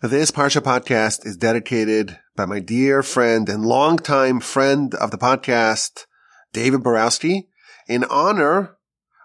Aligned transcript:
This 0.00 0.32
Parsha 0.32 0.60
podcast 0.60 1.26
is 1.26 1.36
dedicated 1.36 2.18
by 2.34 2.44
my 2.46 2.58
dear 2.58 3.02
friend 3.02 3.48
and 3.48 3.64
longtime 3.64 4.40
friend 4.40 4.94
of 4.94 5.10
the 5.10 5.18
podcast, 5.18 6.06
David 6.52 6.80
Borowsky, 6.80 7.48
in 7.86 8.02
honor 8.04 8.76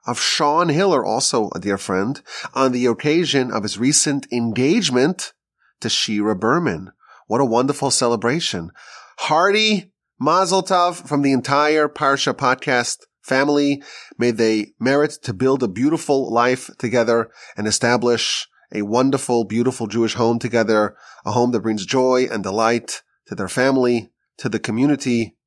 of 0.05 0.19
Shaun 0.19 0.69
Hiller, 0.69 1.03
also 1.03 1.49
a 1.55 1.59
dear 1.59 1.79
friend, 1.79 2.21
on 2.53 2.73
the 2.73 2.85
occasion 2.85 3.51
of 3.51 3.63
his 3.63 3.79
recent 3.79 4.27
engagement 4.31 5.33
to 5.79 5.89
Shira 5.89 6.35
Berman. 6.35 6.91
What 7.25 7.41
a 7.41 7.45
wonderful 7.45 7.89
celebration. 7.89 8.69
Hearty 9.17 9.91
Mazel 10.19 10.61
Tov 10.61 11.07
from 11.07 11.23
the 11.23 11.31
entire 11.31 11.87
Parsha 11.87 12.33
podcast 12.33 12.97
family. 13.23 13.81
May 14.19 14.29
they 14.29 14.73
merit 14.79 15.13
to 15.23 15.33
build 15.33 15.63
a 15.63 15.67
beautiful 15.67 16.31
life 16.31 16.69
together 16.77 17.31
and 17.55 17.67
establish 17.67 18.47
a 18.73 18.81
wonderful, 18.81 19.45
beautiful 19.45 19.87
Jewish 19.87 20.15
home 20.15 20.39
together, 20.39 20.95
a 21.25 21.31
home 21.31 21.51
that 21.51 21.61
brings 21.61 21.85
joy 21.85 22.27
and 22.29 22.43
delight 22.43 23.01
to 23.27 23.35
their 23.35 23.47
family, 23.47 24.11
to 24.37 24.49
the 24.49 24.59
community, 24.59 25.37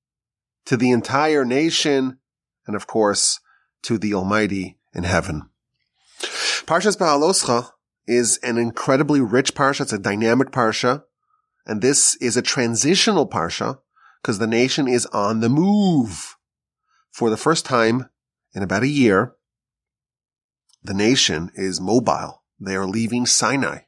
to 0.67 0.77
the 0.77 0.91
entire 0.91 1.45
nation, 1.45 2.19
and 2.67 2.77
of 2.77 2.87
course, 2.87 3.41
to 3.83 3.99
the 3.99 4.15
Almighty 4.15 4.79
in 4.95 5.05
heaven. 5.05 5.49
Parshas 6.21 6.97
Beha'aloscha 6.97 7.71
is 8.07 8.39
an 8.43 8.59
incredibly 8.59 9.21
rich 9.21 9.55
parsha. 9.55 9.83
It's 9.83 9.93
a 9.93 9.99
dynamic 9.99 10.51
parsha. 10.51 11.05
And 11.67 11.83
this 11.83 12.17
is 12.17 12.37
a 12.37 12.43
transitional 12.43 13.29
parsha 13.29 13.79
because 14.21 14.39
the 14.39 14.47
nation 14.47 14.89
is 14.89 15.07
on 15.07 15.41
the 15.41 15.49
move. 15.49 16.37
For 17.13 17.31
the 17.31 17.37
first 17.37 17.65
time 17.65 18.09
in 18.55 18.63
about 18.63 18.83
a 18.83 18.89
year, 18.89 19.35
the 20.83 20.95
nation 20.95 21.51
is 21.55 21.81
mobile. 21.81 22.40
They 22.61 22.77
are 22.77 22.87
leaving 22.87 23.27
Sinai. 23.27 23.81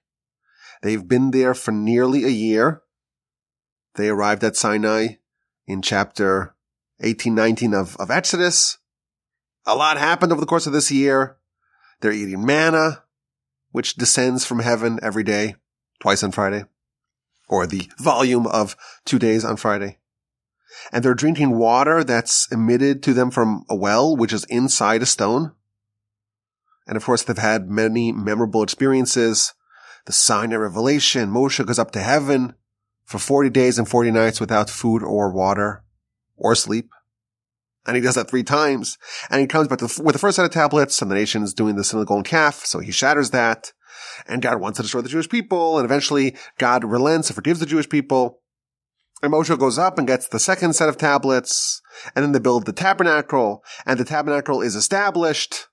They've 0.82 1.06
been 1.06 1.30
there 1.30 1.54
for 1.54 1.70
nearly 1.70 2.24
a 2.24 2.28
year. 2.28 2.82
They 3.94 4.08
arrived 4.08 4.42
at 4.42 4.56
Sinai 4.56 5.16
in 5.66 5.82
chapter 5.82 6.54
18, 7.00 7.34
19 7.34 7.74
of, 7.74 7.96
of 7.96 8.10
Exodus. 8.10 8.78
A 9.66 9.76
lot 9.76 9.98
happened 9.98 10.32
over 10.32 10.40
the 10.40 10.46
course 10.46 10.66
of 10.66 10.72
this 10.72 10.90
year. 10.90 11.36
They're 12.00 12.12
eating 12.12 12.44
manna, 12.44 13.04
which 13.70 13.94
descends 13.94 14.44
from 14.44 14.60
heaven 14.60 14.98
every 15.02 15.22
day, 15.22 15.56
twice 16.00 16.22
on 16.22 16.32
Friday, 16.32 16.64
or 17.48 17.66
the 17.66 17.88
volume 17.98 18.46
of 18.46 18.76
two 19.04 19.18
days 19.18 19.44
on 19.44 19.56
Friday. 19.56 19.98
And 20.92 21.04
they're 21.04 21.14
drinking 21.14 21.58
water 21.58 22.02
that's 22.02 22.50
emitted 22.50 23.02
to 23.04 23.14
them 23.14 23.30
from 23.30 23.64
a 23.68 23.76
well, 23.76 24.16
which 24.16 24.32
is 24.32 24.44
inside 24.44 25.02
a 25.02 25.06
stone. 25.06 25.52
And 26.92 26.98
of 26.98 27.06
course, 27.06 27.22
they've 27.22 27.38
had 27.38 27.70
many 27.70 28.12
memorable 28.12 28.62
experiences. 28.62 29.54
The 30.04 30.12
Sinai 30.12 30.56
revelation, 30.56 31.30
Moshe 31.30 31.64
goes 31.64 31.78
up 31.78 31.90
to 31.92 32.00
heaven 32.00 32.52
for 33.06 33.18
40 33.18 33.48
days 33.48 33.78
and 33.78 33.88
40 33.88 34.10
nights 34.10 34.40
without 34.40 34.68
food 34.68 35.02
or 35.02 35.32
water 35.32 35.84
or 36.36 36.54
sleep. 36.54 36.90
And 37.86 37.96
he 37.96 38.02
does 38.02 38.16
that 38.16 38.28
three 38.28 38.42
times. 38.42 38.98
And 39.30 39.40
he 39.40 39.46
comes 39.46 39.68
back 39.68 39.78
the, 39.78 40.02
with 40.04 40.12
the 40.12 40.18
first 40.18 40.36
set 40.36 40.44
of 40.44 40.50
tablets 40.50 41.00
and 41.00 41.10
the 41.10 41.14
nation 41.14 41.42
is 41.42 41.54
doing 41.54 41.76
this 41.76 41.94
in 41.94 41.98
the 41.98 42.04
golden 42.04 42.24
calf. 42.24 42.66
So 42.66 42.80
he 42.80 42.92
shatters 42.92 43.30
that. 43.30 43.72
And 44.28 44.42
God 44.42 44.60
wants 44.60 44.76
to 44.76 44.82
destroy 44.82 45.00
the 45.00 45.08
Jewish 45.08 45.30
people. 45.30 45.78
And 45.78 45.86
eventually 45.86 46.36
God 46.58 46.84
relents 46.84 47.30
and 47.30 47.34
forgives 47.34 47.58
the 47.58 47.64
Jewish 47.64 47.88
people. 47.88 48.40
And 49.22 49.32
Moshe 49.32 49.58
goes 49.58 49.78
up 49.78 49.96
and 49.96 50.06
gets 50.06 50.28
the 50.28 50.38
second 50.38 50.74
set 50.74 50.90
of 50.90 50.98
tablets. 50.98 51.80
And 52.14 52.22
then 52.22 52.32
they 52.32 52.38
build 52.38 52.66
the 52.66 52.74
tabernacle. 52.74 53.64
And 53.86 53.98
the 53.98 54.04
tabernacle 54.04 54.60
is 54.60 54.74
established. 54.74 55.68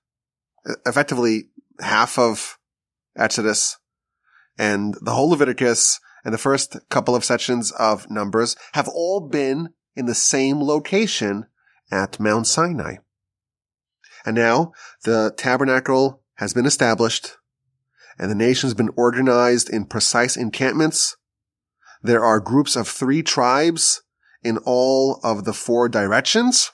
Effectively 0.86 1.48
half 1.80 2.18
of 2.18 2.58
Exodus 3.16 3.78
and 4.58 4.94
the 5.00 5.12
whole 5.12 5.30
Leviticus 5.30 6.00
and 6.24 6.34
the 6.34 6.38
first 6.38 6.76
couple 6.90 7.16
of 7.16 7.24
sections 7.24 7.72
of 7.72 8.10
Numbers 8.10 8.56
have 8.74 8.88
all 8.88 9.20
been 9.20 9.70
in 9.96 10.06
the 10.06 10.14
same 10.14 10.60
location 10.60 11.46
at 11.90 12.20
Mount 12.20 12.46
Sinai. 12.46 12.96
And 14.24 14.36
now 14.36 14.72
the 15.04 15.32
tabernacle 15.36 16.22
has 16.36 16.52
been 16.52 16.66
established 16.66 17.36
and 18.18 18.30
the 18.30 18.34
nation 18.34 18.68
has 18.68 18.74
been 18.74 18.90
organized 18.96 19.70
in 19.70 19.86
precise 19.86 20.36
encampments. 20.36 21.16
There 22.02 22.24
are 22.24 22.38
groups 22.38 22.76
of 22.76 22.86
three 22.86 23.22
tribes 23.22 24.02
in 24.42 24.58
all 24.58 25.20
of 25.24 25.44
the 25.44 25.54
four 25.54 25.88
directions. 25.88 26.70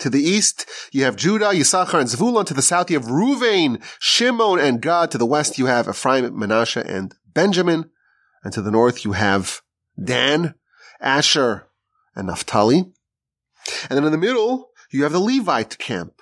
To 0.00 0.10
the 0.10 0.22
east, 0.22 0.66
you 0.92 1.04
have 1.04 1.14
Judah, 1.14 1.50
Yisachar, 1.50 2.00
and 2.00 2.08
Zvulun. 2.08 2.46
To 2.46 2.54
the 2.54 2.62
south, 2.62 2.90
you 2.90 2.98
have 2.98 3.08
Ruvain, 3.08 3.82
Shimon, 3.98 4.58
and 4.58 4.80
Gad. 4.80 5.10
To 5.10 5.18
the 5.18 5.26
west, 5.26 5.58
you 5.58 5.66
have 5.66 5.88
Ephraim, 5.88 6.38
Manasseh, 6.38 6.84
and 6.86 7.14
Benjamin. 7.34 7.90
And 8.42 8.52
to 8.54 8.62
the 8.62 8.70
north, 8.70 9.04
you 9.04 9.12
have 9.12 9.60
Dan, 10.02 10.54
Asher, 11.00 11.68
and 12.16 12.28
Naphtali. 12.28 12.92
And 13.88 13.96
then 13.96 14.04
in 14.04 14.12
the 14.12 14.18
middle, 14.18 14.70
you 14.90 15.02
have 15.02 15.12
the 15.12 15.20
Levite 15.20 15.76
camp. 15.78 16.14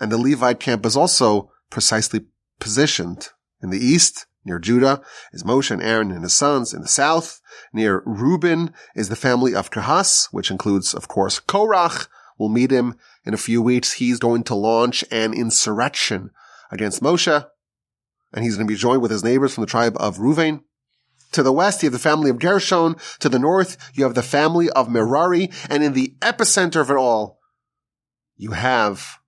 And 0.00 0.10
the 0.10 0.18
Levite 0.18 0.58
camp 0.58 0.86
is 0.86 0.96
also 0.96 1.52
precisely 1.68 2.22
positioned. 2.58 3.28
In 3.62 3.68
the 3.68 3.78
east, 3.78 4.26
near 4.44 4.58
Judah, 4.58 5.02
is 5.32 5.44
Moshe 5.44 5.70
and 5.70 5.82
Aaron 5.82 6.10
and 6.10 6.22
his 6.22 6.32
sons. 6.32 6.72
In 6.72 6.80
the 6.80 6.88
south, 6.88 7.42
near 7.74 8.02
Reuben, 8.06 8.72
is 8.96 9.10
the 9.10 9.16
family 9.16 9.54
of 9.54 9.70
Kahas, 9.70 10.28
which 10.32 10.50
includes, 10.50 10.94
of 10.94 11.08
course, 11.08 11.38
Korach. 11.40 12.08
We'll 12.42 12.48
meet 12.48 12.72
him 12.72 12.96
in 13.24 13.34
a 13.34 13.38
few 13.38 13.62
weeks. 13.62 13.92
He's 13.92 14.18
going 14.18 14.42
to 14.44 14.56
launch 14.56 15.04
an 15.12 15.32
insurrection 15.32 16.30
against 16.72 17.00
Moshe. 17.00 17.46
And 18.32 18.44
he's 18.44 18.56
going 18.56 18.66
to 18.66 18.74
be 18.74 18.76
joined 18.76 19.00
with 19.00 19.12
his 19.12 19.22
neighbors 19.22 19.54
from 19.54 19.60
the 19.60 19.70
tribe 19.70 19.96
of 20.00 20.16
Reuven. 20.16 20.64
To 21.30 21.44
the 21.44 21.52
west, 21.52 21.84
you 21.84 21.86
have 21.86 21.92
the 21.92 22.00
family 22.00 22.30
of 22.30 22.40
Gershon. 22.40 22.96
To 23.20 23.28
the 23.28 23.38
north, 23.38 23.76
you 23.94 24.02
have 24.02 24.16
the 24.16 24.24
family 24.24 24.68
of 24.70 24.90
Merari. 24.90 25.52
And 25.70 25.84
in 25.84 25.92
the 25.92 26.16
epicenter 26.18 26.80
of 26.80 26.90
it 26.90 26.96
all, 26.96 27.38
you 28.36 28.50
have 28.50 29.18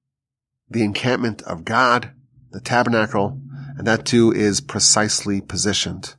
the 0.68 0.82
encampment 0.82 1.40
of 1.42 1.64
God, 1.64 2.10
the 2.50 2.60
tabernacle, 2.60 3.40
and 3.78 3.86
that 3.86 4.06
too 4.06 4.32
is 4.32 4.60
precisely 4.60 5.40
positioned. 5.40 6.16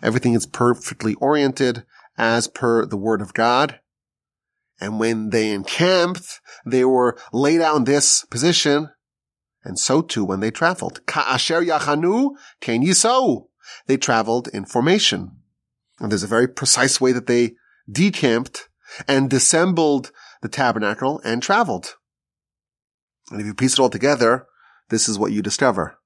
Everything 0.00 0.34
is 0.34 0.46
perfectly 0.46 1.14
oriented 1.14 1.84
as 2.16 2.46
per 2.46 2.86
the 2.86 2.96
word 2.96 3.20
of 3.20 3.34
God. 3.34 3.80
And 4.80 5.00
when 5.00 5.30
they 5.30 5.50
encamped, 5.50 6.40
they 6.64 6.84
were 6.84 7.18
laid 7.32 7.60
out 7.60 7.76
in 7.76 7.84
this 7.84 8.24
position. 8.30 8.90
And 9.64 9.78
so 9.78 10.02
too 10.02 10.24
when 10.24 10.40
they 10.40 10.50
traveled. 10.50 11.04
Ka'asher 11.06 11.64
yachanu 11.64 12.32
ken 12.60 12.82
yisou 12.82 13.46
they 13.86 13.96
traveled 13.96 14.48
in 14.48 14.64
formation. 14.64 15.32
And 15.98 16.10
there's 16.10 16.22
a 16.22 16.28
very 16.28 16.48
precise 16.48 17.00
way 17.00 17.12
that 17.12 17.26
they 17.26 17.54
decamped 17.90 18.68
and 19.08 19.30
dissembled 19.30 20.12
the 20.42 20.48
tabernacle 20.48 21.20
and 21.24 21.42
traveled. 21.42 21.94
And 23.30 23.40
if 23.40 23.46
you 23.46 23.54
piece 23.54 23.74
it 23.74 23.80
all 23.80 23.90
together, 23.90 24.46
this 24.90 25.08
is 25.08 25.18
what 25.18 25.32
you 25.32 25.42
discover. 25.42 25.98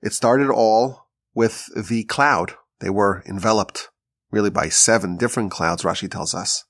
It 0.00 0.12
started 0.12 0.50
all 0.50 1.08
with 1.34 1.68
the 1.88 2.04
cloud. 2.04 2.54
They 2.80 2.90
were 2.90 3.22
enveloped 3.26 3.88
really 4.30 4.50
by 4.50 4.68
seven 4.68 5.16
different 5.16 5.50
clouds, 5.50 5.82
Rashi 5.82 6.10
tells 6.10 6.34
us. 6.34 6.64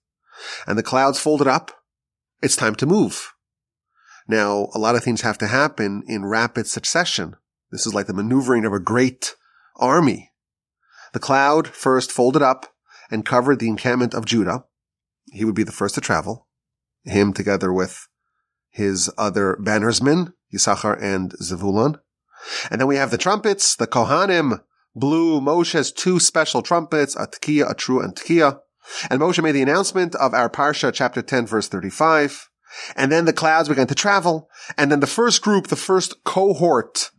And 0.67 0.79
the 0.79 0.83
clouds 0.83 1.19
folded 1.19 1.47
up. 1.47 1.71
It's 2.43 2.57
time 2.57 2.75
to 2.77 2.87
move. 2.87 3.33
Now, 4.29 4.69
a 4.75 4.79
lot 4.79 4.95
of 4.95 5.03
things 5.03 5.23
have 5.23 5.39
to 5.39 5.47
happen 5.47 6.03
in 6.07 6.25
rapid 6.25 6.67
succession. 6.67 7.37
This 7.71 7.87
is 7.87 7.95
like 7.95 8.07
the 8.07 8.15
maneuvering 8.15 8.65
of 8.65 8.73
a 8.73 8.81
great 8.81 9.35
army. 9.77 10.31
The 11.13 11.21
cloud 11.21 11.69
first 11.69 12.13
folded 12.13 12.43
up 12.43 12.67
and 13.11 13.27
covered 13.27 13.59
the 13.59 13.69
encampment 13.69 14.15
of 14.15 14.25
Judah. 14.25 14.65
He 15.27 15.45
would 15.45 15.55
be 15.55 15.65
the 15.65 15.73
first 15.73 15.95
to 15.97 16.01
travel. 16.01 16.49
Him 17.05 17.33
together 17.33 17.73
with 17.73 18.09
his 18.71 19.11
other 19.19 19.59
bannersmen, 19.61 20.33
Yisachar 20.53 21.01
and 21.01 21.33
Zevulun. 21.43 22.01
And 22.71 22.81
then 22.81 22.89
we 22.89 22.97
have 22.97 23.11
the 23.11 23.19
trumpets. 23.19 23.77
The 23.77 23.87
Kohanim 23.87 24.63
blew 24.95 25.41
Moshe's 25.41 25.93
two 25.93 26.19
special 26.19 26.63
trumpets, 26.63 27.17
a 27.17 27.27
Tekiah, 27.27 27.71
a 27.71 27.75
Teruah, 27.75 28.05
and 28.05 28.17
Tekiah. 28.17 28.61
And 29.11 29.21
Moshe 29.21 29.43
made 29.43 29.53
the 29.53 29.63
announcement 29.63 30.15
of 30.17 30.35
our 30.35 30.51
Parsha, 30.51 30.93
chapter 30.93 31.23
10, 31.23 31.47
verse 31.47 31.69
35. 31.69 32.49
And 32.97 33.13
then 33.13 33.25
the 33.25 33.33
clouds 33.33 33.69
began 33.69 33.87
to 33.87 33.95
travel. 33.95 34.49
And 34.77 34.91
then 34.91 35.01
the 35.01 35.07
first 35.07 35.43
group, 35.43 35.67
the 35.67 35.77
first 35.77 36.25
cohort 36.25 37.11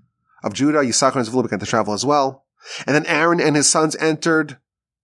of 0.44 0.54
Judah, 0.54 0.80
Yisachar, 0.80 1.18
and 1.18 1.25
Zevulun 1.25 1.44
began 1.44 1.60
to 1.60 1.65
travel 1.65 1.94
as 1.94 2.06
well. 2.06 2.45
And 2.88 2.95
then 2.95 3.06
Aaron 3.06 3.39
and 3.39 3.56
his 3.56 3.69
sons 3.69 3.95
entered 3.98 4.57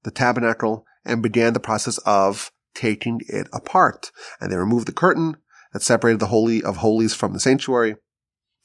the 0.03 0.11
tabernacle 0.11 0.85
and 1.05 1.21
began 1.21 1.53
the 1.53 1.59
process 1.59 1.97
of 1.99 2.51
taking 2.73 3.21
it 3.27 3.47
apart. 3.53 4.11
And 4.39 4.51
they 4.51 4.57
removed 4.57 4.87
the 4.87 4.93
curtain 4.93 5.37
that 5.73 5.81
separated 5.81 6.19
the 6.19 6.27
Holy 6.27 6.63
of 6.63 6.77
Holies 6.77 7.13
from 7.13 7.33
the 7.33 7.39
sanctuary. 7.39 7.95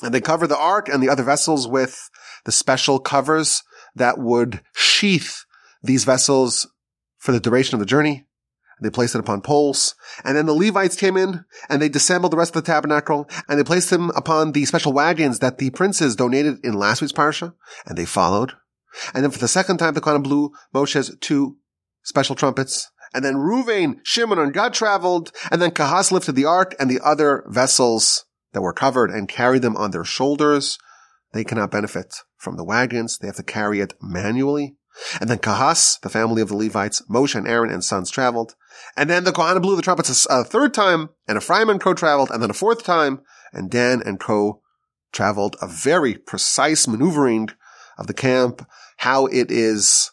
And 0.02 0.12
they 0.12 0.20
covered 0.20 0.48
the 0.48 0.58
ark 0.58 0.88
and 0.88 1.02
the 1.02 1.08
other 1.08 1.22
vessels 1.22 1.68
with 1.68 2.10
the 2.44 2.52
special 2.52 2.98
covers 2.98 3.62
that 3.94 4.18
would 4.18 4.60
sheath 4.74 5.44
these 5.82 6.04
vessels 6.04 6.66
for 7.24 7.32
the 7.32 7.40
duration 7.40 7.74
of 7.74 7.80
the 7.80 7.86
journey. 7.86 8.26
They 8.82 8.90
placed 8.90 9.14
it 9.14 9.20
upon 9.20 9.40
poles. 9.40 9.94
And 10.24 10.36
then 10.36 10.44
the 10.44 10.52
Levites 10.52 10.94
came 10.94 11.16
in 11.16 11.46
and 11.70 11.80
they 11.80 11.88
dissembled 11.88 12.32
the 12.32 12.36
rest 12.36 12.54
of 12.54 12.62
the 12.62 12.70
tabernacle 12.70 13.26
and 13.48 13.58
they 13.58 13.64
placed 13.64 13.88
them 13.88 14.10
upon 14.10 14.52
the 14.52 14.66
special 14.66 14.92
wagons 14.92 15.38
that 15.38 15.56
the 15.56 15.70
princes 15.70 16.16
donated 16.16 16.58
in 16.62 16.74
last 16.74 17.00
week's 17.00 17.14
parsha. 17.14 17.54
And 17.86 17.96
they 17.96 18.04
followed 18.04 18.52
And 19.14 19.24
then 19.24 19.30
for 19.30 19.38
the 19.38 19.48
second 19.48 19.78
time, 19.78 19.94
the 19.94 20.02
Kohanim 20.02 20.22
blew 20.22 20.52
Moshe's 20.74 21.16
two 21.22 21.56
special 22.02 22.34
trumpets. 22.34 22.90
And 23.14 23.24
then 23.24 23.36
Ruvain, 23.36 24.00
Shimon, 24.02 24.38
and 24.38 24.52
Gad 24.52 24.74
traveled. 24.74 25.32
And 25.50 25.62
then 25.62 25.70
Kahas 25.70 26.12
lifted 26.12 26.32
the 26.32 26.44
ark 26.44 26.74
and 26.78 26.90
the 26.90 27.00
other 27.02 27.44
vessels 27.46 28.26
that 28.52 28.60
were 28.60 28.74
covered 28.74 29.10
and 29.10 29.30
carried 29.30 29.62
them 29.62 29.78
on 29.78 29.92
their 29.92 30.04
shoulders. 30.04 30.78
They 31.32 31.44
cannot 31.44 31.70
benefit 31.70 32.16
from 32.36 32.58
the 32.58 32.64
wagons. 32.64 33.16
They 33.16 33.28
have 33.28 33.36
to 33.36 33.42
carry 33.42 33.80
it 33.80 33.94
manually. 34.02 34.76
And 35.20 35.28
then 35.28 35.38
Kahas, 35.38 36.00
the 36.00 36.08
family 36.08 36.40
of 36.40 36.48
the 36.48 36.56
Levites, 36.56 37.02
Moshe 37.10 37.34
and 37.34 37.48
Aaron 37.48 37.70
and 37.70 37.82
sons 37.82 38.10
traveled. 38.10 38.54
And 38.96 39.10
then 39.10 39.24
the 39.24 39.32
Kohanim 39.32 39.62
blew 39.62 39.76
the 39.76 39.82
trumpets 39.82 40.26
a 40.30 40.44
third 40.44 40.74
time, 40.74 41.10
and 41.26 41.36
Ephraim 41.36 41.68
and 41.68 41.80
Co 41.80 41.94
traveled, 41.94 42.30
and 42.30 42.42
then 42.42 42.50
a 42.50 42.54
fourth 42.54 42.84
time, 42.84 43.20
and 43.52 43.70
Dan 43.70 44.02
and 44.04 44.20
Co 44.20 44.62
traveled. 45.12 45.56
A 45.60 45.66
very 45.66 46.14
precise 46.14 46.86
maneuvering 46.86 47.48
of 47.98 48.06
the 48.06 48.14
camp, 48.14 48.66
how 48.98 49.26
it 49.26 49.50
is 49.50 50.10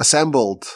assembled, 0.00 0.66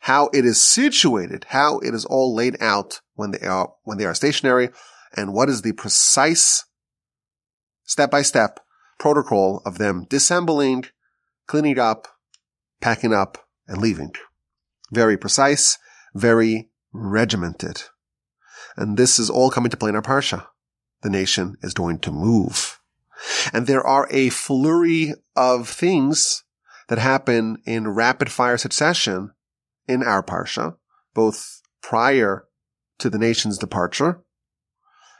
how 0.00 0.28
it 0.32 0.44
is 0.44 0.64
situated, 0.64 1.46
how 1.48 1.78
it 1.78 1.94
is 1.94 2.04
all 2.04 2.34
laid 2.34 2.60
out 2.62 3.00
when 3.14 3.32
they 3.32 3.46
are, 3.46 3.72
when 3.84 3.98
they 3.98 4.04
are 4.04 4.14
stationary, 4.14 4.70
and 5.16 5.32
what 5.32 5.48
is 5.48 5.62
the 5.62 5.72
precise 5.72 6.64
step 7.84 8.10
by 8.10 8.22
step 8.22 8.60
protocol 8.98 9.62
of 9.64 9.78
them 9.78 10.04
disassembling, 10.06 10.86
cleaning 11.46 11.78
up, 11.78 12.08
packing 12.80 13.12
up, 13.12 13.38
and 13.66 13.78
leaving. 13.78 14.12
Very 14.92 15.16
precise, 15.16 15.78
very 16.14 16.70
regimented. 16.92 17.82
And 18.76 18.96
this 18.96 19.18
is 19.18 19.28
all 19.28 19.50
coming 19.50 19.70
to 19.70 19.76
play 19.76 19.90
in 19.90 19.96
our 19.96 20.02
Parsha. 20.02 20.46
The 21.02 21.10
nation 21.10 21.56
is 21.62 21.74
going 21.74 21.98
to 22.00 22.12
move. 22.12 22.80
And 23.52 23.66
there 23.66 23.86
are 23.86 24.08
a 24.10 24.30
flurry 24.30 25.14
of 25.36 25.68
things 25.68 26.44
that 26.88 26.98
happen 26.98 27.58
in 27.66 27.88
rapid 27.88 28.30
fire 28.30 28.56
succession 28.56 29.32
in 29.86 30.02
our 30.02 30.22
Parsha, 30.22 30.76
both 31.14 31.60
prior 31.82 32.46
to 32.98 33.10
the 33.10 33.18
nation's 33.18 33.58
departure 33.58 34.22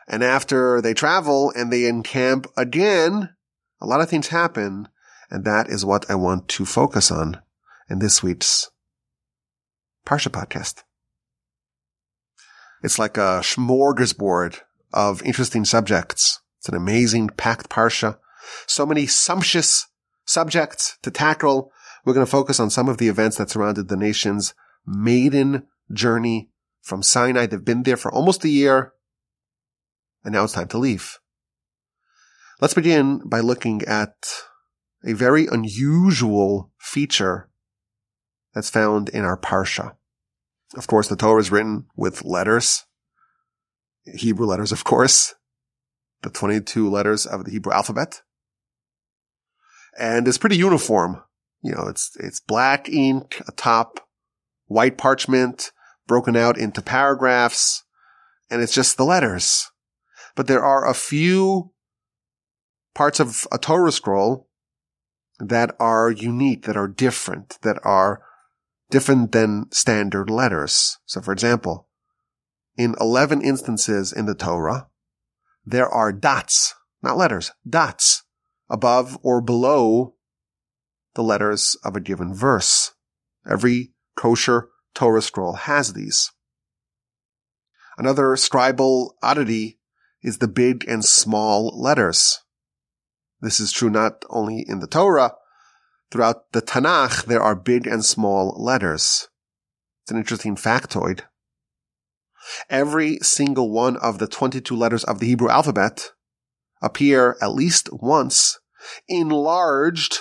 and 0.08 0.24
after 0.24 0.80
they 0.80 0.94
travel 0.94 1.52
and 1.54 1.70
they 1.70 1.86
encamp 1.86 2.46
again, 2.56 3.34
a 3.80 3.86
lot 3.86 4.00
of 4.00 4.08
things 4.08 4.28
happen. 4.28 4.88
And 5.30 5.44
that 5.44 5.68
is 5.68 5.84
what 5.84 6.10
I 6.10 6.14
want 6.14 6.48
to 6.48 6.64
focus 6.64 7.10
on 7.10 7.40
in 7.88 7.98
this 7.98 8.22
week's 8.22 8.70
Parsha 10.06 10.28
podcast. 10.30 10.82
It's 12.82 12.98
like 12.98 13.16
a 13.16 13.40
smorgasbord 13.42 14.60
of 14.92 15.22
interesting 15.22 15.64
subjects. 15.64 16.40
It's 16.58 16.68
an 16.68 16.74
amazing 16.74 17.28
packed 17.30 17.68
Parsha. 17.68 18.18
So 18.66 18.86
many 18.86 19.06
sumptuous 19.06 19.86
subjects 20.24 20.98
to 21.02 21.10
tackle. 21.10 21.72
We're 22.04 22.14
going 22.14 22.26
to 22.26 22.30
focus 22.30 22.60
on 22.60 22.70
some 22.70 22.88
of 22.88 22.98
the 22.98 23.08
events 23.08 23.36
that 23.36 23.50
surrounded 23.50 23.88
the 23.88 23.96
nation's 23.96 24.54
maiden 24.86 25.66
journey 25.92 26.50
from 26.82 27.02
Sinai. 27.02 27.46
They've 27.46 27.64
been 27.64 27.82
there 27.82 27.96
for 27.96 28.12
almost 28.12 28.44
a 28.44 28.48
year. 28.48 28.92
And 30.24 30.32
now 30.32 30.44
it's 30.44 30.52
time 30.52 30.68
to 30.68 30.78
leave. 30.78 31.18
Let's 32.60 32.74
begin 32.74 33.22
by 33.28 33.40
looking 33.40 33.82
at 33.82 34.14
a 35.04 35.12
very 35.12 35.46
unusual 35.46 36.72
feature 36.78 37.47
that's 38.54 38.70
found 38.70 39.08
in 39.08 39.24
our 39.24 39.38
Parsha. 39.38 39.94
Of 40.76 40.86
course, 40.86 41.08
the 41.08 41.16
Torah 41.16 41.40
is 41.40 41.50
written 41.50 41.86
with 41.96 42.24
letters, 42.24 42.84
Hebrew 44.04 44.46
letters, 44.46 44.72
of 44.72 44.84
course, 44.84 45.34
the 46.22 46.30
22 46.30 46.90
letters 46.90 47.26
of 47.26 47.44
the 47.44 47.50
Hebrew 47.50 47.72
alphabet. 47.72 48.22
And 49.98 50.28
it's 50.28 50.38
pretty 50.38 50.56
uniform. 50.56 51.22
You 51.62 51.74
know, 51.74 51.88
it's, 51.88 52.16
it's 52.20 52.40
black 52.40 52.88
ink 52.88 53.42
atop 53.48 54.00
white 54.66 54.98
parchment 54.98 55.72
broken 56.06 56.36
out 56.36 56.56
into 56.56 56.80
paragraphs 56.80 57.84
and 58.50 58.62
it's 58.62 58.74
just 58.74 58.96
the 58.96 59.04
letters. 59.04 59.70
But 60.34 60.46
there 60.46 60.62
are 60.62 60.88
a 60.88 60.94
few 60.94 61.72
parts 62.94 63.20
of 63.20 63.46
a 63.52 63.58
Torah 63.58 63.92
scroll 63.92 64.48
that 65.38 65.74
are 65.78 66.10
unique, 66.10 66.64
that 66.64 66.76
are 66.76 66.88
different, 66.88 67.58
that 67.62 67.78
are 67.84 68.22
different 68.90 69.32
than 69.32 69.66
standard 69.70 70.30
letters. 70.30 70.98
So 71.06 71.20
for 71.20 71.32
example, 71.32 71.88
in 72.76 72.94
11 73.00 73.42
instances 73.42 74.12
in 74.12 74.26
the 74.26 74.34
Torah, 74.34 74.88
there 75.64 75.88
are 75.88 76.12
dots, 76.12 76.74
not 77.02 77.16
letters, 77.16 77.50
dots 77.68 78.22
above 78.70 79.18
or 79.22 79.40
below 79.40 80.14
the 81.14 81.22
letters 81.22 81.76
of 81.84 81.96
a 81.96 82.00
given 82.00 82.32
verse. 82.34 82.92
Every 83.48 83.92
kosher 84.16 84.68
Torah 84.94 85.22
scroll 85.22 85.54
has 85.54 85.92
these. 85.92 86.30
Another 87.96 88.28
scribal 88.36 89.10
oddity 89.22 89.80
is 90.22 90.38
the 90.38 90.48
big 90.48 90.84
and 90.88 91.04
small 91.04 91.80
letters. 91.80 92.40
This 93.40 93.60
is 93.60 93.72
true 93.72 93.90
not 93.90 94.24
only 94.30 94.64
in 94.66 94.80
the 94.80 94.86
Torah, 94.86 95.32
Throughout 96.10 96.52
the 96.52 96.62
Tanakh, 96.62 97.26
there 97.26 97.42
are 97.42 97.54
big 97.54 97.86
and 97.86 98.04
small 98.04 98.54
letters. 98.56 99.28
It's 100.02 100.10
an 100.10 100.16
interesting 100.16 100.56
factoid. 100.56 101.22
Every 102.70 103.18
single 103.18 103.70
one 103.70 103.96
of 103.98 104.18
the 104.18 104.26
22 104.26 104.74
letters 104.74 105.04
of 105.04 105.20
the 105.20 105.26
Hebrew 105.26 105.50
alphabet 105.50 106.12
appear 106.80 107.36
at 107.42 107.52
least 107.52 107.90
once 107.92 108.58
enlarged, 109.06 110.20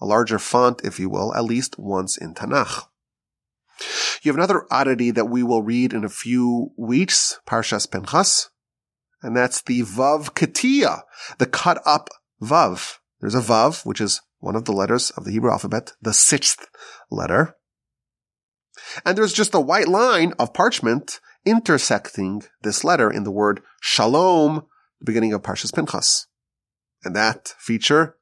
a 0.00 0.06
larger 0.06 0.40
font, 0.40 0.80
if 0.82 0.98
you 0.98 1.08
will, 1.08 1.32
at 1.34 1.44
least 1.44 1.78
once 1.78 2.16
in 2.16 2.34
Tanakh. 2.34 2.88
You 4.22 4.30
have 4.30 4.36
another 4.36 4.66
oddity 4.70 5.10
that 5.12 5.26
we 5.26 5.42
will 5.42 5.62
read 5.62 5.92
in 5.92 6.04
a 6.04 6.08
few 6.08 6.72
weeks, 6.76 7.38
Parshas 7.46 7.88
Pinchas, 7.88 8.50
and 9.22 9.36
that's 9.36 9.62
the 9.62 9.82
Vav 9.82 10.34
Katia, 10.34 11.04
the 11.38 11.46
cut 11.46 11.80
up 11.86 12.08
Vav. 12.42 12.98
There's 13.24 13.34
a 13.34 13.40
Vav, 13.40 13.84
which 13.86 14.02
is 14.02 14.20
one 14.40 14.54
of 14.54 14.66
the 14.66 14.74
letters 14.74 15.08
of 15.12 15.24
the 15.24 15.30
Hebrew 15.30 15.50
alphabet, 15.50 15.94
the 16.02 16.12
sixth 16.12 16.68
letter. 17.10 17.56
And 19.02 19.16
there's 19.16 19.32
just 19.32 19.54
a 19.54 19.60
white 19.60 19.88
line 19.88 20.34
of 20.38 20.52
parchment 20.52 21.20
intersecting 21.46 22.42
this 22.60 22.84
letter 22.84 23.10
in 23.10 23.24
the 23.24 23.30
word 23.30 23.62
shalom, 23.80 24.66
the 24.98 25.06
beginning 25.06 25.32
of 25.32 25.42
Parshas 25.42 25.74
Pinchas. 25.74 26.26
And 27.02 27.16
that 27.16 27.54
feature 27.58 28.18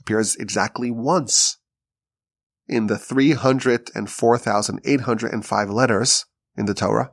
appears 0.00 0.36
exactly 0.36 0.92
once 0.92 1.58
in 2.68 2.86
the 2.86 2.96
304,805 2.96 5.68
letters 5.68 6.26
in 6.56 6.66
the 6.66 6.74
Torah. 6.74 7.10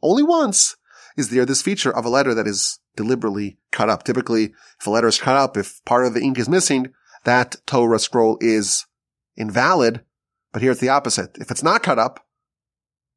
Only 0.00 0.22
once 0.22 0.76
is 1.16 1.30
there 1.30 1.44
this 1.44 1.62
feature 1.62 1.94
of 1.94 2.04
a 2.04 2.10
letter 2.10 2.34
that 2.34 2.46
is 2.46 2.78
deliberately 2.96 3.58
cut 3.70 3.88
up. 3.88 4.04
Typically, 4.04 4.52
if 4.80 4.86
a 4.86 4.90
letter 4.90 5.08
is 5.08 5.18
cut 5.18 5.36
up, 5.36 5.56
if 5.56 5.84
part 5.84 6.06
of 6.06 6.14
the 6.14 6.20
ink 6.20 6.38
is 6.38 6.48
missing, 6.48 6.92
that 7.24 7.56
Torah 7.66 7.98
scroll 7.98 8.38
is 8.40 8.86
invalid. 9.36 10.02
But 10.52 10.62
here 10.62 10.72
it's 10.72 10.80
the 10.80 10.88
opposite. 10.88 11.36
If 11.38 11.50
it's 11.50 11.62
not 11.62 11.82
cut 11.82 11.98
up, 11.98 12.26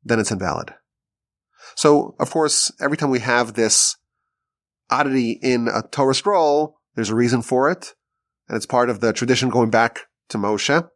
then 0.03 0.19
it's 0.19 0.31
invalid. 0.31 0.73
So, 1.75 2.15
of 2.19 2.29
course, 2.29 2.71
every 2.79 2.97
time 2.97 3.09
we 3.09 3.19
have 3.19 3.53
this 3.53 3.95
oddity 4.89 5.39
in 5.41 5.67
a 5.67 5.81
Torah 5.81 6.13
scroll, 6.13 6.79
there's 6.95 7.09
a 7.09 7.15
reason 7.15 7.41
for 7.41 7.71
it. 7.71 7.95
And 8.47 8.55
it's 8.55 8.65
part 8.65 8.89
of 8.89 8.99
the 8.99 9.13
tradition 9.13 9.49
going 9.49 9.69
back 9.69 10.01
to 10.29 10.37
Moshe. 10.37 10.87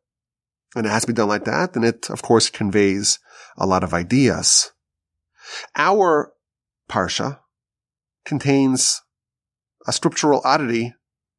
And 0.75 0.85
it 0.85 0.89
has 0.89 1.03
to 1.03 1.07
be 1.07 1.13
done 1.13 1.29
like 1.29 1.45
that. 1.45 1.75
And 1.75 1.85
it, 1.85 2.09
of 2.09 2.21
course, 2.21 2.49
conveys 2.49 3.19
a 3.57 3.65
lot 3.65 3.83
of 3.83 3.93
ideas. 3.93 4.71
Our 5.75 6.33
Parsha 6.89 7.39
contains 8.25 9.01
a 9.87 9.93
scriptural 9.93 10.41
oddity 10.43 10.93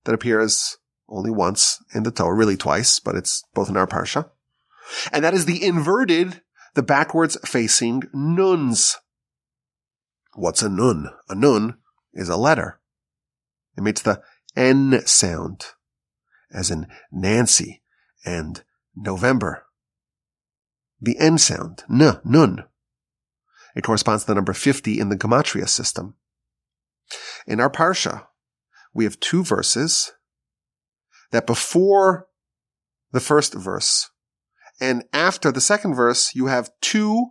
that 0.04 0.14
appears 0.14 0.78
only 1.08 1.30
once 1.30 1.82
in 1.94 2.02
the 2.02 2.10
Torah, 2.10 2.34
really 2.34 2.56
twice, 2.56 3.00
but 3.00 3.14
it's 3.14 3.44
both 3.54 3.68
in 3.68 3.76
our 3.76 3.86
Parsha. 3.86 4.30
And 5.12 5.24
that 5.24 5.34
is 5.34 5.46
the 5.46 5.62
inverted, 5.62 6.42
the 6.74 6.82
backwards 6.82 7.36
facing 7.44 8.04
nuns. 8.12 8.96
What's 10.34 10.62
a 10.62 10.68
nun? 10.68 11.08
A 11.28 11.34
nun 11.34 11.78
is 12.12 12.28
a 12.28 12.36
letter. 12.36 12.80
It 13.76 13.82
makes 13.82 14.02
the 14.02 14.22
N 14.56 15.02
sound, 15.06 15.66
as 16.52 16.70
in 16.70 16.86
Nancy 17.12 17.82
and 18.24 18.62
November. 18.94 19.64
The 21.00 21.18
N 21.18 21.38
sound, 21.38 21.84
N, 21.90 22.20
nun. 22.24 22.64
It 23.78 23.85
corresponds 23.85 24.25
to 24.25 24.26
the 24.26 24.35
number 24.35 24.52
50 24.52 24.99
in 24.99 25.08
the 25.08 25.16
Gematria 25.16 25.68
system. 25.68 26.16
In 27.47 27.61
our 27.61 27.70
Parsha, 27.70 28.26
we 28.92 29.04
have 29.04 29.20
two 29.20 29.44
verses 29.44 30.11
that 31.30 31.47
before 31.47 32.26
the 33.12 33.20
first 33.20 33.54
verse 33.54 34.11
and 34.80 35.04
after 35.12 35.52
the 35.52 35.61
second 35.61 35.94
verse, 35.94 36.35
you 36.35 36.47
have 36.47 36.73
two 36.80 37.28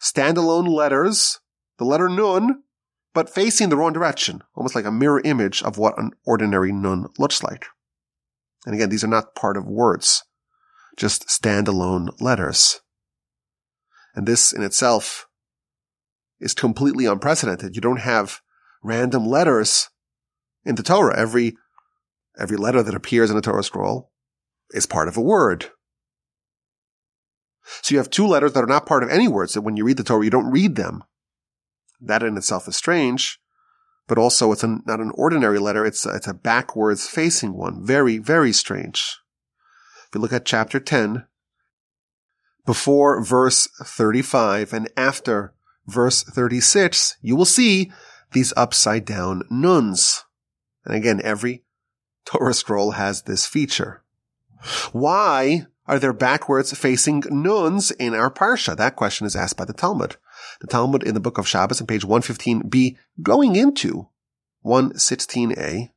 standalone 0.00 0.68
letters, 0.68 1.38
the 1.78 1.84
letter 1.84 2.08
nun, 2.08 2.64
but 3.12 3.30
facing 3.30 3.68
the 3.68 3.76
wrong 3.76 3.92
direction, 3.92 4.42
almost 4.56 4.74
like 4.74 4.84
a 4.84 4.90
mirror 4.90 5.20
image 5.24 5.62
of 5.62 5.78
what 5.78 5.96
an 5.96 6.10
ordinary 6.26 6.72
nun 6.72 7.06
looks 7.18 7.40
like. 7.40 7.66
And 8.66 8.74
again, 8.74 8.88
these 8.88 9.04
are 9.04 9.08
not 9.08 9.36
part 9.36 9.56
of 9.56 9.64
words, 9.64 10.24
just 10.96 11.28
standalone 11.28 12.20
letters. 12.20 12.80
And 14.16 14.26
this 14.26 14.52
in 14.52 14.62
itself 14.64 15.28
is 16.44 16.52
completely 16.52 17.06
unprecedented. 17.06 17.74
You 17.74 17.80
don't 17.80 18.00
have 18.00 18.42
random 18.82 19.26
letters 19.26 19.88
in 20.64 20.74
the 20.74 20.82
Torah. 20.82 21.18
Every, 21.18 21.56
every 22.38 22.58
letter 22.58 22.82
that 22.82 22.94
appears 22.94 23.30
in 23.30 23.36
a 23.36 23.40
Torah 23.40 23.64
scroll 23.64 24.10
is 24.70 24.84
part 24.84 25.08
of 25.08 25.16
a 25.16 25.22
word. 25.22 25.70
So 27.80 27.94
you 27.94 27.98
have 27.98 28.10
two 28.10 28.26
letters 28.26 28.52
that 28.52 28.62
are 28.62 28.68
not 28.68 28.84
part 28.84 29.02
of 29.02 29.08
any 29.08 29.26
words 29.26 29.54
that 29.54 29.62
when 29.62 29.78
you 29.78 29.84
read 29.84 29.96
the 29.96 30.04
Torah, 30.04 30.22
you 30.22 30.30
don't 30.30 30.50
read 30.50 30.76
them. 30.76 31.02
That 31.98 32.22
in 32.22 32.36
itself 32.36 32.68
is 32.68 32.76
strange, 32.76 33.38
but 34.06 34.18
also 34.18 34.52
it's 34.52 34.62
not 34.62 35.00
an 35.00 35.12
ordinary 35.14 35.58
letter. 35.58 35.86
It's 35.86 36.04
a, 36.04 36.10
it's 36.10 36.28
a 36.28 36.34
backwards 36.34 37.08
facing 37.08 37.54
one. 37.54 37.86
Very, 37.86 38.18
very 38.18 38.52
strange. 38.52 39.16
If 40.08 40.14
you 40.14 40.20
look 40.20 40.32
at 40.34 40.44
chapter 40.44 40.78
10, 40.78 41.24
before 42.66 43.24
verse 43.24 43.66
35 43.82 44.74
and 44.74 44.90
after 44.94 45.53
verse 45.86 46.22
36, 46.22 47.16
you 47.20 47.36
will 47.36 47.44
see 47.44 47.92
these 48.32 48.52
upside 48.56 49.04
down 49.04 49.42
nuns. 49.50 50.24
And 50.84 50.94
again, 50.94 51.20
every 51.24 51.64
Torah 52.24 52.54
scroll 52.54 52.92
has 52.92 53.22
this 53.22 53.46
feature. 53.46 54.02
Why 54.92 55.66
are 55.86 55.98
there 55.98 56.12
backwards 56.12 56.76
facing 56.76 57.24
nuns 57.30 57.90
in 57.92 58.14
our 58.14 58.30
parsha? 58.30 58.76
That 58.76 58.96
question 58.96 59.26
is 59.26 59.36
asked 59.36 59.56
by 59.56 59.64
the 59.64 59.72
Talmud. 59.72 60.16
The 60.60 60.66
Talmud 60.66 61.02
in 61.02 61.14
the 61.14 61.20
book 61.20 61.38
of 61.38 61.48
Shabbos 61.48 61.80
on 61.80 61.86
page 61.86 62.02
115b 62.02 62.96
going 63.22 63.56
into 63.56 64.08
116a 64.64 65.90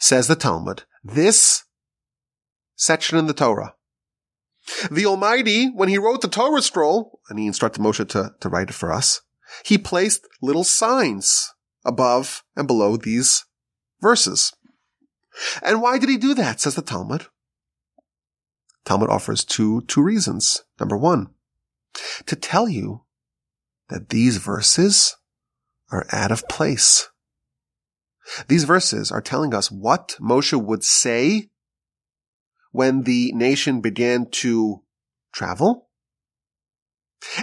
says 0.00 0.26
the 0.26 0.36
Talmud, 0.36 0.82
this 1.02 1.64
section 2.74 3.16
in 3.16 3.26
the 3.26 3.32
Torah 3.32 3.74
the 4.90 5.06
Almighty, 5.06 5.66
when 5.68 5.88
he 5.88 5.98
wrote 5.98 6.20
the 6.20 6.28
Torah 6.28 6.62
scroll, 6.62 7.20
and 7.28 7.38
he 7.38 7.46
instructed 7.46 7.82
Moshe 7.82 8.08
to, 8.08 8.34
to 8.40 8.48
write 8.48 8.70
it 8.70 8.74
for 8.74 8.92
us, 8.92 9.20
he 9.64 9.78
placed 9.78 10.26
little 10.40 10.64
signs 10.64 11.52
above 11.84 12.42
and 12.56 12.66
below 12.66 12.96
these 12.96 13.44
verses. 14.00 14.52
And 15.62 15.82
why 15.82 15.98
did 15.98 16.08
he 16.08 16.16
do 16.16 16.34
that, 16.34 16.60
says 16.60 16.74
the 16.74 16.82
Talmud? 16.82 17.26
Talmud 18.84 19.10
offers 19.10 19.44
two, 19.44 19.82
two 19.82 20.02
reasons. 20.02 20.64
Number 20.78 20.96
one, 20.96 21.28
to 22.26 22.36
tell 22.36 22.68
you 22.68 23.02
that 23.88 24.10
these 24.10 24.36
verses 24.38 25.16
are 25.90 26.06
out 26.12 26.32
of 26.32 26.48
place. 26.48 27.08
These 28.48 28.64
verses 28.64 29.12
are 29.12 29.20
telling 29.20 29.54
us 29.54 29.70
what 29.70 30.16
Moshe 30.20 30.58
would 30.60 30.82
say 30.82 31.50
when 32.74 33.02
the 33.02 33.30
nation 33.36 33.80
began 33.80 34.26
to 34.28 34.82
travel 35.32 35.88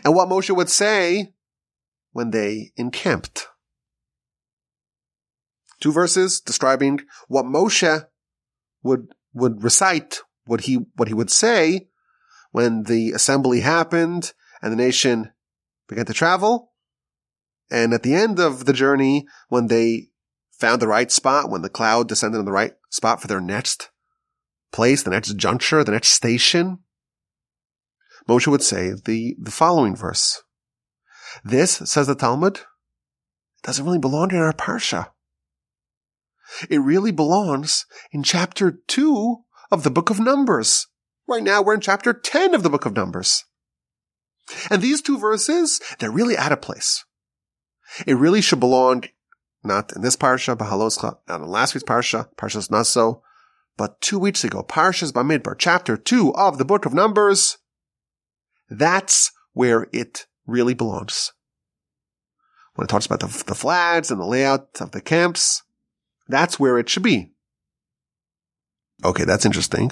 and 0.03 0.13
what 0.13 0.27
Moshe 0.27 0.53
would 0.53 0.69
say 0.69 1.33
when 2.11 2.31
they 2.31 2.73
encamped. 2.75 3.47
Two 5.79 5.93
verses 5.93 6.41
describing 6.41 7.00
what 7.29 7.45
Moshe 7.45 8.05
would, 8.83 9.07
would 9.33 9.63
recite, 9.63 10.19
what 10.43 10.61
he, 10.61 10.79
what 10.97 11.07
he 11.07 11.13
would 11.13 11.31
say 11.31 11.88
when 12.51 12.83
the 12.83 13.11
assembly 13.13 13.61
happened 13.61 14.33
and 14.61 14.73
the 14.73 14.75
nation 14.75 15.31
began 15.88 16.05
to 16.07 16.13
travel. 16.13 16.73
And 17.71 17.93
at 17.93 18.03
the 18.03 18.15
end 18.15 18.38
of 18.38 18.65
the 18.65 18.73
journey, 18.73 19.25
when 19.47 19.67
they 19.67 20.09
found 20.51 20.81
the 20.81 20.89
right 20.89 21.09
spot, 21.09 21.50
when 21.50 21.61
the 21.61 21.69
cloud 21.69 22.09
descended 22.09 22.39
on 22.39 22.45
the 22.45 22.51
right 22.51 22.73
spot 22.89 23.21
for 23.21 23.27
their 23.29 23.39
next 23.39 23.90
place, 24.72 25.04
the 25.04 25.12
next 25.12 25.36
juncture, 25.36 25.84
the 25.84 25.92
next 25.92 26.10
station, 26.10 26.80
Moshe 28.28 28.48
would 28.48 28.63
say 28.63 28.92
the, 29.06 29.36
the 29.40 29.51
following 29.51 29.96
verse. 29.96 30.44
This, 31.44 31.78
says 31.86 32.08
the 32.08 32.16
Talmud, 32.16 32.62
doesn't 33.63 33.86
really 33.86 34.00
belong 34.00 34.32
in 34.32 34.38
our 34.38 34.54
parsha. 34.54 35.10
It 36.70 36.80
really 36.80 37.12
belongs 37.12 37.86
in 38.12 38.24
chapter 38.24 38.80
2 38.88 39.38
of 39.72 39.84
the 39.84 39.92
book 39.92 40.10
of 40.10 40.20
Numbers. 40.20 40.88
Right 41.28 41.44
now 41.44 41.62
we're 41.62 41.75
in 41.75 41.82
chapter 41.82 42.13
10 42.13 42.54
of 42.54 42.63
the 42.63 42.70
book 42.70 42.86
of 42.86 42.96
Numbers. 42.96 43.46
And 44.70 44.82
these 44.82 45.01
two 45.01 45.18
verses, 45.18 45.80
they're 46.00 46.12
really 46.12 46.38
out 46.38 46.51
of 46.51 46.62
place. 46.62 47.06
It 48.06 48.16
really 48.16 48.42
should 48.42 48.60
belong 48.60 49.06
not 49.63 49.96
in 49.96 50.01
this 50.01 50.16
parsha, 50.16 50.58
Beha'aloscha, 50.58 51.18
not 51.28 51.42
in 51.42 51.48
last 51.48 51.74
week's 51.74 51.84
parsha, 51.84 52.28
Parshas 52.36 52.72
Naso, 52.72 53.22
but 53.78 54.01
two 54.01 54.20
weeks 54.20 54.44
ago, 54.44 54.63
Parshas 54.63 55.12
Bamidbar, 55.12 55.56
chapter 55.58 55.98
two 55.98 56.34
of 56.36 56.58
the 56.58 56.66
book 56.66 56.86
of 56.86 56.94
Numbers, 56.94 57.58
that's 58.70 59.32
where 59.54 59.88
it 59.92 60.28
really 60.46 60.74
belongs. 60.74 61.34
When 62.75 62.86
it 62.86 62.90
talks 62.90 63.06
about 63.06 63.20
the, 63.20 63.44
the 63.46 63.56
flags 63.56 64.12
and 64.12 64.20
the 64.20 64.25
layout 64.25 64.80
of 64.80 64.92
the 64.92 65.01
camps, 65.01 65.63
that's 66.28 66.60
where 66.60 66.78
it 66.78 66.90
should 66.90 67.04
be. 67.04 67.32
Okay, 69.04 69.25
that's 69.25 69.46
interesting. 69.46 69.92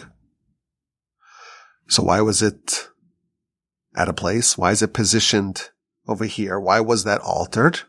So 1.88 2.04
why 2.04 2.22
was 2.22 2.42
it 2.42 2.90
at 3.96 4.08
a 4.08 4.14
place? 4.14 4.58
Why 4.58 4.72
is 4.72 4.82
it 4.82 4.94
positioned 4.94 5.70
over 6.08 6.26
here? 6.26 6.60
Why 6.60 6.80
was 6.80 7.04
that 7.04 7.22
altered? 7.22 7.82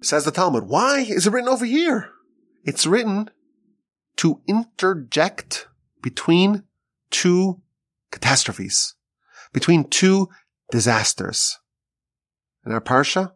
Says 0.00 0.24
the 0.24 0.30
Talmud, 0.30 0.64
why 0.64 1.00
is 1.00 1.26
it 1.26 1.32
written 1.32 1.48
over 1.48 1.64
here? 1.64 2.10
It's 2.64 2.86
written 2.86 3.30
to 4.16 4.40
interject 4.46 5.68
between 6.02 6.64
two 7.10 7.60
catastrophes, 8.10 8.94
between 9.52 9.84
two 9.84 10.28
disasters. 10.70 11.58
In 12.64 12.72
our 12.72 12.80
parsha, 12.80 13.32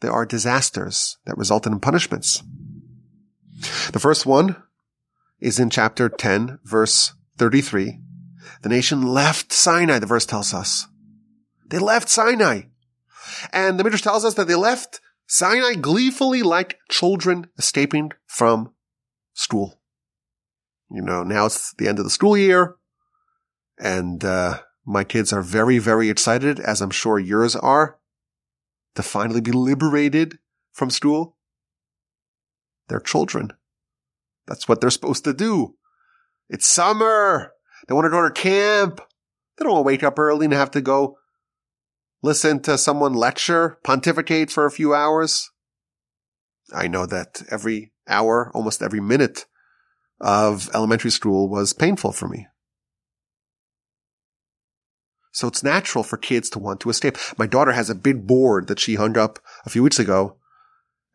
there 0.00 0.12
are 0.12 0.24
disasters 0.24 1.18
that 1.26 1.36
resulted 1.36 1.72
in 1.72 1.80
punishments. 1.80 2.42
The 3.92 3.98
first 3.98 4.24
one 4.26 4.56
is 5.40 5.58
in 5.58 5.70
chapter 5.70 6.08
10, 6.08 6.60
verse 6.64 7.14
33. 7.38 8.00
The 8.62 8.68
nation 8.68 9.02
left 9.02 9.52
Sinai, 9.52 9.98
the 9.98 10.06
verse 10.06 10.26
tells 10.26 10.54
us. 10.54 10.86
They 11.66 11.78
left 11.78 12.08
Sinai. 12.08 12.62
And 13.52 13.78
the 13.78 13.84
Midrash 13.84 14.02
tells 14.02 14.24
us 14.24 14.34
that 14.34 14.48
they 14.48 14.54
left 14.54 15.00
Sinai 15.26 15.74
gleefully 15.74 16.42
like 16.42 16.78
children 16.88 17.48
escaping 17.58 18.12
from 18.26 18.72
school 19.34 19.77
you 20.90 21.02
know, 21.02 21.22
now 21.22 21.46
it's 21.46 21.74
the 21.74 21.88
end 21.88 21.98
of 21.98 22.04
the 22.04 22.10
school 22.10 22.36
year 22.36 22.76
and, 23.78 24.24
uh, 24.24 24.60
my 24.88 25.04
kids 25.04 25.34
are 25.34 25.42
very, 25.42 25.78
very 25.78 26.08
excited, 26.08 26.58
as 26.58 26.80
I'm 26.80 26.90
sure 26.90 27.18
yours 27.18 27.54
are, 27.54 27.98
to 28.94 29.02
finally 29.02 29.42
be 29.42 29.52
liberated 29.52 30.38
from 30.72 30.88
school. 30.88 31.36
They're 32.88 32.98
children. 32.98 33.52
That's 34.46 34.66
what 34.66 34.80
they're 34.80 34.88
supposed 34.88 35.24
to 35.24 35.34
do. 35.34 35.74
It's 36.48 36.66
summer. 36.66 37.52
They 37.86 37.94
want 37.94 38.06
to 38.06 38.10
go 38.10 38.26
to 38.26 38.30
camp. 38.30 39.02
They 39.58 39.64
don't 39.64 39.74
want 39.74 39.84
to 39.84 39.86
wake 39.86 40.02
up 40.02 40.18
early 40.18 40.46
and 40.46 40.54
have 40.54 40.70
to 40.70 40.80
go 40.80 41.18
listen 42.22 42.60
to 42.62 42.78
someone 42.78 43.12
lecture, 43.12 43.78
pontificate 43.84 44.50
for 44.50 44.64
a 44.64 44.70
few 44.70 44.94
hours. 44.94 45.50
I 46.74 46.88
know 46.88 47.04
that 47.04 47.42
every 47.50 47.92
hour, 48.08 48.50
almost 48.54 48.82
every 48.82 49.00
minute 49.00 49.44
of 50.20 50.68
elementary 50.74 51.10
school 51.10 51.48
was 51.48 51.72
painful 51.72 52.12
for 52.12 52.28
me. 52.28 52.46
So 55.32 55.46
it's 55.46 55.62
natural 55.62 56.02
for 56.02 56.16
kids 56.16 56.50
to 56.50 56.58
want 56.58 56.80
to 56.80 56.90
escape. 56.90 57.16
My 57.36 57.46
daughter 57.46 57.72
has 57.72 57.90
a 57.90 57.94
big 57.94 58.26
board 58.26 58.66
that 58.66 58.80
she 58.80 58.96
hung 58.96 59.16
up 59.16 59.38
a 59.64 59.70
few 59.70 59.82
weeks 59.82 60.00
ago 60.00 60.36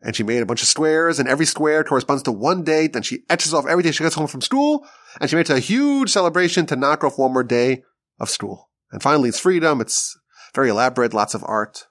and 0.00 0.16
she 0.16 0.22
made 0.22 0.42
a 0.42 0.46
bunch 0.46 0.62
of 0.62 0.68
squares 0.68 1.18
and 1.18 1.28
every 1.28 1.46
square 1.46 1.84
corresponds 1.84 2.22
to 2.22 2.32
one 2.32 2.62
date. 2.62 2.94
Then 2.94 3.02
she 3.02 3.24
etches 3.28 3.52
off 3.52 3.66
every 3.66 3.82
day 3.82 3.90
she 3.90 4.02
gets 4.02 4.14
home 4.14 4.26
from 4.26 4.40
school 4.40 4.86
and 5.20 5.28
she 5.28 5.36
makes 5.36 5.50
a 5.50 5.58
huge 5.58 6.10
celebration 6.10 6.64
to 6.66 6.76
knock 6.76 7.04
off 7.04 7.18
one 7.18 7.32
more 7.32 7.42
day 7.42 7.82
of 8.18 8.30
school. 8.30 8.70
And 8.90 9.02
finally 9.02 9.28
it's 9.28 9.40
freedom. 9.40 9.80
It's 9.80 10.18
very 10.54 10.70
elaborate, 10.70 11.12
lots 11.12 11.34
of 11.34 11.44
art. 11.46 11.86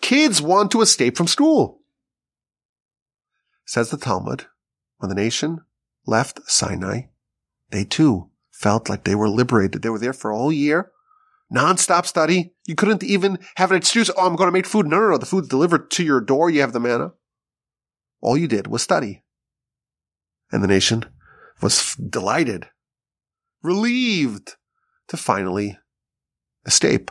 Kids 0.00 0.42
want 0.42 0.70
to 0.72 0.82
escape 0.82 1.16
from 1.16 1.26
school. 1.26 1.80
Says 3.66 3.90
the 3.90 3.96
Talmud, 3.96 4.46
when 4.98 5.08
the 5.08 5.14
nation 5.14 5.60
left 6.06 6.40
Sinai, 6.46 7.02
they 7.70 7.84
too 7.84 8.30
felt 8.50 8.88
like 8.88 9.04
they 9.04 9.14
were 9.14 9.28
liberated. 9.28 9.82
They 9.82 9.90
were 9.90 9.98
there 9.98 10.12
for 10.12 10.30
a 10.30 10.36
whole 10.36 10.52
year, 10.52 10.92
non-stop 11.50 12.06
study. 12.06 12.54
You 12.66 12.74
couldn't 12.74 13.02
even 13.02 13.38
have 13.56 13.70
an 13.70 13.76
excuse. 13.76 14.10
Oh, 14.10 14.26
I'm 14.26 14.36
going 14.36 14.48
to 14.48 14.52
make 14.52 14.66
food. 14.66 14.86
No, 14.86 14.98
no, 15.00 15.10
no. 15.10 15.18
The 15.18 15.26
food's 15.26 15.48
delivered 15.48 15.90
to 15.92 16.04
your 16.04 16.20
door. 16.20 16.50
You 16.50 16.60
have 16.60 16.72
the 16.72 16.80
manna. 16.80 17.12
All 18.20 18.36
you 18.36 18.48
did 18.48 18.66
was 18.66 18.82
study. 18.82 19.22
And 20.50 20.62
the 20.62 20.68
nation 20.68 21.04
was 21.60 21.94
delighted, 21.96 22.68
relieved 23.62 24.56
to 25.08 25.16
finally 25.16 25.78
escape. 26.64 27.10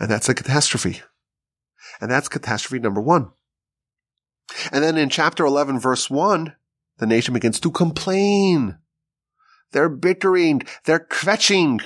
And 0.00 0.10
that's 0.10 0.28
a 0.28 0.34
catastrophe. 0.34 1.02
And 2.00 2.10
that's 2.10 2.28
catastrophe 2.28 2.80
number 2.80 3.00
one. 3.00 3.30
And 4.72 4.82
then 4.82 4.96
in 4.96 5.08
chapter 5.08 5.44
11, 5.44 5.78
verse 5.78 6.10
1, 6.10 6.54
the 6.98 7.06
nation 7.06 7.34
begins 7.34 7.60
to 7.60 7.70
complain. 7.70 8.78
They're 9.72 9.88
bickering. 9.88 10.62
They're 10.84 11.06
kvetching. 11.06 11.82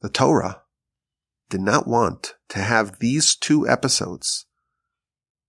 The 0.00 0.08
Torah 0.08 0.62
did 1.48 1.60
not 1.60 1.86
want 1.86 2.34
to 2.48 2.60
have 2.60 2.98
these 2.98 3.36
two 3.36 3.68
episodes 3.68 4.46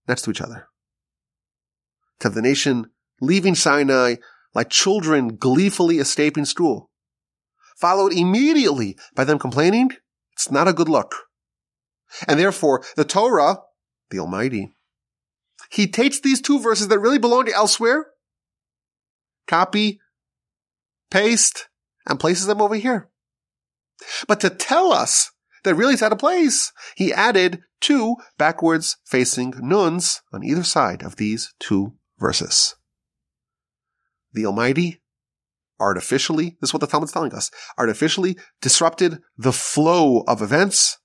next 0.07 0.23
to 0.23 0.31
each 0.31 0.41
other. 0.41 0.67
To 2.19 2.27
have 2.27 2.35
the 2.35 2.41
nation 2.41 2.91
leaving 3.21 3.55
Sinai 3.55 4.15
like 4.53 4.69
children 4.69 5.37
gleefully 5.37 5.97
escaping 5.97 6.45
school, 6.45 6.91
followed 7.77 8.13
immediately 8.13 8.97
by 9.15 9.23
them 9.23 9.39
complaining, 9.39 9.91
it's 10.33 10.51
not 10.51 10.67
a 10.67 10.73
good 10.73 10.89
look. 10.89 11.15
And 12.27 12.39
therefore, 12.39 12.83
the 12.95 13.05
Torah, 13.05 13.57
the 14.11 14.19
Almighty, 14.19 14.75
he 15.73 15.87
takes 15.87 16.19
these 16.19 16.39
two 16.39 16.59
verses 16.59 16.87
that 16.89 16.99
really 16.99 17.17
belong 17.17 17.45
to 17.45 17.53
elsewhere, 17.53 18.05
copy, 19.47 19.99
paste, 21.09 21.67
and 22.07 22.19
places 22.19 22.45
them 22.45 22.61
over 22.61 22.75
here. 22.75 23.09
But 24.27 24.39
to 24.41 24.51
tell 24.51 24.93
us 24.93 25.31
that 25.63 25.73
really 25.73 25.93
it's 25.93 26.03
out 26.03 26.11
of 26.11 26.19
place, 26.19 26.71
he 26.95 27.11
added 27.11 27.63
two 27.81 28.17
backwards 28.37 28.97
facing 29.03 29.53
nuns 29.61 30.21
on 30.31 30.43
either 30.43 30.63
side 30.63 31.01
of 31.01 31.15
these 31.15 31.53
two 31.59 31.93
verses. 32.19 32.75
The 34.31 34.45
Almighty 34.45 35.01
artificially, 35.79 36.55
this 36.61 36.69
is 36.69 36.73
what 36.73 36.81
the 36.81 36.87
Talmud's 36.87 37.11
telling 37.11 37.33
us, 37.33 37.49
artificially 37.79 38.37
disrupted 38.61 39.21
the 39.37 39.51
flow 39.51 40.21
of 40.27 40.41
events 40.41 40.99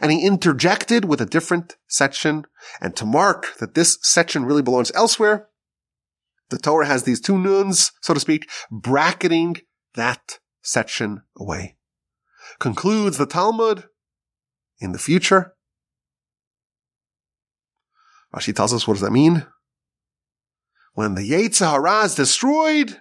and 0.00 0.10
he 0.10 0.26
interjected 0.26 1.04
with 1.04 1.20
a 1.20 1.26
different 1.26 1.76
section. 1.86 2.44
And 2.80 2.96
to 2.96 3.04
mark 3.04 3.56
that 3.58 3.74
this 3.74 3.98
section 4.02 4.44
really 4.44 4.62
belongs 4.62 4.92
elsewhere, 4.94 5.48
the 6.50 6.58
Torah 6.58 6.86
has 6.86 7.04
these 7.04 7.20
two 7.20 7.38
nuns, 7.38 7.92
so 8.00 8.14
to 8.14 8.20
speak, 8.20 8.48
bracketing 8.70 9.56
that 9.94 10.38
section 10.62 11.22
away. 11.38 11.76
Concludes 12.58 13.18
the 13.18 13.26
Talmud 13.26 13.84
in 14.78 14.92
the 14.92 14.98
future. 14.98 15.54
Rashi 18.34 18.54
tells 18.54 18.72
us 18.72 18.86
what 18.86 18.94
does 18.94 19.02
that 19.02 19.12
mean? 19.12 19.46
When 20.94 21.14
the 21.14 21.28
Yetzer 21.28 21.70
Hara 21.70 22.04
is 22.04 22.14
destroyed, 22.14 23.00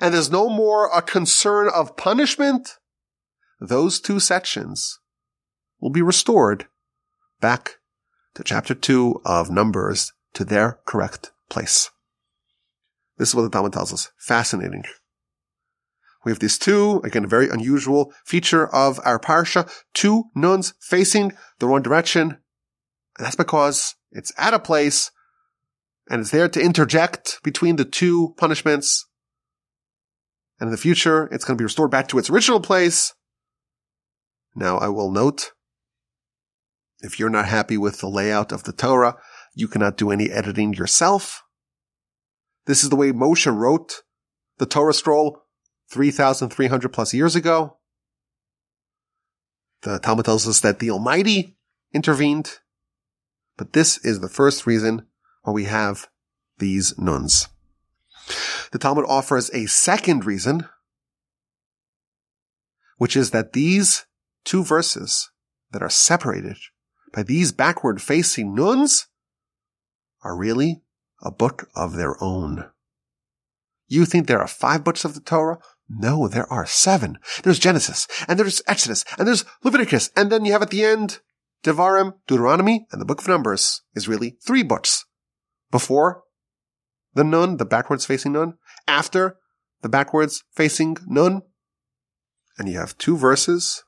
and 0.00 0.14
there's 0.14 0.30
no 0.30 0.48
more 0.48 0.90
a 0.92 1.02
concern 1.02 1.68
of 1.68 1.96
punishment, 1.96 2.78
those 3.60 4.00
two 4.00 4.20
sections 4.20 4.98
will 5.80 5.90
be 5.90 6.02
restored 6.02 6.66
back 7.40 7.76
to 8.34 8.44
chapter 8.44 8.74
2 8.74 9.22
of 9.24 9.50
Numbers 9.50 10.12
to 10.34 10.44
their 10.44 10.80
correct 10.86 11.32
place. 11.48 11.90
This 13.18 13.30
is 13.30 13.34
what 13.34 13.42
the 13.42 13.50
Talmud 13.50 13.72
tells 13.72 13.92
us. 13.92 14.10
Fascinating. 14.18 14.84
We 16.24 16.32
have 16.32 16.40
these 16.40 16.58
two, 16.58 17.00
again, 17.04 17.24
a 17.24 17.28
very 17.28 17.48
unusual 17.48 18.12
feature 18.24 18.66
of 18.74 18.98
our 19.04 19.18
parsha, 19.18 19.70
two 19.94 20.24
nuns 20.34 20.74
facing 20.80 21.32
the 21.60 21.68
wrong 21.68 21.82
direction. 21.82 22.38
And 23.16 23.24
that's 23.24 23.36
because 23.36 23.94
it's 24.10 24.32
at 24.36 24.52
a 24.52 24.58
place 24.58 25.12
and 26.10 26.20
it's 26.20 26.30
there 26.30 26.48
to 26.48 26.60
interject 26.60 27.40
between 27.42 27.76
the 27.76 27.84
two 27.84 28.34
punishments. 28.38 29.06
And 30.58 30.68
in 30.68 30.72
the 30.72 30.78
future, 30.78 31.28
it's 31.30 31.44
going 31.44 31.56
to 31.56 31.60
be 31.60 31.64
restored 31.64 31.90
back 31.90 32.08
to 32.08 32.18
its 32.18 32.28
original 32.28 32.60
place. 32.60 33.14
Now 34.54 34.78
I 34.78 34.88
will 34.88 35.10
note 35.10 35.52
if 37.00 37.18
you're 37.18 37.30
not 37.30 37.46
happy 37.46 37.76
with 37.76 38.00
the 38.00 38.08
layout 38.08 38.52
of 38.52 38.64
the 38.64 38.72
Torah, 38.72 39.16
you 39.54 39.68
cannot 39.68 39.96
do 39.96 40.10
any 40.10 40.30
editing 40.30 40.74
yourself. 40.74 41.42
This 42.66 42.82
is 42.82 42.90
the 42.90 42.96
way 42.96 43.12
Moshe 43.12 43.52
wrote 43.52 44.02
the 44.58 44.66
Torah 44.66 44.94
scroll 44.94 45.42
3,300 45.90 46.92
plus 46.92 47.14
years 47.14 47.36
ago. 47.36 47.78
The 49.82 49.98
Talmud 49.98 50.24
tells 50.24 50.48
us 50.48 50.60
that 50.60 50.78
the 50.78 50.90
Almighty 50.90 51.56
intervened, 51.92 52.58
but 53.56 53.72
this 53.72 54.04
is 54.04 54.20
the 54.20 54.28
first 54.28 54.66
reason 54.66 55.06
why 55.42 55.52
we 55.52 55.64
have 55.64 56.08
these 56.58 56.98
nuns. 56.98 57.48
The 58.72 58.78
Talmud 58.78 59.04
offers 59.06 59.50
a 59.50 59.66
second 59.66 60.24
reason, 60.24 60.68
which 62.96 63.16
is 63.16 63.30
that 63.30 63.52
these 63.52 64.06
two 64.44 64.64
verses 64.64 65.30
that 65.70 65.82
are 65.82 65.90
separated 65.90 66.56
by 67.12 67.22
these 67.22 67.52
backward 67.52 68.02
facing 68.02 68.54
nuns 68.54 69.06
are 70.22 70.36
really 70.36 70.82
a 71.22 71.30
book 71.30 71.68
of 71.74 71.96
their 71.96 72.22
own. 72.22 72.70
You 73.88 74.04
think 74.04 74.26
there 74.26 74.40
are 74.40 74.48
five 74.48 74.84
books 74.84 75.04
of 75.04 75.14
the 75.14 75.20
Torah? 75.20 75.58
No, 75.88 76.26
there 76.26 76.50
are 76.52 76.66
seven. 76.66 77.18
There's 77.42 77.60
Genesis, 77.60 78.08
and 78.26 78.38
there's 78.38 78.60
Exodus, 78.66 79.04
and 79.18 79.26
there's 79.28 79.44
Leviticus, 79.62 80.10
and 80.16 80.30
then 80.30 80.44
you 80.44 80.52
have 80.52 80.62
at 80.62 80.70
the 80.70 80.84
end 80.84 81.20
Devarim, 81.62 82.14
Deuteronomy, 82.26 82.86
and 82.90 83.00
the 83.00 83.04
Book 83.04 83.20
of 83.20 83.28
Numbers 83.28 83.82
is 83.94 84.08
really 84.08 84.36
three 84.44 84.62
books. 84.62 85.04
Before 85.70 86.22
the 87.14 87.24
nun, 87.24 87.56
the 87.56 87.64
backwards 87.64 88.04
facing 88.04 88.32
nun, 88.32 88.54
after 88.86 89.38
the 89.82 89.88
backwards 89.88 90.44
facing 90.52 90.96
nun, 91.06 91.42
and 92.58 92.68
you 92.68 92.78
have 92.78 92.98
two 92.98 93.16
verses, 93.16 93.84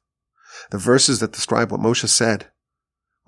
the 0.70 0.78
verses 0.78 1.20
that 1.20 1.32
describe 1.32 1.70
what 1.70 1.80
Moshe 1.80 2.08
said 2.08 2.50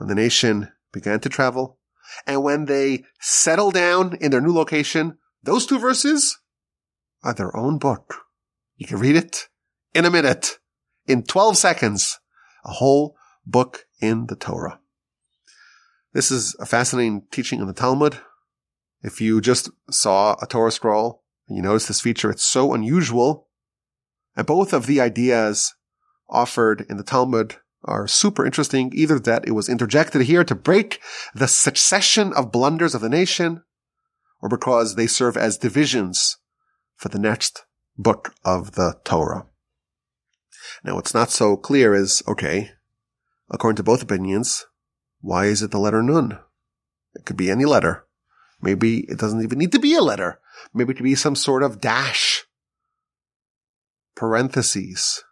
when 0.00 0.08
the 0.08 0.14
nation 0.14 0.72
began 0.94 1.20
to 1.20 1.28
travel 1.28 1.78
and 2.26 2.42
when 2.42 2.64
they 2.64 3.04
settle 3.20 3.70
down 3.70 4.16
in 4.18 4.30
their 4.30 4.40
new 4.40 4.52
location, 4.52 5.18
those 5.42 5.66
two 5.66 5.78
verses 5.78 6.38
are 7.22 7.34
their 7.34 7.54
own 7.54 7.76
book. 7.76 8.14
You 8.78 8.86
can 8.86 8.98
read 8.98 9.14
it 9.14 9.48
in 9.94 10.06
a 10.06 10.10
minute, 10.10 10.58
in 11.06 11.22
12 11.22 11.58
seconds, 11.58 12.18
a 12.64 12.72
whole 12.72 13.14
book 13.44 13.84
in 14.00 14.28
the 14.28 14.36
Torah. 14.36 14.80
This 16.14 16.30
is 16.30 16.56
a 16.58 16.64
fascinating 16.64 17.26
teaching 17.30 17.60
in 17.60 17.66
the 17.66 17.74
Talmud. 17.74 18.18
If 19.02 19.20
you 19.20 19.42
just 19.42 19.68
saw 19.90 20.34
a 20.40 20.46
Torah 20.46 20.72
scroll 20.72 21.24
and 21.46 21.58
you 21.58 21.62
notice 21.62 21.88
this 21.88 22.00
feature, 22.00 22.30
it's 22.30 22.46
so 22.46 22.72
unusual. 22.72 23.48
And 24.34 24.46
both 24.46 24.72
of 24.72 24.86
the 24.86 24.98
ideas 24.98 25.74
offered 26.30 26.86
in 26.88 26.96
the 26.96 27.04
Talmud 27.04 27.56
are 27.84 28.06
super 28.06 28.44
interesting, 28.44 28.92
either 28.94 29.18
that 29.18 29.46
it 29.46 29.52
was 29.52 29.68
interjected 29.68 30.22
here 30.22 30.44
to 30.44 30.54
break 30.54 31.00
the 31.34 31.48
succession 31.48 32.32
of 32.34 32.52
blunders 32.52 32.94
of 32.94 33.00
the 33.00 33.08
nation, 33.08 33.62
or 34.42 34.48
because 34.48 34.94
they 34.94 35.06
serve 35.06 35.36
as 35.36 35.58
divisions 35.58 36.36
for 36.96 37.08
the 37.08 37.18
next 37.18 37.64
book 37.96 38.34
of 38.44 38.72
the 38.72 38.96
Torah. 39.04 39.46
Now, 40.84 40.94
what's 40.94 41.14
not 41.14 41.30
so 41.30 41.56
clear 41.56 41.94
is, 41.94 42.22
okay, 42.28 42.70
according 43.50 43.76
to 43.76 43.82
both 43.82 44.02
opinions, 44.02 44.66
why 45.20 45.46
is 45.46 45.62
it 45.62 45.70
the 45.70 45.78
letter 45.78 46.02
Nun? 46.02 46.38
It 47.14 47.24
could 47.24 47.36
be 47.36 47.50
any 47.50 47.64
letter. 47.64 48.06
Maybe 48.62 49.00
it 49.08 49.18
doesn't 49.18 49.42
even 49.42 49.58
need 49.58 49.72
to 49.72 49.78
be 49.78 49.94
a 49.94 50.02
letter. 50.02 50.38
Maybe 50.72 50.92
it 50.92 50.96
could 50.96 51.04
be 51.04 51.14
some 51.14 51.34
sort 51.34 51.62
of 51.62 51.80
dash, 51.80 52.44
parentheses, 54.14 55.24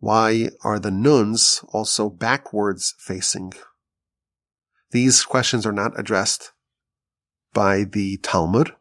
why 0.00 0.50
are 0.62 0.78
the 0.78 0.90
nuns 0.90 1.62
also 1.72 2.08
backwards 2.08 2.94
facing? 2.98 3.52
These 4.90 5.24
questions 5.24 5.66
are 5.66 5.72
not 5.72 5.98
addressed 5.98 6.52
by 7.52 7.84
the 7.84 8.18
Talmud. 8.18 8.74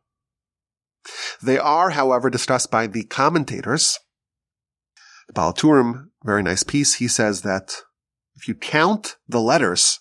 They 1.42 1.58
are, 1.58 1.92
however, 1.92 2.30
discussed 2.30 2.70
by 2.70 2.88
the 2.88 3.04
commentators. 3.04 4.00
The 5.28 5.34
Baal 5.34 5.54
HaTurim, 5.54 6.10
very 6.24 6.44
nice 6.44 6.64
piece, 6.64 6.96
he 6.96 7.08
says 7.08 7.42
that 7.42 7.82
if 8.36 8.48
you 8.48 8.56
count 8.56 9.18
the 9.28 9.42
letters 9.42 10.00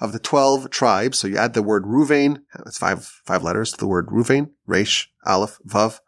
of 0.00 0.12
the 0.12 0.18
12 0.18 0.70
tribes, 0.70 1.18
so 1.18 1.28
you 1.28 1.36
add 1.36 1.52
the 1.52 1.62
word 1.62 1.84
Ruvain, 1.84 2.38
it's 2.66 2.78
five, 2.78 3.04
five 3.04 3.42
letters 3.42 3.72
to 3.72 3.76
the 3.76 3.86
word 3.86 4.06
Ruvain, 4.06 4.50
Resh, 4.66 5.10
Aleph, 5.26 5.58
Vav, 5.66 6.00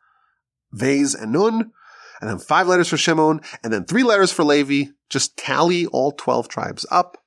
Veis, 0.73 1.15
and 1.15 1.33
Nun, 1.33 1.73
and 2.23 2.31
then 2.31 2.39
five 2.39 2.69
letters 2.69 2.89
for 2.89 2.97
Shimon, 2.97 3.41
and 3.65 3.73
then 3.73 3.85
three 3.85 4.05
letters 4.05 4.31
for 4.31 4.45
Levi. 4.45 4.93
Just 5.11 5.37
tally 5.37 5.87
all 5.87 6.13
12 6.13 6.49
tribes 6.49 6.87
up. 6.89 7.19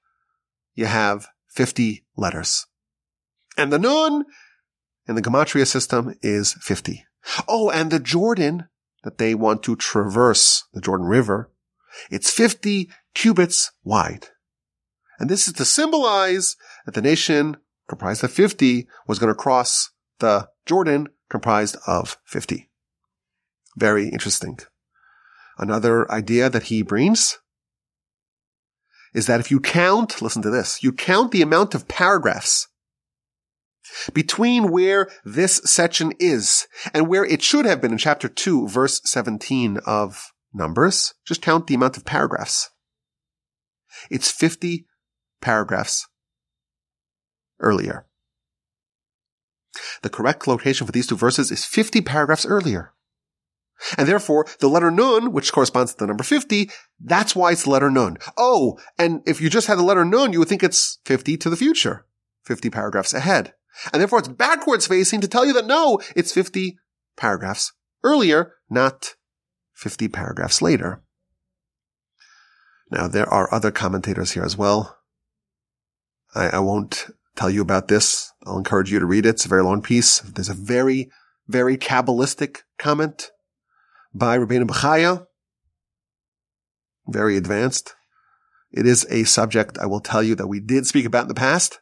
You 0.74 0.86
have 0.86 1.28
50 1.50 2.06
letters. 2.16 2.66
And 3.58 3.74
the 3.74 3.78
Nun 3.78 4.24
in 5.06 5.16
the 5.16 5.22
Gematria 5.22 5.68
system 5.68 6.16
is 6.22 6.54
50. 6.62 7.06
Oh, 7.46 7.70
and 7.70 7.92
the 7.92 8.00
Jordan 8.00 8.70
that 9.04 9.18
they 9.18 9.36
want 9.36 9.64
to 9.64 9.76
traverse, 9.76 10.64
the 10.74 10.80
Jordan 10.80 11.08
River, 11.08 11.52
it's 12.10 12.32
50 12.32 12.90
cubits 13.14 13.72
wide. 13.84 14.30
And 15.20 15.30
this 15.30 15.46
is 15.46 15.54
to 15.56 15.66
symbolize 15.66 16.56
that 16.86 16.94
the 16.94 17.02
nation 17.02 17.58
comprised 17.90 18.24
of 18.24 18.32
50 18.32 18.88
was 19.08 19.20
going 19.20 19.32
to 19.32 19.38
cross 19.38 19.92
the 20.20 20.48
Jordan 20.66 21.10
comprised 21.30 21.76
of 21.86 22.18
50. 22.26 22.70
Very 23.76 24.08
interesting. 24.08 24.58
Another 25.58 26.10
idea 26.12 26.50
that 26.50 26.64
he 26.64 26.82
brings 26.82 27.40
is 29.14 29.28
that 29.28 29.40
if 29.40 29.50
you 29.50 29.60
count, 29.60 30.22
listen 30.22 30.42
to 30.42 30.50
this, 30.50 30.84
you 30.84 30.92
count 30.92 31.32
the 31.32 31.42
amount 31.42 31.74
of 31.74 31.88
paragraphs 31.88 32.68
between 34.14 34.72
where 34.72 35.08
this 35.24 35.62
section 35.64 36.12
is 36.20 36.68
and 36.94 37.08
where 37.08 37.24
it 37.24 37.42
should 37.42 37.66
have 37.66 37.82
been 37.82 37.94
in 37.94 37.98
chapter 37.98 38.28
2, 38.28 38.68
verse 38.68 39.02
17 39.06 39.80
of 39.86 40.32
Numbers. 40.54 41.14
Just 41.26 41.42
count 41.42 41.68
the 41.68 41.76
amount 41.76 41.98
of 41.98 42.06
paragraphs. 42.06 42.70
It's 44.10 44.32
50 44.32 44.86
paragraphs 45.42 46.08
earlier. 47.60 48.06
The 50.02 50.10
correct 50.10 50.48
location 50.48 50.88
for 50.88 50.94
these 50.94 51.08
two 51.08 51.18
verses 51.18 51.52
is 51.52 51.66
50 51.66 52.02
paragraphs 52.02 52.46
earlier. 52.46 52.94
And 53.98 54.08
therefore, 54.08 54.48
the 54.60 54.70
letter 54.70 54.90
nun, 54.90 55.32
which 55.32 55.52
corresponds 55.52 55.94
to 55.94 56.00
the 56.00 56.08
number 56.08 56.24
50, 56.24 56.70
that's 57.00 57.36
why 57.36 57.52
it's 57.52 57.64
the 57.64 57.70
letter 57.70 57.92
nun. 57.92 58.18
Oh, 58.38 58.80
and 58.98 59.22
if 59.26 59.42
you 59.42 59.50
just 59.50 59.68
had 59.68 59.78
the 59.78 59.84
letter 59.84 60.06
nun, 60.06 60.34
you 60.34 60.40
would 60.40 60.48
think 60.48 60.64
it's 60.64 61.00
50 61.06 61.38
to 61.38 61.50
the 61.50 61.58
future, 61.58 62.06
50 62.44 62.70
paragraphs 62.70 63.14
ahead. 63.14 63.54
And 63.92 64.02
therefore, 64.02 64.20
it's 64.20 64.28
backwards 64.28 64.88
facing 64.88 65.22
to 65.22 65.28
tell 65.28 65.46
you 65.46 65.54
that 65.54 65.68
no, 65.68 66.00
it's 66.16 66.32
50 66.32 66.78
paragraphs 67.18 67.74
earlier, 68.04 68.54
not 68.70 69.16
50 69.74 70.08
paragraphs 70.08 70.62
later. 70.62 71.04
Now, 72.90 73.08
there 73.08 73.32
are 73.32 73.54
other 73.54 73.72
commentators 73.72 74.32
here 74.32 74.44
as 74.44 74.58
well. 74.58 74.98
I, 76.34 76.48
I 76.48 76.60
won't 76.60 77.08
tell 77.36 77.50
you 77.50 77.62
about 77.62 77.88
this. 77.88 78.32
I'll 78.46 78.58
encourage 78.58 78.92
you 78.92 79.00
to 79.00 79.06
read 79.06 79.26
it. 79.26 79.30
It's 79.30 79.46
a 79.46 79.50
very 79.50 79.64
long 79.64 79.82
piece. 79.82 80.20
There's 80.20 80.50
a 80.50 80.54
very, 80.54 81.10
very 81.48 81.78
Kabbalistic 81.78 82.60
comment 82.78 83.32
by 84.16 84.38
Rabbeinu 84.38 84.66
Bechaya. 84.66 85.28
Very 87.08 87.38
advanced. 87.38 87.94
It 88.72 88.88
is 88.88 89.06
a 89.10 89.26
subject 89.26 89.78
I 89.78 89.86
will 89.86 90.00
tell 90.00 90.24
you 90.24 90.36
that 90.36 90.48
we 90.48 90.60
did 90.60 90.88
speak 90.88 91.06
about 91.06 91.24
in 91.24 91.28
the 91.28 91.36
past, 91.36 91.82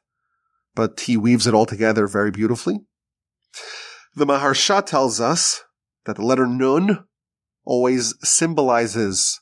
but 0.75 0.99
he 1.01 1.15
weaves 1.15 1.47
it 1.47 1.53
all 1.53 1.65
together 1.65 2.07
very 2.07 2.31
beautifully. 2.31 2.81
The 4.15 4.25
Maharsha 4.25 4.85
tells 4.85 5.21
us 5.21 5.63
that 6.05 6.17
the 6.17 6.25
letter 6.25 6.45
Nun 6.45 7.05
always 7.65 8.15
symbolizes 8.23 9.39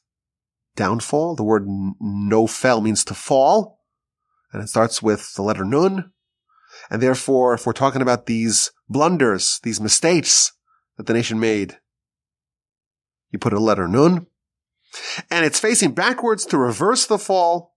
downfall. 0.76 1.36
The 1.36 1.44
word 1.44 1.66
nofel 1.66 2.84
means 2.84 3.04
to 3.06 3.14
fall, 3.14 3.80
and 4.54 4.62
it 4.62 4.68
starts 4.68 5.02
with 5.02 5.34
the 5.36 5.42
letter 5.42 5.66
Nun. 5.66 6.12
And 6.90 7.02
therefore, 7.02 7.54
if 7.54 7.66
we're 7.66 7.74
talking 7.74 8.02
about 8.02 8.26
these 8.26 8.72
blunders, 8.88 9.60
these 9.64 9.82
mistakes 9.82 10.52
that 10.98 11.06
the 11.06 11.14
nation 11.14 11.40
made, 11.40 11.78
you 13.32 13.40
put 13.40 13.54
a 13.54 13.60
letter 13.60 13.88
nun, 13.88 14.28
and 15.30 15.46
it's 15.46 15.60
facing 15.60 15.94
backwards 15.94 16.46
to 16.48 16.58
reverse 16.58 17.06
the 17.06 17.18
fall. 17.18 17.76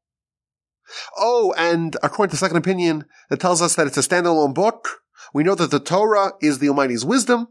Oh, 1.16 1.54
and 1.56 1.96
according 2.02 2.32
to 2.32 2.36
second 2.36 2.56
opinion, 2.56 3.04
that 3.30 3.40
tells 3.40 3.62
us 3.62 3.74
that 3.76 3.86
it's 3.86 3.96
a 3.96 4.00
standalone 4.00 4.54
book. 4.54 5.00
We 5.32 5.44
know 5.44 5.54
that 5.54 5.70
the 5.70 5.80
Torah 5.80 6.32
is 6.42 6.58
the 6.58 6.68
Almighty's 6.68 7.04
wisdom, 7.04 7.48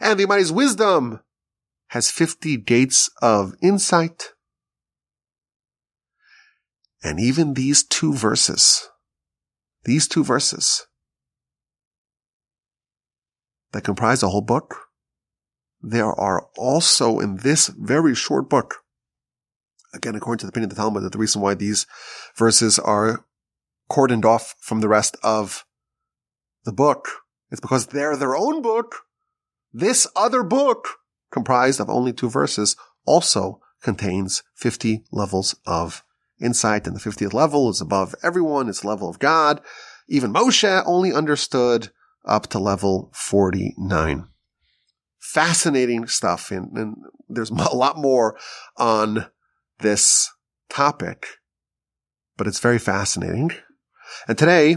and 0.00 0.18
the 0.18 0.24
Almighty's 0.24 0.52
wisdom 0.52 1.20
has 1.88 2.10
50 2.10 2.58
gates 2.58 3.08
of 3.22 3.54
insight. 3.62 4.32
And 7.02 7.20
even 7.20 7.54
these 7.54 7.84
two 7.84 8.12
verses, 8.12 8.88
these 9.84 10.08
two 10.08 10.24
verses 10.24 10.86
that 13.72 13.84
comprise 13.84 14.22
a 14.22 14.28
whole 14.28 14.42
book, 14.42 14.85
there 15.86 16.12
are 16.12 16.48
also 16.56 17.20
in 17.20 17.36
this 17.36 17.68
very 17.68 18.14
short 18.14 18.50
book, 18.50 18.82
again, 19.94 20.16
according 20.16 20.40
to 20.40 20.46
the 20.46 20.50
opinion 20.50 20.70
of 20.70 20.76
the 20.76 20.82
Talmud, 20.82 21.04
that 21.04 21.12
the 21.12 21.18
reason 21.18 21.40
why 21.40 21.54
these 21.54 21.86
verses 22.36 22.80
are 22.80 23.24
cordoned 23.88 24.24
off 24.24 24.56
from 24.58 24.80
the 24.80 24.88
rest 24.88 25.16
of 25.22 25.64
the 26.64 26.72
book 26.72 27.08
is 27.52 27.60
because 27.60 27.86
they're 27.86 28.16
their 28.16 28.36
own 28.36 28.62
book. 28.62 29.02
This 29.72 30.08
other 30.16 30.42
book, 30.42 30.88
comprised 31.30 31.78
of 31.78 31.88
only 31.88 32.12
two 32.12 32.30
verses, 32.30 32.76
also 33.04 33.60
contains 33.80 34.42
50 34.56 35.04
levels 35.12 35.54
of 35.66 36.02
insight. 36.40 36.88
And 36.88 36.96
the 36.96 37.00
50th 37.00 37.32
level 37.32 37.70
is 37.70 37.80
above 37.80 38.12
everyone. 38.24 38.68
It's 38.68 38.80
the 38.80 38.88
level 38.88 39.08
of 39.08 39.20
God. 39.20 39.60
Even 40.08 40.32
Moshe 40.32 40.82
only 40.84 41.12
understood 41.12 41.90
up 42.24 42.48
to 42.48 42.58
level 42.58 43.12
49 43.14 44.26
fascinating 45.26 46.06
stuff. 46.06 46.50
And, 46.50 46.76
and 46.76 46.96
there's 47.28 47.50
a 47.50 47.74
lot 47.74 47.98
more 47.98 48.38
on 48.76 49.26
this 49.80 50.30
topic, 50.70 51.26
but 52.36 52.46
it's 52.46 52.60
very 52.60 52.78
fascinating. 52.78 53.50
And 54.28 54.38
today 54.38 54.76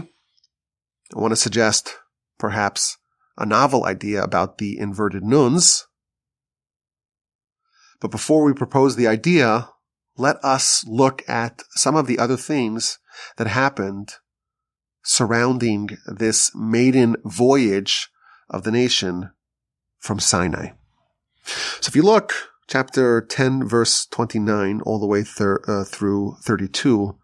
I 1.14 1.18
want 1.18 1.32
to 1.32 1.36
suggest 1.36 1.98
perhaps 2.38 2.98
a 3.38 3.46
novel 3.46 3.84
idea 3.84 4.22
about 4.22 4.58
the 4.58 4.78
inverted 4.78 5.22
nuns. 5.22 5.86
But 8.00 8.10
before 8.10 8.44
we 8.44 8.52
propose 8.52 8.96
the 8.96 9.06
idea, 9.06 9.68
let 10.16 10.36
us 10.44 10.84
look 10.86 11.22
at 11.28 11.62
some 11.70 11.96
of 11.96 12.06
the 12.06 12.18
other 12.18 12.36
things 12.36 12.98
that 13.36 13.46
happened 13.46 14.14
surrounding 15.02 15.90
this 16.06 16.50
maiden 16.54 17.16
voyage 17.24 18.08
of 18.48 18.64
the 18.64 18.70
nation 18.70 19.30
from 20.00 20.18
Sinai. 20.18 20.70
So 21.80 21.88
if 21.88 21.94
you 21.96 22.02
look, 22.02 22.32
chapter 22.66 23.20
10, 23.20 23.68
verse 23.68 24.06
29, 24.06 24.80
all 24.82 24.98
the 24.98 25.06
way 25.06 25.22
thir- 25.22 25.62
uh, 25.68 25.84
through 25.84 26.36
32, 26.42 27.16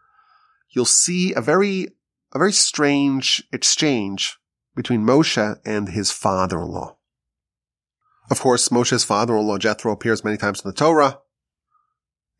you'll 0.71 0.85
see 0.85 1.33
a 1.35 1.41
very, 1.41 1.89
a 2.33 2.39
very 2.39 2.53
strange 2.53 3.43
exchange 3.53 4.37
between 4.75 5.05
Moshe 5.05 5.59
and 5.65 5.89
his 5.89 6.13
father-in-law. 6.13 6.97
Of 8.31 8.41
course, 8.41 8.69
Moshe's 8.69 9.05
father-in-law 9.05 9.59
Jethro 9.59 9.93
appears 9.93 10.25
many 10.25 10.37
times 10.37 10.63
in 10.65 10.69
the 10.69 10.77
Torah. 10.77 11.21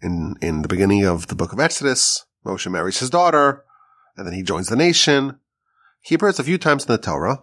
In, 0.03 0.35
in 0.43 0.63
the 0.63 0.69
beginning 0.69 1.05
of 1.05 1.29
the 1.29 1.35
book 1.35 1.53
of 1.53 1.61
Exodus, 1.61 2.27
Moshe 2.45 2.71
marries 2.71 2.99
his 2.99 3.09
daughter, 3.09 3.65
and 4.17 4.27
then 4.27 4.35
he 4.35 4.43
joins 4.43 4.69
the 4.69 4.77
nation. 4.77 5.39
He 6.03 6.15
appears 6.15 6.39
a 6.39 6.45
few 6.45 6.59
times 6.59 6.85
in 6.85 6.93
the 6.93 6.99
Torah. 6.99 7.43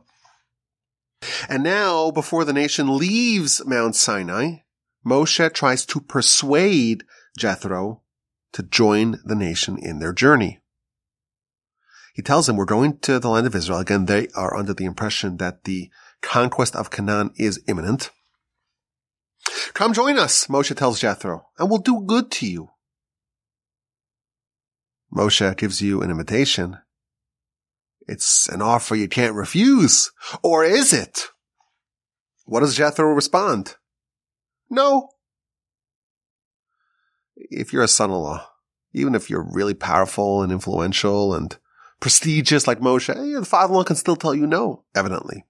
And 1.49 1.63
now, 1.63 2.11
before 2.11 2.45
the 2.45 2.53
nation 2.53 2.97
leaves 2.97 3.61
Mount 3.65 3.95
Sinai, 3.95 4.57
Moshe 5.05 5.53
tries 5.53 5.85
to 5.87 5.99
persuade 5.99 7.03
Jethro 7.37 8.01
to 8.53 8.63
join 8.63 9.19
the 9.25 9.35
nation 9.35 9.77
in 9.77 9.99
their 9.99 10.13
journey. 10.13 10.59
He 12.13 12.21
tells 12.21 12.45
them, 12.45 12.55
we're 12.57 12.65
going 12.65 12.99
to 12.99 13.19
the 13.19 13.29
land 13.29 13.47
of 13.47 13.55
Israel. 13.55 13.79
Again, 13.79 14.05
they 14.05 14.27
are 14.35 14.55
under 14.55 14.73
the 14.73 14.85
impression 14.85 15.37
that 15.37 15.63
the 15.63 15.89
conquest 16.21 16.75
of 16.75 16.91
Canaan 16.91 17.31
is 17.37 17.61
imminent. 17.67 18.11
Come 19.73 19.93
join 19.93 20.17
us, 20.17 20.47
Moshe 20.47 20.75
tells 20.75 20.99
Jethro, 20.99 21.47
and 21.57 21.69
we'll 21.69 21.79
do 21.79 22.03
good 22.05 22.31
to 22.31 22.47
you. 22.47 22.69
Moshe 25.13 25.57
gives 25.57 25.81
you 25.81 26.01
an 26.01 26.11
invitation, 26.11 26.77
it's 28.07 28.49
an 28.49 28.61
offer 28.61 28.95
you 28.95 29.07
can't 29.07 29.35
refuse. 29.35 30.11
Or 30.41 30.63
is 30.63 30.93
it? 30.93 31.27
What 32.45 32.59
does 32.59 32.75
Jethro 32.75 33.13
respond? 33.13 33.75
No. 34.69 35.09
If 37.35 37.71
you're 37.71 37.83
a 37.83 37.87
son-in-law, 37.87 38.47
even 38.93 39.15
if 39.15 39.29
you're 39.29 39.47
really 39.53 39.73
powerful 39.73 40.41
and 40.41 40.51
influential 40.51 41.33
and 41.33 41.57
prestigious 41.99 42.67
like 42.67 42.79
Moshe, 42.79 43.09
eh, 43.09 43.39
the 43.39 43.45
father-in-law 43.45 43.85
can 43.85 43.95
still 43.95 44.15
tell 44.15 44.35
you 44.35 44.45
no, 44.45 44.83
evidently. 44.93 45.45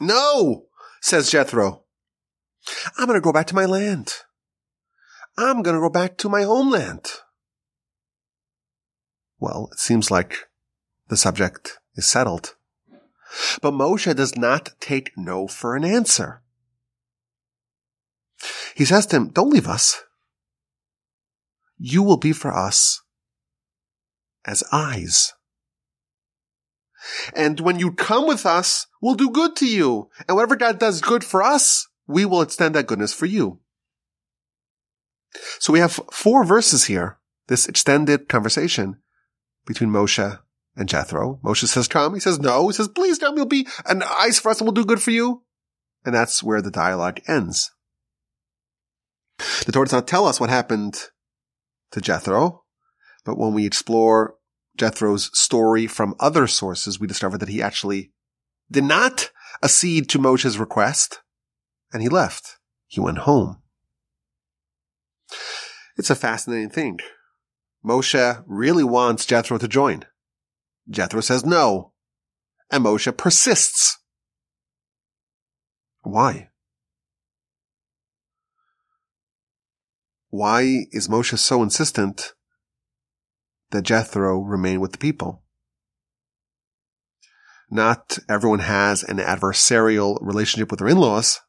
No, 0.00 0.66
says 1.00 1.30
Jethro. 1.30 1.84
I'm 2.98 3.06
going 3.06 3.16
to 3.16 3.24
go 3.24 3.32
back 3.32 3.46
to 3.48 3.54
my 3.54 3.64
land. 3.64 4.14
I'm 5.38 5.62
going 5.62 5.76
to 5.76 5.80
go 5.80 5.90
back 5.90 6.16
to 6.18 6.28
my 6.28 6.42
homeland. 6.42 7.06
Well, 9.38 9.68
it 9.72 9.78
seems 9.78 10.10
like 10.10 10.48
the 11.08 11.16
subject 11.16 11.78
is 11.94 12.06
settled. 12.06 12.54
But 13.60 13.72
Moshe 13.72 14.14
does 14.14 14.36
not 14.36 14.70
take 14.80 15.12
no 15.16 15.46
for 15.46 15.76
an 15.76 15.84
answer. 15.84 16.42
He 18.74 18.84
says 18.84 19.06
to 19.06 19.16
him, 19.16 19.28
don't 19.28 19.50
leave 19.50 19.66
us. 19.66 20.02
You 21.78 22.02
will 22.02 22.16
be 22.16 22.32
for 22.32 22.54
us 22.54 23.02
as 24.44 24.64
eyes. 24.72 25.32
And 27.34 27.60
when 27.60 27.78
you 27.78 27.92
come 27.92 28.26
with 28.26 28.46
us, 28.46 28.86
we'll 29.00 29.14
do 29.14 29.30
good 29.30 29.56
to 29.56 29.66
you. 29.66 30.10
And 30.26 30.36
whatever 30.36 30.56
God 30.56 30.78
does 30.78 31.00
good 31.00 31.24
for 31.24 31.42
us, 31.42 31.88
we 32.06 32.24
will 32.24 32.42
extend 32.42 32.74
that 32.74 32.86
goodness 32.86 33.12
for 33.12 33.26
you. 33.26 33.60
So 35.58 35.72
we 35.72 35.80
have 35.80 36.00
four 36.12 36.44
verses 36.44 36.84
here, 36.84 37.18
this 37.48 37.68
extended 37.68 38.28
conversation 38.28 38.96
between 39.66 39.90
Moshe 39.90 40.38
and 40.76 40.88
Jethro. 40.88 41.40
Moshe 41.42 41.66
says, 41.66 41.88
come. 41.88 42.14
He 42.14 42.20
says, 42.20 42.38
no. 42.38 42.68
He 42.68 42.74
says, 42.74 42.88
please 42.88 43.18
come. 43.18 43.36
You'll 43.36 43.46
be 43.46 43.66
an 43.86 44.02
ice 44.02 44.38
for 44.38 44.50
us 44.50 44.60
and 44.60 44.66
we'll 44.66 44.74
do 44.74 44.84
good 44.84 45.02
for 45.02 45.10
you. 45.10 45.42
And 46.04 46.14
that's 46.14 46.42
where 46.42 46.62
the 46.62 46.70
dialogue 46.70 47.20
ends. 47.26 47.72
The 49.64 49.72
Torah 49.72 49.86
does 49.86 49.92
not 49.92 50.06
tell 50.06 50.26
us 50.26 50.38
what 50.38 50.50
happened 50.50 50.98
to 51.92 52.00
Jethro, 52.00 52.64
but 53.24 53.38
when 53.38 53.52
we 53.52 53.66
explore 53.66 54.34
Jethro's 54.76 55.30
story 55.38 55.86
from 55.86 56.14
other 56.20 56.46
sources, 56.46 57.00
we 57.00 57.06
discover 57.06 57.38
that 57.38 57.48
he 57.48 57.62
actually 57.62 58.12
did 58.70 58.84
not 58.84 59.30
accede 59.62 60.08
to 60.10 60.18
Moshe's 60.18 60.58
request 60.58 61.20
and 61.92 62.02
he 62.02 62.08
left. 62.08 62.58
He 62.86 63.00
went 63.00 63.18
home. 63.18 63.62
It's 65.96 66.10
a 66.10 66.14
fascinating 66.14 66.70
thing. 66.70 66.98
Moshe 67.84 68.44
really 68.46 68.84
wants 68.84 69.26
Jethro 69.26 69.58
to 69.58 69.68
join. 69.68 70.04
Jethro 70.88 71.20
says 71.20 71.44
no, 71.44 71.92
and 72.70 72.84
Moshe 72.84 73.14
persists. 73.16 73.98
Why? 76.02 76.50
Why 80.30 80.86
is 80.92 81.08
Moshe 81.08 81.38
so 81.38 81.62
insistent 81.62 82.34
that 83.70 83.82
Jethro 83.82 84.40
remain 84.40 84.80
with 84.80 84.92
the 84.92 84.98
people? 84.98 85.42
Not 87.70 88.18
everyone 88.28 88.60
has 88.60 89.02
an 89.02 89.18
adversarial 89.18 90.18
relationship 90.20 90.70
with 90.70 90.78
their 90.78 90.88
in-laws. 90.88 91.40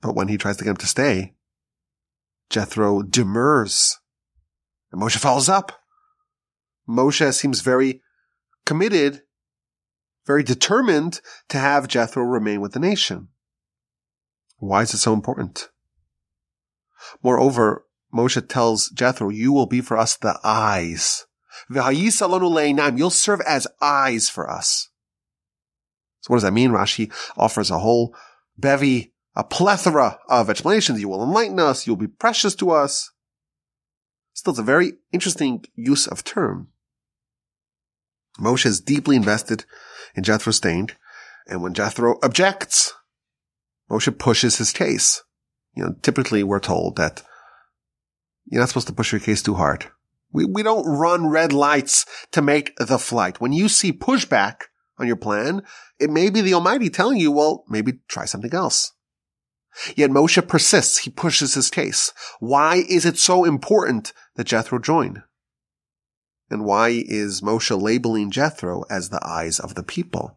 But 0.00 0.14
when 0.14 0.28
he 0.28 0.36
tries 0.36 0.56
to 0.58 0.64
get 0.64 0.70
him 0.70 0.76
to 0.76 0.86
stay, 0.86 1.34
Jethro 2.50 3.02
demurs. 3.02 3.98
And 4.92 5.00
Moshe 5.00 5.16
follows 5.16 5.48
up. 5.48 5.81
Moshe 6.88 7.32
seems 7.34 7.60
very 7.60 8.02
committed, 8.66 9.22
very 10.26 10.42
determined 10.42 11.20
to 11.48 11.58
have 11.58 11.88
Jethro 11.88 12.22
remain 12.22 12.60
with 12.60 12.72
the 12.72 12.80
nation. 12.80 13.28
Why 14.58 14.82
is 14.82 14.94
it 14.94 14.98
so 14.98 15.12
important? 15.12 15.70
Moreover, 17.22 17.84
Moshe 18.14 18.46
tells 18.48 18.90
Jethro, 18.90 19.28
you 19.28 19.52
will 19.52 19.66
be 19.66 19.80
for 19.80 19.96
us 19.96 20.16
the 20.16 20.38
eyes. 20.44 21.26
You'll 21.70 23.10
serve 23.10 23.40
as 23.40 23.66
eyes 23.80 24.28
for 24.28 24.50
us. 24.50 24.90
So 26.20 26.28
what 26.30 26.36
does 26.36 26.44
that 26.44 26.52
mean? 26.52 26.70
Rashi 26.70 27.12
offers 27.36 27.70
a 27.70 27.78
whole 27.78 28.14
bevy, 28.56 29.12
a 29.34 29.42
plethora 29.42 30.18
of 30.28 30.50
explanations. 30.50 31.00
You 31.00 31.08
will 31.08 31.24
enlighten 31.24 31.58
us. 31.58 31.86
You'll 31.86 31.96
be 31.96 32.06
precious 32.06 32.54
to 32.56 32.70
us. 32.70 33.10
Still, 34.34 34.52
it's 34.52 34.60
a 34.60 34.64
very 34.64 34.94
interesting 35.12 35.64
use 35.74 36.06
of 36.06 36.22
term. 36.22 36.68
Moshe 38.38 38.66
is 38.66 38.80
deeply 38.80 39.16
invested 39.16 39.64
in 40.14 40.22
Jethro's 40.22 40.56
staying, 40.56 40.90
and 41.46 41.62
when 41.62 41.74
Jethro 41.74 42.18
objects, 42.22 42.94
Moshe 43.90 44.18
pushes 44.18 44.58
his 44.58 44.72
case. 44.72 45.22
You 45.74 45.84
know, 45.84 45.94
typically 46.02 46.42
we're 46.42 46.60
told 46.60 46.96
that 46.96 47.22
you're 48.46 48.60
not 48.60 48.68
supposed 48.68 48.86
to 48.88 48.92
push 48.92 49.12
your 49.12 49.20
case 49.20 49.42
too 49.42 49.54
hard. 49.54 49.86
We, 50.32 50.44
we 50.44 50.62
don't 50.62 50.86
run 50.86 51.28
red 51.28 51.52
lights 51.52 52.06
to 52.32 52.42
make 52.42 52.74
the 52.76 52.98
flight. 52.98 53.40
When 53.40 53.52
you 53.52 53.68
see 53.68 53.92
pushback 53.92 54.62
on 54.98 55.06
your 55.06 55.16
plan, 55.16 55.62
it 55.98 56.10
may 56.10 56.30
be 56.30 56.40
the 56.40 56.54
Almighty 56.54 56.88
telling 56.88 57.18
you, 57.18 57.30
well, 57.30 57.64
maybe 57.68 58.00
try 58.08 58.24
something 58.24 58.54
else. 58.54 58.92
Yet 59.96 60.10
Moshe 60.10 60.46
persists. 60.46 60.98
He 60.98 61.10
pushes 61.10 61.54
his 61.54 61.70
case. 61.70 62.12
Why 62.40 62.84
is 62.88 63.06
it 63.06 63.18
so 63.18 63.44
important 63.44 64.12
that 64.36 64.44
Jethro 64.44 64.78
join? 64.78 65.22
And 66.52 66.66
why 66.66 66.90
is 66.90 67.40
Moshe 67.40 67.80
labeling 67.80 68.30
Jethro 68.30 68.84
as 68.90 69.08
the 69.08 69.26
eyes 69.26 69.58
of 69.58 69.74
the 69.74 69.82
people? 69.82 70.36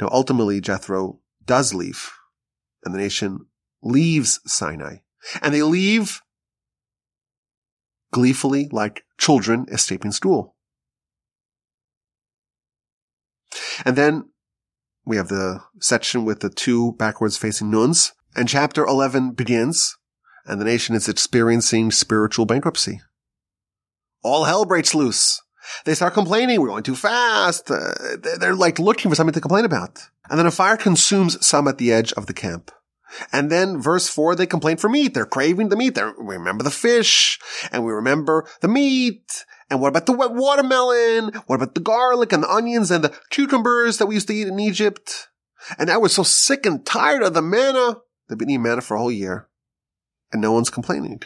Now, 0.00 0.08
ultimately, 0.10 0.62
Jethro 0.62 1.20
does 1.44 1.74
leave, 1.74 2.10
and 2.82 2.94
the 2.94 2.98
nation 2.98 3.44
leaves 3.82 4.40
Sinai. 4.46 5.00
And 5.42 5.52
they 5.52 5.62
leave 5.62 6.22
gleefully 8.10 8.70
like 8.72 9.04
children 9.18 9.66
escaping 9.70 10.12
school. 10.12 10.56
And 13.84 13.96
then 13.96 14.30
we 15.04 15.18
have 15.18 15.28
the 15.28 15.60
section 15.78 16.24
with 16.24 16.40
the 16.40 16.48
two 16.48 16.92
backwards 16.92 17.36
facing 17.36 17.70
nuns 17.70 18.14
and 18.34 18.48
chapter 18.48 18.82
11 18.82 19.32
begins 19.32 19.98
and 20.46 20.58
the 20.58 20.64
nation 20.64 20.94
is 20.94 21.06
experiencing 21.06 21.90
spiritual 21.90 22.46
bankruptcy. 22.46 23.02
All 24.22 24.44
hell 24.44 24.64
breaks 24.64 24.94
loose. 24.94 25.42
They 25.84 25.94
start 25.94 26.14
complaining. 26.14 26.60
We're 26.60 26.68
going 26.68 26.82
too 26.82 26.96
fast. 26.96 27.70
Uh, 27.70 27.92
they're 28.40 28.54
like 28.54 28.78
looking 28.78 29.10
for 29.10 29.14
something 29.14 29.34
to 29.34 29.40
complain 29.40 29.64
about. 29.64 30.00
And 30.30 30.38
then 30.38 30.46
a 30.46 30.50
fire 30.50 30.76
consumes 30.76 31.44
some 31.46 31.68
at 31.68 31.78
the 31.78 31.92
edge 31.92 32.12
of 32.14 32.26
the 32.26 32.34
camp. 32.34 32.70
And 33.32 33.50
then 33.50 33.80
verse 33.80 34.08
four, 34.08 34.34
they 34.34 34.46
complain 34.46 34.76
for 34.76 34.88
meat. 34.88 35.14
They're 35.14 35.24
craving 35.24 35.70
the 35.70 35.76
meat. 35.76 35.94
They 35.94 36.02
remember 36.16 36.62
the 36.62 36.70
fish 36.70 37.38
and 37.72 37.84
we 37.84 37.92
remember 37.92 38.46
the 38.60 38.68
meat. 38.68 39.44
And 39.70 39.80
what 39.80 39.88
about 39.88 40.06
the 40.06 40.12
wet 40.12 40.32
watermelon? 40.32 41.32
What 41.46 41.56
about 41.56 41.74
the 41.74 41.80
garlic 41.80 42.32
and 42.32 42.42
the 42.42 42.50
onions 42.50 42.90
and 42.90 43.04
the 43.04 43.14
cucumbers 43.30 43.98
that 43.98 44.06
we 44.06 44.14
used 44.14 44.28
to 44.28 44.34
eat 44.34 44.48
in 44.48 44.60
Egypt? 44.60 45.28
And 45.78 45.88
now 45.88 46.00
we're 46.00 46.08
so 46.08 46.22
sick 46.22 46.66
and 46.66 46.84
tired 46.84 47.22
of 47.22 47.34
the 47.34 47.42
manna. 47.42 47.98
They've 48.28 48.38
been 48.38 48.50
eating 48.50 48.62
manna 48.62 48.82
for 48.82 48.96
a 48.96 48.98
whole 48.98 49.12
year 49.12 49.48
and 50.32 50.42
no 50.42 50.52
one's 50.52 50.70
complaining. 50.70 51.22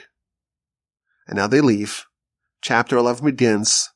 And 1.26 1.36
now 1.36 1.46
they 1.46 1.60
leave. 1.60 2.06
Chapter 2.62 2.96
11 2.96 3.24
begins. 3.24 3.90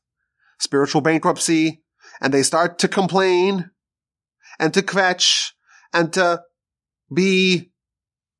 Spiritual 0.58 1.00
bankruptcy. 1.00 1.82
And 2.20 2.34
they 2.34 2.42
start 2.42 2.78
to 2.80 2.88
complain 2.88 3.70
and 4.58 4.74
to 4.74 4.82
kvetch 4.82 5.52
and 5.92 6.12
to 6.14 6.42
be 7.14 7.70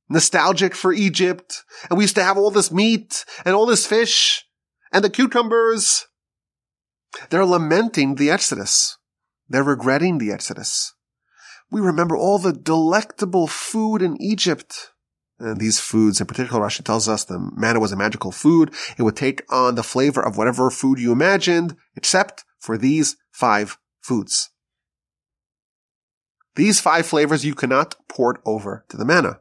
nostalgic 0.09 0.75
for 0.75 0.93
Egypt. 0.93 1.65
And 1.89 1.97
we 1.97 2.05
used 2.05 2.17
to 2.17 2.25
have 2.25 2.37
all 2.37 2.51
this 2.51 2.73
meat 2.73 3.25
and 3.45 3.55
all 3.55 3.67
this 3.67 3.87
fish 3.87 4.45
and 4.93 5.05
the 5.05 5.11
cucumbers. 5.11 6.07
They're 7.31 7.47
lamenting 7.47 8.17
the 8.17 8.31
Exodus. 8.31 8.99
They're 9.49 9.63
regretting 9.63 10.19
the 10.19 10.33
Exodus. 10.33 10.95
We 11.71 11.81
remember 11.81 12.17
all 12.17 12.39
the 12.39 12.53
delectable 12.53 13.47
food 13.47 14.03
in 14.03 14.21
Egypt. 14.21 14.93
And 15.39 15.61
these 15.61 15.79
foods 15.79 16.21
in 16.21 16.27
particular, 16.27 16.65
Rashi 16.65 16.83
tells 16.83 17.09
us 17.09 17.25
the 17.25 17.39
manna 17.55 17.79
was 17.79 17.93
a 17.93 17.97
magical 17.97 18.33
food. 18.33 18.73
It 18.97 19.03
would 19.03 19.17
take 19.17 19.43
on 19.53 19.75
the 19.75 19.83
flavor 19.83 20.25
of 20.25 20.39
whatever 20.39 20.71
food 20.71 20.99
you 20.99 21.13
imagined, 21.13 21.77
except 21.95 22.45
for 22.59 22.79
these 22.79 23.17
five 23.31 23.79
foods. 24.01 24.51
These 26.55 26.81
five 26.81 27.05
flavors 27.05 27.45
you 27.45 27.55
cannot 27.55 27.97
port 28.09 28.41
over 28.47 28.87
to 28.89 28.97
the 28.97 29.05
manna. 29.05 29.41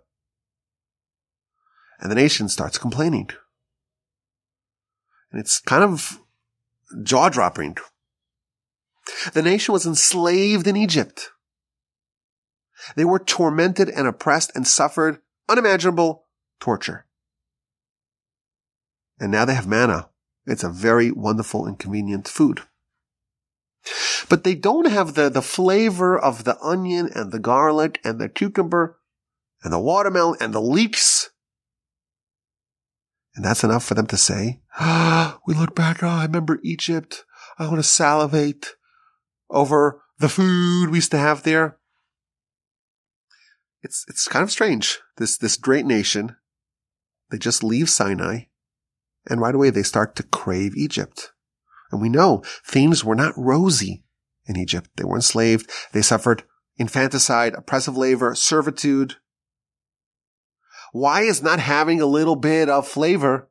And 1.99 2.11
the 2.11 2.15
nation 2.15 2.49
starts 2.49 2.77
complaining. 2.77 3.29
And 5.31 5.39
it's 5.39 5.59
kind 5.59 5.83
of 5.83 6.19
jaw 7.03 7.29
dropping. 7.29 7.77
The 9.33 9.41
nation 9.41 9.71
was 9.71 9.85
enslaved 9.85 10.67
in 10.67 10.75
Egypt. 10.75 11.31
They 12.97 13.05
were 13.05 13.19
tormented 13.19 13.89
and 13.89 14.07
oppressed 14.07 14.51
and 14.55 14.67
suffered 14.67 15.19
unimaginable 15.49 16.25
torture. 16.59 17.05
And 19.19 19.31
now 19.31 19.45
they 19.45 19.55
have 19.55 19.67
manna. 19.67 20.09
It's 20.45 20.63
a 20.63 20.69
very 20.69 21.11
wonderful 21.11 21.65
and 21.65 21.79
convenient 21.79 22.27
food. 22.27 22.61
But 24.29 24.43
they 24.43 24.55
don't 24.55 24.87
have 24.87 25.13
the, 25.13 25.29
the 25.29 25.41
flavor 25.41 26.17
of 26.17 26.43
the 26.43 26.59
onion 26.59 27.09
and 27.13 27.31
the 27.31 27.39
garlic 27.39 27.99
and 28.03 28.19
the 28.19 28.29
cucumber 28.29 28.99
and 29.63 29.71
the 29.71 29.79
watermelon 29.79 30.37
and 30.41 30.53
the 30.53 30.61
leeks. 30.61 31.29
And 33.35 33.43
that's 33.43 33.63
enough 33.63 33.83
for 33.83 33.93
them 33.93 34.07
to 34.07 34.17
say, 34.17 34.61
ah, 34.79 35.39
we 35.45 35.53
look 35.53 35.75
back, 35.75 36.01
oh, 36.01 36.07
I 36.07 36.23
remember 36.23 36.59
Egypt. 36.63 37.25
I 37.59 37.67
want 37.67 37.77
to 37.77 37.83
salivate 37.83 38.75
over 39.49 40.01
the 40.19 40.29
food 40.29 40.89
we 40.89 40.97
used 40.97 41.11
to 41.11 41.17
have 41.17 41.43
there 41.43 41.77
it's 43.85 44.03
it's 44.09 44.27
kind 44.27 44.43
of 44.43 44.51
strange. 44.51 44.99
This 45.17 45.37
this 45.37 45.55
great 45.55 45.85
nation, 45.85 46.35
they 47.29 47.37
just 47.37 47.63
leave 47.63 47.89
Sinai, 47.89 48.45
and 49.29 49.39
right 49.39 49.55
away 49.55 49.69
they 49.69 49.83
start 49.83 50.15
to 50.17 50.23
crave 50.23 50.75
Egypt. 50.75 51.31
And 51.91 52.01
we 52.01 52.09
know 52.09 52.43
things 52.65 53.05
were 53.05 53.15
not 53.15 53.37
rosy 53.37 54.03
in 54.45 54.57
Egypt. 54.57 54.89
They 54.97 55.05
were 55.05 55.15
enslaved. 55.15 55.69
They 55.93 56.01
suffered 56.01 56.43
infanticide, 56.77 57.53
oppressive 57.53 57.95
labor, 57.95 58.35
servitude. 58.35 59.15
Why 60.91 61.21
is 61.21 61.43
not 61.43 61.59
having 61.59 62.01
a 62.01 62.05
little 62.05 62.35
bit 62.35 62.69
of 62.69 62.87
flavor? 62.87 63.49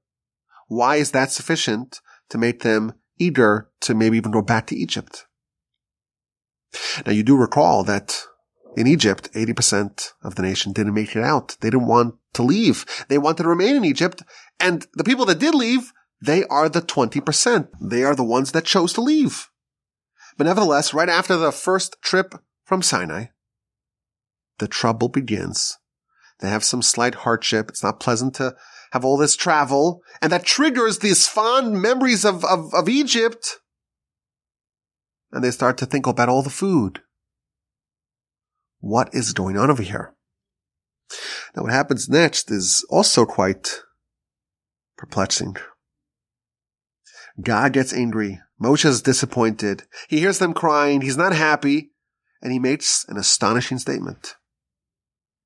Why 0.66 0.96
is 0.96 1.12
that 1.12 1.30
sufficient 1.30 2.00
to 2.30 2.38
make 2.38 2.62
them 2.62 2.94
eager 3.18 3.70
to 3.82 3.94
maybe 3.94 4.16
even 4.16 4.32
go 4.32 4.42
back 4.42 4.66
to 4.66 4.76
Egypt? 4.76 5.26
Now 7.06 7.12
you 7.12 7.22
do 7.22 7.36
recall 7.36 7.84
that 7.84 8.24
in 8.76 8.86
Egypt, 8.86 9.30
80% 9.32 10.12
of 10.22 10.34
the 10.34 10.42
nation 10.42 10.72
didn't 10.72 10.94
make 10.94 11.14
it 11.14 11.22
out. 11.22 11.56
They 11.60 11.70
didn't 11.70 11.86
want 11.86 12.16
to 12.34 12.42
leave. 12.42 12.84
They 13.08 13.18
wanted 13.18 13.44
to 13.44 13.48
remain 13.48 13.76
in 13.76 13.84
Egypt. 13.84 14.22
And 14.58 14.86
the 14.94 15.04
people 15.04 15.24
that 15.26 15.38
did 15.38 15.54
leave, 15.54 15.92
they 16.20 16.44
are 16.46 16.68
the 16.68 16.82
20%. 16.82 17.68
They 17.80 18.02
are 18.04 18.14
the 18.14 18.24
ones 18.24 18.52
that 18.52 18.64
chose 18.64 18.92
to 18.94 19.00
leave. 19.00 19.48
But 20.36 20.46
nevertheless, 20.46 20.92
right 20.92 21.08
after 21.08 21.36
the 21.36 21.52
first 21.52 21.96
trip 22.02 22.34
from 22.64 22.82
Sinai, 22.82 23.26
the 24.58 24.68
trouble 24.68 25.08
begins. 25.08 25.78
They 26.40 26.48
have 26.48 26.64
some 26.64 26.82
slight 26.82 27.16
hardship. 27.16 27.68
It's 27.68 27.82
not 27.82 28.00
pleasant 28.00 28.34
to 28.36 28.56
have 28.92 29.04
all 29.04 29.16
this 29.16 29.36
travel, 29.36 30.02
and 30.22 30.30
that 30.30 30.44
triggers 30.44 30.98
these 30.98 31.26
fond 31.26 31.80
memories 31.80 32.24
of, 32.24 32.44
of, 32.44 32.72
of 32.74 32.88
Egypt. 32.88 33.58
And 35.32 35.42
they 35.42 35.50
start 35.50 35.78
to 35.78 35.86
think 35.86 36.06
about 36.06 36.28
all 36.28 36.42
the 36.42 36.50
food. 36.50 37.00
What 38.86 39.14
is 39.14 39.32
going 39.32 39.56
on 39.56 39.70
over 39.70 39.82
here? 39.82 40.12
Now, 41.56 41.62
what 41.62 41.72
happens 41.72 42.06
next 42.06 42.50
is 42.50 42.84
also 42.90 43.24
quite 43.24 43.80
perplexing. 44.98 45.56
God 47.40 47.72
gets 47.72 47.94
angry. 47.94 48.42
Moshe 48.62 48.84
is 48.84 49.00
disappointed. 49.00 49.84
He 50.10 50.20
hears 50.20 50.38
them 50.38 50.52
crying. 50.52 51.00
He's 51.00 51.16
not 51.16 51.34
happy. 51.34 51.92
And 52.42 52.52
he 52.52 52.58
makes 52.58 53.06
an 53.08 53.16
astonishing 53.16 53.78
statement. 53.78 54.34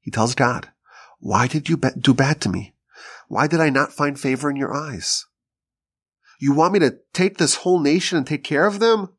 He 0.00 0.10
tells 0.10 0.34
God, 0.34 0.70
why 1.20 1.46
did 1.46 1.68
you 1.68 1.76
do 1.76 2.14
bad 2.14 2.40
to 2.40 2.48
me? 2.48 2.74
Why 3.28 3.46
did 3.46 3.60
I 3.60 3.70
not 3.70 3.92
find 3.92 4.18
favor 4.18 4.50
in 4.50 4.56
your 4.56 4.74
eyes? 4.74 5.24
You 6.40 6.54
want 6.54 6.72
me 6.72 6.80
to 6.80 6.98
take 7.14 7.38
this 7.38 7.54
whole 7.54 7.78
nation 7.78 8.18
and 8.18 8.26
take 8.26 8.42
care 8.42 8.66
of 8.66 8.80
them? 8.80 9.10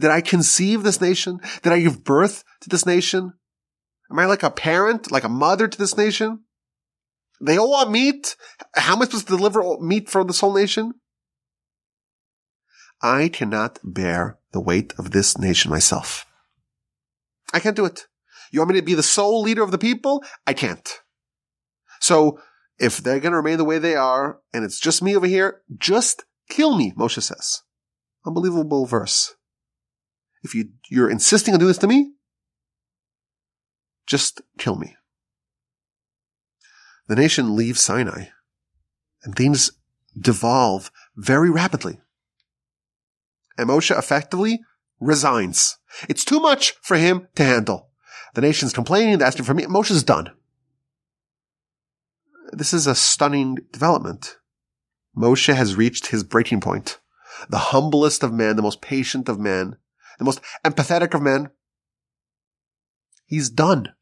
Did 0.00 0.10
I 0.10 0.20
conceive 0.20 0.82
this 0.82 1.00
nation? 1.00 1.40
Did 1.62 1.72
I 1.72 1.80
give 1.80 2.04
birth 2.04 2.44
to 2.60 2.68
this 2.68 2.86
nation? 2.86 3.32
Am 4.10 4.18
I 4.18 4.26
like 4.26 4.42
a 4.42 4.50
parent, 4.50 5.10
like 5.10 5.24
a 5.24 5.28
mother 5.28 5.68
to 5.68 5.78
this 5.78 5.96
nation? 5.96 6.44
They 7.40 7.56
all 7.56 7.70
want 7.70 7.90
meat. 7.90 8.36
How 8.74 8.94
am 8.94 9.02
I 9.02 9.04
supposed 9.04 9.28
to 9.28 9.36
deliver 9.36 9.78
meat 9.80 10.08
for 10.08 10.24
this 10.24 10.40
whole 10.40 10.54
nation? 10.54 10.94
I 13.00 13.28
cannot 13.28 13.78
bear 13.84 14.38
the 14.52 14.60
weight 14.60 14.92
of 14.98 15.12
this 15.12 15.38
nation 15.38 15.70
myself. 15.70 16.26
I 17.52 17.60
can't 17.60 17.76
do 17.76 17.84
it. 17.84 18.06
You 18.50 18.60
want 18.60 18.72
me 18.72 18.80
to 18.80 18.84
be 18.84 18.94
the 18.94 19.02
sole 19.02 19.42
leader 19.42 19.62
of 19.62 19.70
the 19.70 19.78
people? 19.78 20.24
I 20.46 20.52
can't. 20.52 21.00
So 22.00 22.40
if 22.78 22.98
they're 22.98 23.20
going 23.20 23.32
to 23.32 23.38
remain 23.38 23.58
the 23.58 23.64
way 23.64 23.78
they 23.78 23.94
are 23.94 24.40
and 24.52 24.64
it's 24.64 24.80
just 24.80 25.02
me 25.02 25.16
over 25.16 25.26
here, 25.26 25.62
just 25.76 26.24
kill 26.48 26.76
me, 26.76 26.92
Moshe 26.92 27.22
says. 27.22 27.62
Unbelievable 28.26 28.86
verse. 28.86 29.34
If 30.42 30.54
you, 30.54 30.70
you're 30.90 31.10
insisting 31.10 31.54
on 31.54 31.60
doing 31.60 31.68
this 31.68 31.78
to 31.78 31.86
me, 31.86 32.12
just 34.06 34.40
kill 34.58 34.76
me. 34.76 34.96
The 37.08 37.16
nation 37.16 37.56
leaves 37.56 37.80
Sinai 37.80 38.26
and 39.22 39.34
things 39.34 39.72
devolve 40.18 40.90
very 41.16 41.50
rapidly. 41.50 42.00
And 43.56 43.68
Moshe 43.68 43.96
effectively 43.96 44.60
resigns. 45.00 45.76
It's 46.08 46.24
too 46.24 46.40
much 46.40 46.74
for 46.82 46.96
him 46.96 47.28
to 47.34 47.44
handle. 47.44 47.90
The 48.34 48.40
nation's 48.40 48.72
complaining, 48.72 49.18
they're 49.18 49.26
asking 49.26 49.46
for 49.46 49.54
me. 49.54 49.64
Moshe's 49.64 50.02
done. 50.02 50.30
This 52.52 52.72
is 52.72 52.86
a 52.86 52.94
stunning 52.94 53.58
development. 53.72 54.36
Moshe 55.16 55.52
has 55.52 55.74
reached 55.74 56.08
his 56.08 56.24
breaking 56.24 56.60
point. 56.60 56.98
The 57.48 57.58
humblest 57.58 58.22
of 58.22 58.32
men, 58.32 58.56
the 58.56 58.62
most 58.62 58.80
patient 58.80 59.28
of 59.28 59.38
men, 59.38 59.76
the 60.18 60.24
most 60.24 60.40
empathetic 60.64 61.14
of 61.14 61.22
men. 61.22 61.50
He's 63.26 63.50
done 63.50 63.92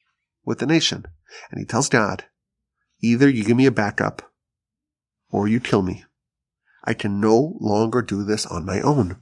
with 0.45 0.59
the 0.59 0.67
nation. 0.67 1.05
And 1.51 1.59
he 1.61 1.67
tells 1.67 1.89
God, 1.89 2.25
either 3.01 3.29
you 3.29 3.45
give 3.45 3.57
me 3.57 3.67
a 3.67 3.73
backup 3.73 4.33
or 5.31 5.49
you 5.49 5.61
kill 5.61 5.83
me. 5.83 6.05
I 6.85 6.95
can 6.95 7.21
no 7.21 7.57
longer 7.61 8.01
do 8.01 8.25
this 8.25 8.47
on 8.47 8.65
my 8.65 8.81
own. 8.81 9.17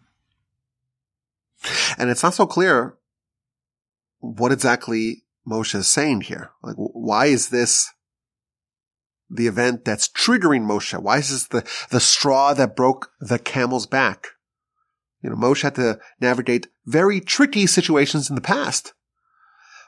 And 1.96 2.10
it's 2.10 2.22
not 2.22 2.34
so 2.34 2.46
clear 2.46 2.96
what 4.20 4.52
exactly 4.52 5.24
Moshe 5.48 5.74
is 5.74 5.88
saying 5.88 6.22
here. 6.22 6.50
Like, 6.62 6.76
why 6.76 7.26
is 7.26 7.48
this 7.48 7.90
the 9.30 9.46
event 9.46 9.84
that's 9.84 10.08
triggering 10.08 10.66
Moshe? 10.66 10.98
Why 11.00 11.18
is 11.18 11.30
this 11.30 11.46
the, 11.48 11.86
the 11.90 12.00
straw 12.00 12.52
that 12.52 12.76
broke 12.76 13.10
the 13.20 13.38
camel's 13.38 13.86
back? 13.86 14.28
You 15.24 15.30
know, 15.30 15.36
Moshe 15.36 15.62
had 15.62 15.76
to 15.76 15.98
navigate 16.20 16.68
very 16.84 17.18
tricky 17.18 17.66
situations 17.66 18.28
in 18.28 18.34
the 18.34 18.42
past. 18.42 18.92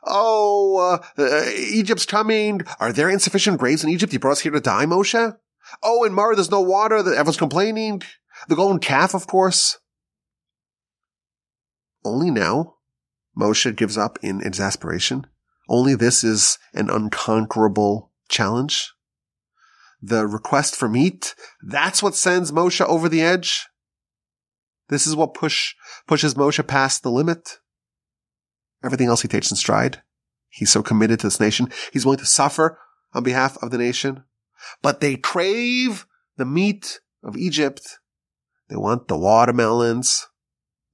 Oh, 0.03 0.99
uh, 1.19 1.23
uh, 1.23 1.51
Egypt's 1.55 2.07
coming. 2.07 2.63
Are 2.81 2.91
there 2.91 3.11
insufficient 3.11 3.59
graves 3.59 3.85
in 3.85 3.91
Egypt? 3.91 4.15
You 4.15 4.19
brought 4.19 4.33
us 4.33 4.41
here 4.41 4.53
to 4.53 4.61
die, 4.61 4.87
Moshe? 4.87 5.37
Oh, 5.83 6.05
in 6.05 6.15
Marah, 6.15 6.37
there's 6.37 6.51
no 6.51 6.63
water. 6.63 6.97
Everyone's 6.97 7.37
complaining. 7.37 8.01
The 8.49 8.57
golden 8.57 8.79
calf, 8.79 9.13
of 9.13 9.27
course. 9.27 9.77
Only 12.03 12.31
now, 12.31 12.77
Moshe 13.39 13.77
gives 13.77 13.99
up 13.99 14.19
in 14.23 14.41
exasperation. 14.41 15.27
Only 15.69 15.95
this 15.95 16.25
is 16.25 16.57
an 16.73 16.89
unconquerable 16.89 18.11
challenge. 18.31 18.91
The 20.01 20.27
request 20.27 20.77
for 20.77 20.89
meat, 20.89 21.35
that's 21.63 22.03
what 22.03 22.15
sends 22.15 22.53
Moshe 22.53 22.81
over 22.81 23.11
the 23.11 23.21
edge. 23.21 23.67
This 24.89 25.07
is 25.07 25.17
what 25.17 25.35
push, 25.35 25.75
pushes 26.07 26.35
Moshe 26.35 26.65
past 26.67 27.03
the 27.03 27.11
limit. 27.11 27.59
Everything 28.85 29.09
else 29.09 29.23
he 29.23 29.29
takes 29.29 29.51
in 29.51 29.57
stride. 29.57 30.03
He's 30.49 30.71
so 30.71 30.83
committed 30.83 31.21
to 31.21 31.27
this 31.27 31.41
nation. 31.41 31.71
He's 31.93 32.05
willing 32.05 32.21
to 32.21 32.27
suffer 32.27 32.79
on 33.13 33.23
behalf 33.23 33.57
of 33.63 33.71
the 33.71 33.79
nation. 33.79 34.25
But 34.83 35.01
they 35.01 35.17
crave 35.17 36.07
the 36.37 36.45
meat 36.45 37.01
of 37.23 37.37
Egypt. 37.37 37.99
They 38.69 38.77
want 38.77 39.09
the 39.09 39.19
watermelons 39.19 40.27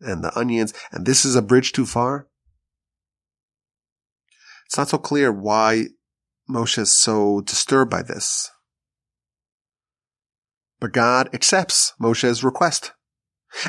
and 0.00 0.24
the 0.24 0.36
onions, 0.36 0.74
and 0.90 1.06
this 1.06 1.24
is 1.24 1.36
a 1.36 1.42
bridge 1.42 1.72
too 1.72 1.86
far. 1.86 2.28
It's 4.66 4.76
not 4.76 4.88
so 4.88 4.98
clear 4.98 5.30
why 5.30 5.86
Moshe 6.50 6.78
is 6.78 6.90
so 6.90 7.40
disturbed 7.42 7.90
by 7.90 8.02
this. 8.02 8.50
But 10.80 10.92
God 10.92 11.28
accepts 11.32 11.92
Moshe's 12.00 12.42
request. 12.42 12.92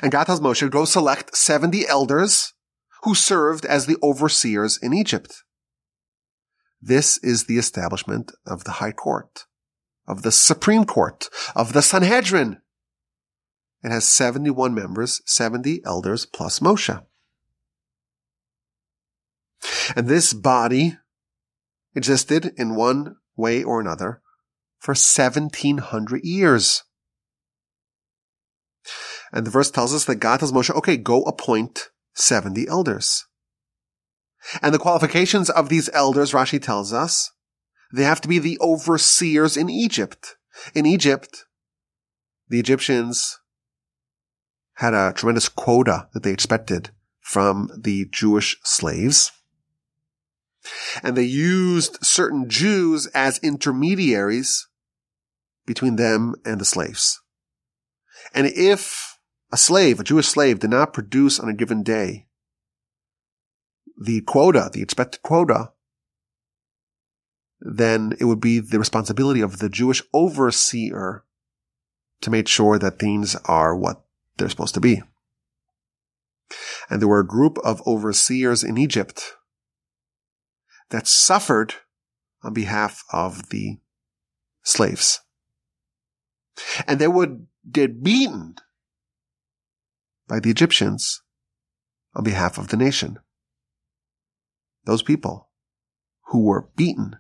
And 0.01 0.11
God 0.11 0.25
tells 0.25 0.41
Moshe, 0.41 0.69
go 0.69 0.85
select 0.85 1.35
70 1.35 1.87
elders 1.87 2.53
who 3.03 3.15
served 3.15 3.65
as 3.65 3.85
the 3.85 3.97
overseers 4.01 4.77
in 4.81 4.93
Egypt. 4.93 5.43
This 6.81 7.17
is 7.19 7.45
the 7.45 7.57
establishment 7.57 8.31
of 8.45 8.63
the 8.63 8.71
High 8.71 8.91
Court, 8.91 9.45
of 10.07 10.21
the 10.21 10.31
Supreme 10.31 10.85
Court, 10.85 11.29
of 11.55 11.73
the 11.73 11.81
Sanhedrin. 11.81 12.61
It 13.83 13.91
has 13.91 14.07
71 14.07 14.73
members, 14.73 15.21
70 15.25 15.81
elders 15.85 16.25
plus 16.25 16.59
Moshe. 16.59 17.03
And 19.95 20.07
this 20.07 20.33
body 20.33 20.97
existed 21.95 22.53
in 22.57 22.75
one 22.75 23.17
way 23.35 23.63
or 23.63 23.79
another 23.79 24.21
for 24.79 24.91
1700 24.91 26.23
years. 26.23 26.83
And 29.31 29.45
the 29.45 29.51
verse 29.51 29.71
tells 29.71 29.93
us 29.93 30.05
that 30.05 30.15
God 30.15 30.39
tells 30.39 30.51
Moshe, 30.51 30.73
okay, 30.75 30.97
go 30.97 31.23
appoint 31.23 31.89
70 32.13 32.67
elders. 32.67 33.25
And 34.61 34.73
the 34.73 34.79
qualifications 34.79 35.49
of 35.49 35.69
these 35.69 35.89
elders, 35.93 36.33
Rashi 36.33 36.61
tells 36.61 36.91
us, 36.93 37.31
they 37.93 38.03
have 38.03 38.21
to 38.21 38.27
be 38.27 38.39
the 38.39 38.57
overseers 38.59 39.55
in 39.55 39.69
Egypt. 39.69 40.35
In 40.73 40.85
Egypt, 40.85 41.45
the 42.49 42.59
Egyptians 42.59 43.39
had 44.75 44.93
a 44.93 45.13
tremendous 45.13 45.49
quota 45.49 46.07
that 46.13 46.23
they 46.23 46.31
expected 46.31 46.89
from 47.21 47.69
the 47.77 48.07
Jewish 48.11 48.57
slaves. 48.63 49.31
And 51.01 51.15
they 51.15 51.23
used 51.23 52.03
certain 52.03 52.49
Jews 52.49 53.07
as 53.07 53.39
intermediaries 53.39 54.67
between 55.65 55.95
them 55.95 56.35
and 56.43 56.59
the 56.59 56.65
slaves. 56.65 57.21
And 58.33 58.47
if 58.47 59.19
a 59.51 59.57
slave, 59.57 59.99
a 59.99 60.03
Jewish 60.03 60.27
slave, 60.27 60.59
did 60.59 60.69
not 60.69 60.93
produce 60.93 61.39
on 61.39 61.49
a 61.49 61.53
given 61.53 61.83
day 61.83 62.27
the 63.99 64.21
quota, 64.21 64.69
the 64.73 64.81
expected 64.81 65.21
quota, 65.21 65.71
then 67.61 68.13
it 68.19 68.25
would 68.25 68.41
be 68.41 68.59
the 68.59 68.79
responsibility 68.79 69.41
of 69.41 69.59
the 69.59 69.69
Jewish 69.69 70.01
overseer 70.13 71.23
to 72.21 72.31
make 72.31 72.47
sure 72.47 72.79
that 72.79 72.99
things 72.99 73.36
are 73.45 73.75
what 73.75 74.03
they're 74.38 74.49
supposed 74.49 74.73
to 74.73 74.81
be. 74.81 75.01
And 76.89 77.01
there 77.01 77.07
were 77.07 77.19
a 77.19 77.27
group 77.27 77.57
of 77.63 77.86
overseers 77.88 78.63
in 78.63 78.77
Egypt 78.77 79.36
that 80.89 81.07
suffered 81.07 81.75
on 82.43 82.53
behalf 82.53 83.03
of 83.11 83.49
the 83.49 83.77
slaves. 84.63 85.21
And 86.88 86.99
they 86.99 87.07
would 87.07 87.47
get 87.72 88.03
beaten 88.03 88.55
by 90.28 90.39
the 90.39 90.49
Egyptians 90.49 91.22
on 92.16 92.24
behalf 92.24 92.57
of 92.57 92.70
the 92.70 92.78
nation. 92.78 93.20
Those 94.86 95.01
people 95.01 95.49
who 96.28 96.43
were 96.43 96.70
beaten 96.76 97.18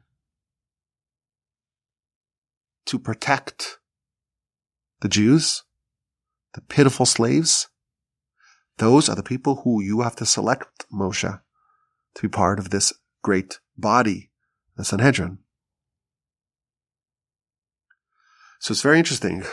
to 2.85 2.99
protect 2.99 3.79
the 5.01 5.09
Jews 5.09 5.63
the 6.53 6.61
pitiful 6.61 7.05
slaves, 7.05 7.67
those 8.77 9.09
are 9.09 9.15
the 9.15 9.23
people 9.23 9.61
who 9.63 9.81
you 9.81 10.01
have 10.01 10.15
to 10.17 10.25
select, 10.25 10.85
Moshe, 10.93 11.41
to 12.15 12.21
be 12.21 12.29
part 12.29 12.59
of 12.59 12.69
this 12.69 12.93
great 13.21 13.59
body, 13.77 14.31
the 14.77 14.83
Sanhedrin. 14.83 15.39
So 18.59 18.71
it's 18.71 18.81
very 18.81 18.97
interesting. 18.97 19.43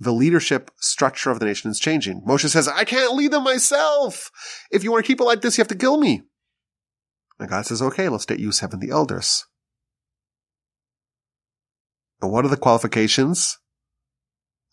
The 0.00 0.12
leadership 0.12 0.70
structure 0.78 1.30
of 1.30 1.38
the 1.38 1.44
nation 1.44 1.70
is 1.70 1.78
changing. 1.78 2.22
Moshe 2.26 2.48
says, 2.48 2.66
I 2.66 2.84
can't 2.84 3.14
lead 3.14 3.32
them 3.32 3.44
myself. 3.44 4.30
If 4.70 4.82
you 4.82 4.90
want 4.90 5.04
to 5.04 5.06
keep 5.06 5.20
it 5.20 5.24
like 5.24 5.42
this, 5.42 5.58
you 5.58 5.62
have 5.62 5.68
to 5.68 5.74
kill 5.74 5.98
me. 5.98 6.22
And 7.38 7.50
God 7.50 7.66
says, 7.66 7.82
okay, 7.82 8.08
let's 8.08 8.24
get 8.24 8.40
you 8.40 8.50
seven, 8.50 8.80
the 8.80 8.90
elders. 8.90 9.44
And 12.22 12.32
what 12.32 12.44
are 12.44 12.48
the 12.48 12.56
qualifications? 12.56 13.58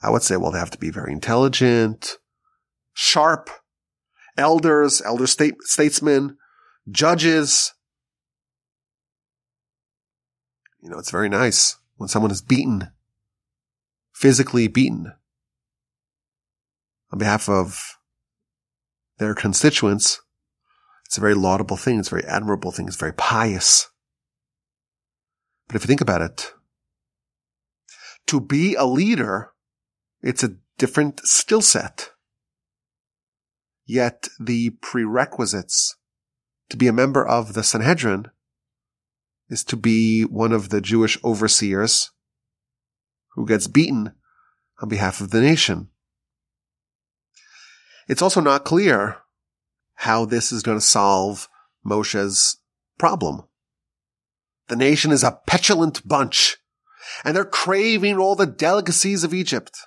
I 0.01 0.09
would 0.09 0.23
say, 0.23 0.37
well, 0.37 0.51
they 0.51 0.59
have 0.59 0.71
to 0.71 0.77
be 0.77 0.91
very 0.91 1.11
intelligent, 1.11 2.17
sharp, 2.93 3.49
elders, 4.37 5.01
elder 5.01 5.27
state, 5.27 5.55
statesmen, 5.61 6.37
judges. 6.89 7.73
You 10.81 10.89
know, 10.89 10.99
it's 10.99 11.11
very 11.11 11.29
nice 11.29 11.77
when 11.95 12.07
someone 12.07 12.31
is 12.31 12.41
beaten, 12.41 12.91
physically 14.17 14.67
beaten 14.67 15.13
on 17.11 17.19
behalf 17.19 17.47
of 17.47 17.99
their 19.19 19.35
constituents. 19.35 20.19
It's 21.05 21.19
a 21.19 21.21
very 21.21 21.35
laudable 21.35 21.77
thing. 21.77 21.99
It's 21.99 22.07
a 22.07 22.15
very 22.15 22.25
admirable 22.25 22.71
thing. 22.71 22.87
It's 22.87 22.97
very 22.97 23.13
pious. 23.13 23.87
But 25.67 25.75
if 25.75 25.83
you 25.83 25.87
think 25.87 26.01
about 26.01 26.23
it, 26.23 26.51
to 28.25 28.41
be 28.41 28.73
a 28.73 28.85
leader, 28.85 29.51
it's 30.23 30.43
a 30.43 30.55
different 30.79 31.21
skill 31.27 31.61
set. 31.61 32.09
Yet 33.85 34.29
the 34.39 34.71
prerequisites 34.81 35.95
to 36.69 36.77
be 36.77 36.87
a 36.87 36.93
member 36.93 37.25
of 37.25 37.53
the 37.53 37.63
Sanhedrin 37.63 38.31
is 39.47 39.63
to 39.65 39.77
be 39.77 40.23
one 40.23 40.51
of 40.51 40.69
the 40.69 40.81
Jewish 40.81 41.23
overseers 41.23 42.09
who 43.37 43.45
gets 43.45 43.67
beaten 43.67 44.11
on 44.81 44.89
behalf 44.89 45.21
of 45.21 45.29
the 45.29 45.39
nation. 45.39 45.89
It's 48.09 48.21
also 48.21 48.41
not 48.41 48.65
clear 48.65 49.17
how 49.93 50.25
this 50.25 50.51
is 50.51 50.63
going 50.63 50.77
to 50.77 50.85
solve 50.85 51.47
Moshe's 51.85 52.57
problem. 52.97 53.43
The 54.69 54.75
nation 54.75 55.11
is 55.11 55.23
a 55.23 55.39
petulant 55.45 56.05
bunch 56.05 56.57
and 57.23 57.35
they're 57.35 57.45
craving 57.45 58.17
all 58.17 58.35
the 58.35 58.47
delicacies 58.47 59.23
of 59.23 59.35
Egypt. 59.35 59.77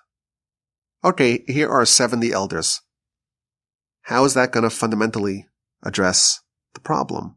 Okay, 1.05 1.43
here 1.49 1.69
are 1.69 1.85
70 1.85 2.33
elders. 2.33 2.81
How 4.03 4.25
is 4.25 4.35
that 4.35 4.53
going 4.53 4.63
to 4.63 4.71
fundamentally 4.71 5.49
address 5.83 6.41
the 6.75 6.81
problem? 6.81 7.37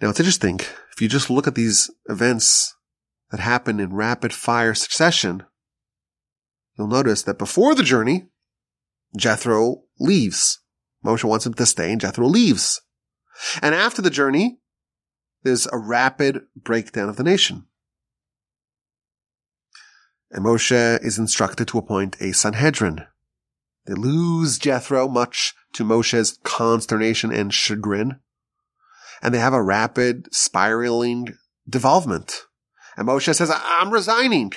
Now 0.00 0.10
it's 0.10 0.20
interesting. 0.20 0.60
If 0.96 1.02
you 1.02 1.08
just 1.08 1.28
look 1.28 1.46
at 1.46 1.54
these 1.54 1.90
events 2.08 2.74
that 3.30 3.38
happen 3.38 3.80
in 3.80 3.92
rapid 3.92 4.32
fire 4.32 4.72
succession, 4.72 5.42
you'll 6.78 6.88
notice 6.88 7.22
that 7.24 7.38
before 7.38 7.74
the 7.74 7.82
journey, 7.82 8.28
Jethro 9.14 9.82
leaves. 10.00 10.60
Moshe 11.04 11.22
wants 11.22 11.44
him 11.44 11.52
to 11.52 11.66
stay 11.66 11.92
and 11.92 12.00
Jethro 12.00 12.26
leaves. 12.26 12.80
And 13.60 13.74
after 13.74 14.00
the 14.00 14.08
journey, 14.08 14.58
there's 15.42 15.68
a 15.70 15.76
rapid 15.76 16.40
breakdown 16.56 17.10
of 17.10 17.16
the 17.16 17.24
nation. 17.24 17.66
And 20.30 20.46
Moshe 20.46 21.04
is 21.04 21.18
instructed 21.18 21.68
to 21.68 21.78
appoint 21.78 22.16
a 22.22 22.32
Sanhedrin. 22.32 23.04
They 23.84 23.92
lose 23.92 24.58
Jethro, 24.58 25.08
much 25.08 25.54
to 25.74 25.84
Moshe's 25.84 26.38
consternation 26.42 27.32
and 27.32 27.52
chagrin. 27.52 28.20
And 29.22 29.34
they 29.34 29.38
have 29.38 29.54
a 29.54 29.62
rapid 29.62 30.28
spiraling 30.32 31.34
devolvement. 31.68 32.42
And 32.96 33.08
Moshe 33.08 33.34
says, 33.34 33.50
I'm 33.52 33.90
resigning. 33.90 34.52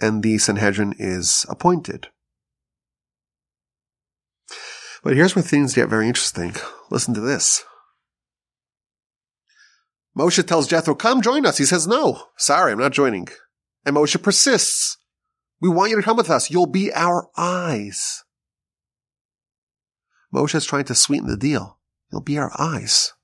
And 0.00 0.22
the 0.22 0.38
Sanhedrin 0.38 0.94
is 0.98 1.46
appointed. 1.48 2.08
But 5.02 5.16
here's 5.16 5.34
where 5.34 5.42
things 5.42 5.74
get 5.74 5.88
very 5.88 6.06
interesting. 6.06 6.54
Listen 6.90 7.14
to 7.14 7.20
this. 7.20 7.64
Moshe 10.16 10.46
tells 10.46 10.68
Jethro, 10.68 10.94
come 10.94 11.22
join 11.22 11.46
us. 11.46 11.58
He 11.58 11.64
says, 11.64 11.86
no, 11.86 12.22
sorry, 12.36 12.72
I'm 12.72 12.78
not 12.78 12.92
joining. 12.92 13.28
And 13.84 13.96
Moshe 13.96 14.22
persists. 14.22 14.98
We 15.60 15.68
want 15.68 15.90
you 15.90 15.96
to 15.96 16.02
come 16.02 16.16
with 16.16 16.30
us. 16.30 16.50
You'll 16.50 16.66
be 16.66 16.92
our 16.92 17.28
eyes. 17.36 18.24
Moshe 20.34 20.54
is 20.54 20.66
trying 20.66 20.84
to 20.84 20.94
sweeten 20.94 21.28
the 21.28 21.36
deal. 21.36 21.78
You'll 22.12 22.20
be 22.20 22.38
our 22.38 22.52
eyes. 22.60 23.14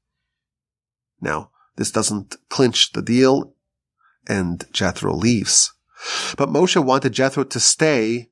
Now, 1.20 1.50
this 1.76 1.90
doesn't 1.90 2.36
clinch 2.48 2.92
the 2.92 3.02
deal 3.02 3.54
and 4.26 4.64
Jethro 4.72 5.14
leaves. 5.14 5.72
But 6.36 6.48
Moshe 6.48 6.82
wanted 6.82 7.12
Jethro 7.12 7.44
to 7.44 7.60
stay 7.60 8.30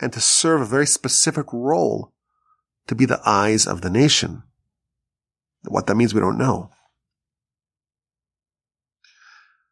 and 0.00 0.12
to 0.12 0.20
serve 0.20 0.62
a 0.62 0.66
very 0.66 0.86
specific 0.86 1.46
role 1.52 2.12
to 2.86 2.94
be 2.94 3.04
the 3.04 3.20
eyes 3.24 3.66
of 3.66 3.82
the 3.82 3.90
nation. 3.90 4.42
What 5.66 5.86
that 5.86 5.96
means, 5.96 6.14
we 6.14 6.20
don't 6.20 6.38
know. 6.38 6.70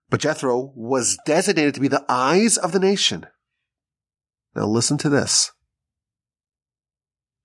But 0.08 0.20
Jethro 0.20 0.72
was 0.74 1.18
designated 1.24 1.74
to 1.74 1.80
be 1.80 1.88
the 1.88 2.04
eyes 2.08 2.58
of 2.58 2.72
the 2.72 2.78
nation. 2.78 3.26
Now 4.54 4.66
listen 4.66 4.98
to 4.98 5.08
this. 5.08 5.52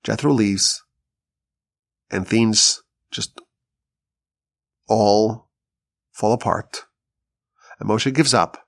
Jethro 0.04 0.34
leaves 0.34 0.84
and 2.12 2.28
things 2.28 2.82
just 3.12 3.42
all 4.88 5.50
fall 6.12 6.34
apart. 6.34 6.86
And 7.80 7.90
Moshe 7.90 8.14
gives 8.14 8.34
up. 8.34 8.66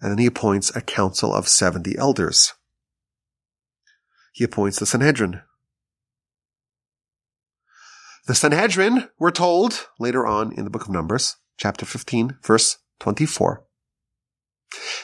And 0.00 0.10
then 0.10 0.18
he 0.18 0.26
appoints 0.26 0.74
a 0.74 0.82
council 0.82 1.32
of 1.32 1.48
70 1.48 1.96
elders. 1.96 2.52
He 4.32 4.44
appoints 4.44 4.78
the 4.78 4.86
Sanhedrin. 4.86 5.40
The 8.26 8.34
Sanhedrin, 8.34 9.08
we're 9.18 9.30
told 9.30 9.86
later 9.98 10.26
on 10.26 10.52
in 10.52 10.64
the 10.64 10.70
book 10.70 10.82
of 10.82 10.90
Numbers, 10.90 11.36
chapter 11.56 11.86
15, 11.86 12.38
verse 12.42 12.78
24. 13.00 13.64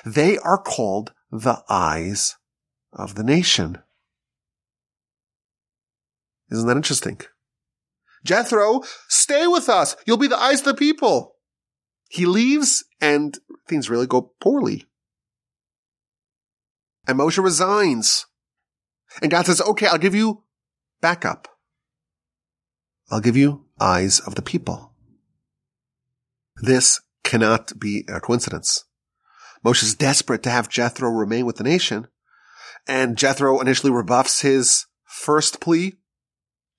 They 0.05 0.39
are 0.39 0.59
called 0.59 1.13
the 1.31 1.63
eyes 1.69 2.37
of 2.93 3.15
the 3.15 3.23
nation. 3.23 3.79
Isn't 6.53 6.69
that 6.69 6.77
interesting? 6.77 7.21
Jethro, 8.25 8.83
stay 9.09 9.47
with 9.47 9.69
us. 9.69 9.97
You'll 10.07 10.19
be 10.19 10.29
the 10.29 10.39
eyes 10.39 10.61
of 10.61 10.67
the 10.67 10.75
people. 10.75 11.37
He 12.09 12.27
leaves 12.27 12.85
and 13.01 13.39
things 13.67 13.89
really 13.89 14.07
go 14.07 14.33
poorly. 14.41 14.85
And 17.09 17.19
Moshe 17.19 17.43
resigns. 17.43 18.27
And 19.21 19.31
God 19.31 19.47
says, 19.47 19.61
okay, 19.63 19.87
I'll 19.87 19.99
give 19.99 20.15
you 20.15 20.45
backup. 21.01 21.49
I'll 23.11 23.21
give 23.21 23.37
you 23.37 23.65
eyes 23.81 24.21
of 24.21 24.35
the 24.35 24.43
people. 24.43 24.93
This 26.57 27.01
cannot 27.25 27.79
be 27.81 28.05
a 28.09 28.21
coincidence. 28.21 28.85
Moshe 29.65 29.83
is 29.83 29.95
desperate 29.95 30.43
to 30.43 30.51
have 30.51 30.69
Jethro 30.69 31.11
remain 31.11 31.47
with 31.47 31.57
the 31.57 31.65
nation, 31.65 32.09
and 32.87 33.17
Jethro 33.17 33.61
initially 33.61 33.93
rebuffs 33.93 34.41
his 34.41 34.87
first 35.05 35.61
plea, 35.61 35.95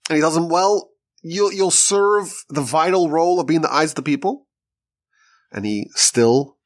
and 0.10 0.16
he 0.16 0.22
tells 0.22 0.38
him, 0.38 0.49
well, 0.49 0.91
you'll, 1.22 1.51
you'll 1.51 1.72
serve 1.72 2.43
the 2.49 2.62
vital 2.62 3.10
role 3.10 3.39
of 3.39 3.47
being 3.47 3.62
the 3.62 3.74
eyes 3.74 3.91
of 3.91 3.95
the 3.95 4.01
people. 4.04 4.47
And 5.51 5.66
he 5.66 5.89
still 5.93 6.58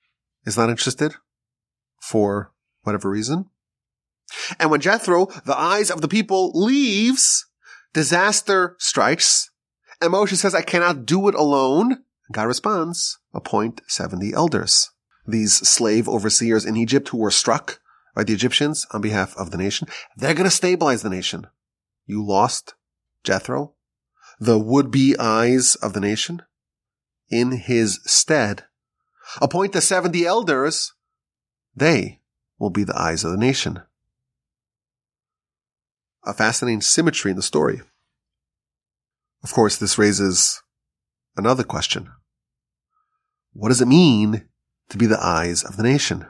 is 0.46 0.58
not 0.58 0.70
interested 0.70 1.16
for 2.02 2.52
whatever 2.84 3.10
reason. 3.10 3.50
And 4.60 4.72
when 4.72 4.82
Jethro, 4.82 5.28
the 5.46 5.58
eyes 5.58 5.92
of 5.92 6.02
the 6.02 6.08
people, 6.08 6.52
leaves, 6.54 7.46
disaster 7.94 8.76
strikes, 8.80 9.50
and 10.02 10.14
Moshe 10.14 10.36
says, 10.36 10.56
I 10.56 10.62
cannot 10.62 11.06
do 11.06 11.28
it 11.28 11.36
alone. 11.36 12.04
God 12.32 12.44
responds, 12.44 13.20
appoint 13.34 13.82
70 13.88 14.34
elders. 14.34 14.92
These 15.26 15.56
slave 15.68 16.08
overseers 16.08 16.66
in 16.66 16.78
Egypt 16.78 17.10
who 17.10 17.18
were 17.18 17.32
struck 17.32 17.80
by 18.16 18.24
the 18.24 18.34
Egyptians 18.34 18.86
on 18.92 19.02
behalf 19.02 19.36
of 19.38 19.52
the 19.52 19.58
nation, 19.58 19.88
they're 20.16 20.34
going 20.34 20.46
to 20.46 20.56
stabilize 20.56 21.04
the 21.04 21.10
nation. 21.10 21.48
You 22.06 22.26
lost 22.26 22.74
Jethro, 23.28 23.74
the 24.40 24.58
would-be 24.58 25.18
eyes 25.20 25.76
of 25.76 25.92
the 25.92 26.00
nation. 26.00 26.44
In 27.30 27.52
his 27.52 28.00
stead, 28.06 28.64
appoint 29.42 29.74
the 29.74 29.82
70 29.82 30.26
elders. 30.26 30.94
They 31.76 32.22
will 32.58 32.70
be 32.70 32.86
the 32.86 32.98
eyes 32.98 33.26
of 33.26 33.32
the 33.32 33.38
nation. 33.38 33.82
A 36.26 36.34
fascinating 36.34 36.80
symmetry 36.80 37.32
in 37.32 37.38
the 37.38 37.44
story. 37.44 37.82
Of 39.44 39.52
course, 39.52 39.76
this 39.76 39.98
raises 39.98 40.64
another 41.36 41.66
question. 41.66 42.10
What 43.52 43.70
does 43.70 43.82
it 43.82 43.90
mean 43.90 44.48
to 44.88 44.98
be 44.98 45.06
the 45.06 45.22
eyes 45.22 45.66
of 45.66 45.76
the 45.76 45.84
nation? 45.84 46.28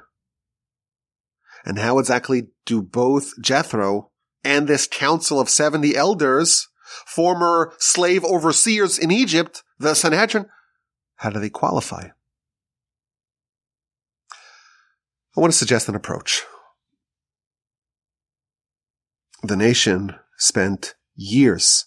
And 1.63 1.77
how 1.77 1.99
exactly 1.99 2.47
do 2.65 2.81
both 2.81 3.39
Jethro 3.39 4.09
and 4.43 4.67
this 4.67 4.87
council 4.87 5.39
of 5.39 5.49
70 5.49 5.95
elders, 5.95 6.69
former 7.05 7.73
slave 7.77 8.23
overseers 8.23 8.97
in 8.97 9.11
Egypt, 9.11 9.63
the 9.79 9.93
Sanhedrin, 9.93 10.47
How 11.17 11.29
do 11.29 11.39
they 11.39 11.49
qualify? 11.49 12.09
I 15.35 15.39
want 15.39 15.53
to 15.53 15.57
suggest 15.57 15.87
an 15.87 15.95
approach. 15.95 16.43
The 19.43 19.55
nation 19.55 20.15
spent 20.37 20.95
years, 21.15 21.85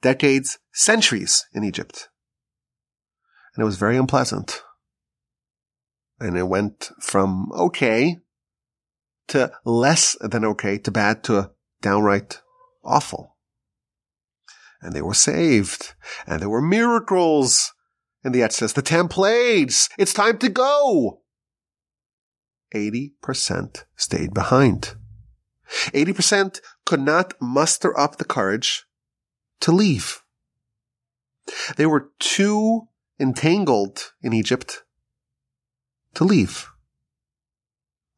decades, 0.00 0.58
centuries 0.72 1.46
in 1.52 1.64
Egypt. 1.64 2.08
And 3.54 3.62
it 3.62 3.66
was 3.66 3.76
very 3.76 3.96
unpleasant. 3.96 4.62
And 6.18 6.36
it 6.36 6.48
went 6.48 6.90
from 7.00 7.52
okay 7.52 8.18
to 9.28 9.52
less 9.64 10.16
than 10.20 10.44
okay 10.44 10.78
to 10.78 10.90
bad 10.90 11.22
to 11.24 11.50
downright 11.82 12.40
awful. 12.84 13.36
And 14.80 14.92
they 14.92 15.02
were 15.02 15.14
saved. 15.14 15.94
And 16.26 16.40
there 16.40 16.48
were 16.48 16.62
miracles 16.62 17.72
And 18.24 18.34
the 18.34 18.42
Exodus. 18.42 18.72
The 18.72 18.82
ten 18.82 19.08
plagues. 19.08 19.88
It's 19.98 20.12
time 20.12 20.38
to 20.38 20.48
go. 20.48 21.22
80% 22.74 23.84
stayed 23.96 24.34
behind. 24.34 24.94
80% 25.94 26.60
could 26.84 27.00
not 27.00 27.34
muster 27.40 27.98
up 27.98 28.16
the 28.16 28.24
courage 28.24 28.84
to 29.60 29.72
leave. 29.72 30.22
They 31.76 31.86
were 31.86 32.10
too 32.18 32.88
entangled 33.18 34.12
in 34.22 34.32
Egypt 34.32 34.84
to 36.14 36.24
leave. 36.24 36.68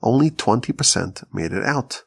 Only 0.03 0.31
20% 0.31 1.25
made 1.33 1.53
it 1.53 1.65
out. 1.65 2.05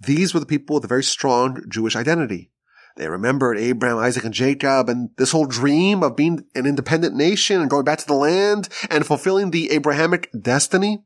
These 0.00 0.34
were 0.34 0.40
the 0.40 0.46
people 0.46 0.74
with 0.74 0.84
a 0.84 0.88
very 0.88 1.04
strong 1.04 1.62
Jewish 1.68 1.96
identity. 1.96 2.51
They 2.96 3.08
remembered 3.08 3.58
Abraham, 3.58 3.98
Isaac, 3.98 4.24
and 4.24 4.34
Jacob 4.34 4.88
and 4.88 5.10
this 5.16 5.32
whole 5.32 5.46
dream 5.46 6.02
of 6.02 6.16
being 6.16 6.44
an 6.54 6.66
independent 6.66 7.14
nation 7.14 7.60
and 7.60 7.70
going 7.70 7.84
back 7.84 7.98
to 7.98 8.06
the 8.06 8.14
land 8.14 8.68
and 8.90 9.06
fulfilling 9.06 9.50
the 9.50 9.70
Abrahamic 9.70 10.30
destiny. 10.38 11.04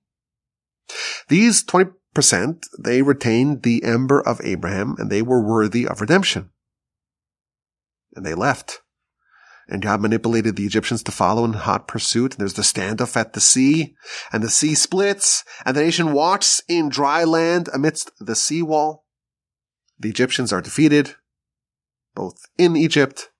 These 1.28 1.64
20% 1.64 1.92
they 2.78 3.02
retained 3.02 3.62
the 3.62 3.84
ember 3.84 4.20
of 4.20 4.40
Abraham 4.42 4.96
and 4.98 5.10
they 5.10 5.22
were 5.22 5.46
worthy 5.46 5.86
of 5.86 6.00
redemption. 6.00 6.50
And 8.14 8.24
they 8.24 8.34
left. 8.34 8.80
And 9.68 9.82
God 9.82 10.00
manipulated 10.00 10.56
the 10.56 10.64
Egyptians 10.64 11.02
to 11.02 11.12
follow 11.12 11.44
in 11.44 11.52
hot 11.54 11.88
pursuit. 11.88 12.34
And 12.34 12.40
there's 12.40 12.54
the 12.54 12.62
standoff 12.62 13.16
at 13.16 13.32
the 13.32 13.40
sea, 13.40 13.96
and 14.32 14.42
the 14.42 14.48
sea 14.48 14.76
splits, 14.76 15.44
and 15.64 15.76
the 15.76 15.82
nation 15.82 16.12
walks 16.12 16.62
in 16.68 16.88
dry 16.88 17.24
land 17.24 17.68
amidst 17.74 18.12
the 18.20 18.36
sea 18.36 18.62
wall. 18.62 19.04
The 19.98 20.08
Egyptians 20.08 20.52
are 20.52 20.60
defeated, 20.60 21.16
both 22.16 22.46
in 22.58 22.74
Egypt 22.74 23.30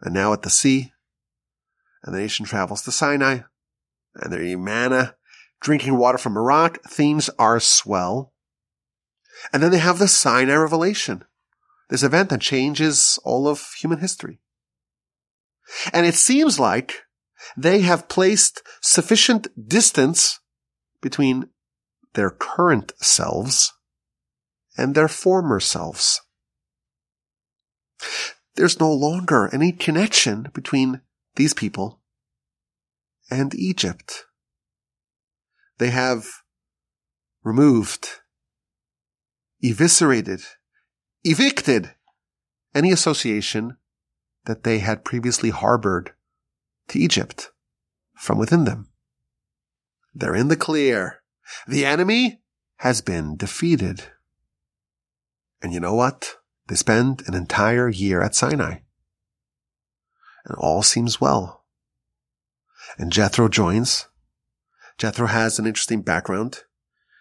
and 0.00 0.14
now 0.14 0.32
at 0.32 0.42
the 0.42 0.50
sea. 0.50 0.92
And 2.02 2.14
the 2.14 2.20
nation 2.20 2.46
travels 2.46 2.82
to 2.82 2.92
Sinai, 2.92 3.40
and 4.14 4.32
they 4.32 4.52
eat 4.52 4.56
manna, 4.56 5.16
drinking 5.60 5.98
water 5.98 6.18
from 6.18 6.38
rock. 6.38 6.78
Things 6.88 7.28
are 7.38 7.60
swell. 7.60 8.32
And 9.52 9.62
then 9.62 9.70
they 9.70 9.78
have 9.78 9.98
the 9.98 10.08
Sinai 10.08 10.54
revelation, 10.54 11.24
this 11.90 12.02
event 12.02 12.30
that 12.30 12.40
changes 12.40 13.18
all 13.24 13.48
of 13.48 13.72
human 13.80 13.98
history. 13.98 14.40
And 15.92 16.06
it 16.06 16.14
seems 16.14 16.60
like 16.60 17.02
they 17.56 17.80
have 17.80 18.08
placed 18.08 18.62
sufficient 18.80 19.48
distance 19.68 20.40
between 21.00 21.48
their 22.12 22.30
current 22.30 22.92
selves 23.00 23.72
and 24.76 24.94
their 24.94 25.08
former 25.08 25.58
selves. 25.60 26.20
There's 28.56 28.80
no 28.80 28.92
longer 28.92 29.50
any 29.52 29.72
connection 29.72 30.48
between 30.52 31.00
these 31.36 31.54
people 31.54 32.00
and 33.30 33.54
Egypt. 33.54 34.24
They 35.78 35.90
have 35.90 36.26
removed, 37.42 38.08
eviscerated, 39.62 40.42
evicted 41.24 41.94
any 42.74 42.92
association 42.92 43.76
that 44.44 44.62
they 44.62 44.78
had 44.78 45.04
previously 45.04 45.50
harbored 45.50 46.12
to 46.88 46.98
Egypt 46.98 47.50
from 48.14 48.38
within 48.38 48.64
them. 48.64 48.88
They're 50.14 50.34
in 50.34 50.48
the 50.48 50.56
clear. 50.56 51.22
The 51.66 51.84
enemy 51.84 52.40
has 52.78 53.00
been 53.00 53.36
defeated. 53.36 54.04
And 55.62 55.72
you 55.72 55.80
know 55.80 55.94
what? 55.94 56.36
They 56.68 56.74
spend 56.74 57.22
an 57.26 57.34
entire 57.34 57.88
year 57.88 58.22
at 58.22 58.34
Sinai. 58.34 58.78
And 60.46 60.56
all 60.58 60.82
seems 60.82 61.20
well. 61.20 61.64
And 62.98 63.12
Jethro 63.12 63.48
joins. 63.48 64.08
Jethro 64.98 65.26
has 65.26 65.58
an 65.58 65.66
interesting 65.66 66.02
background. 66.02 66.60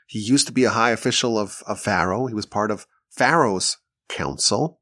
He 0.08 0.20
used 0.20 0.48
to 0.48 0.54
be 0.54 0.64
a 0.64 0.72
high 0.72 0.91
official 0.91 1.38
of, 1.38 1.64
of 1.68 1.80
Pharaoh. 1.80 2.28
He 2.28 2.34
was 2.34 2.46
part 2.46 2.72
of 2.72 2.86
Pharaoh's 3.10 3.78
council. 4.10 4.80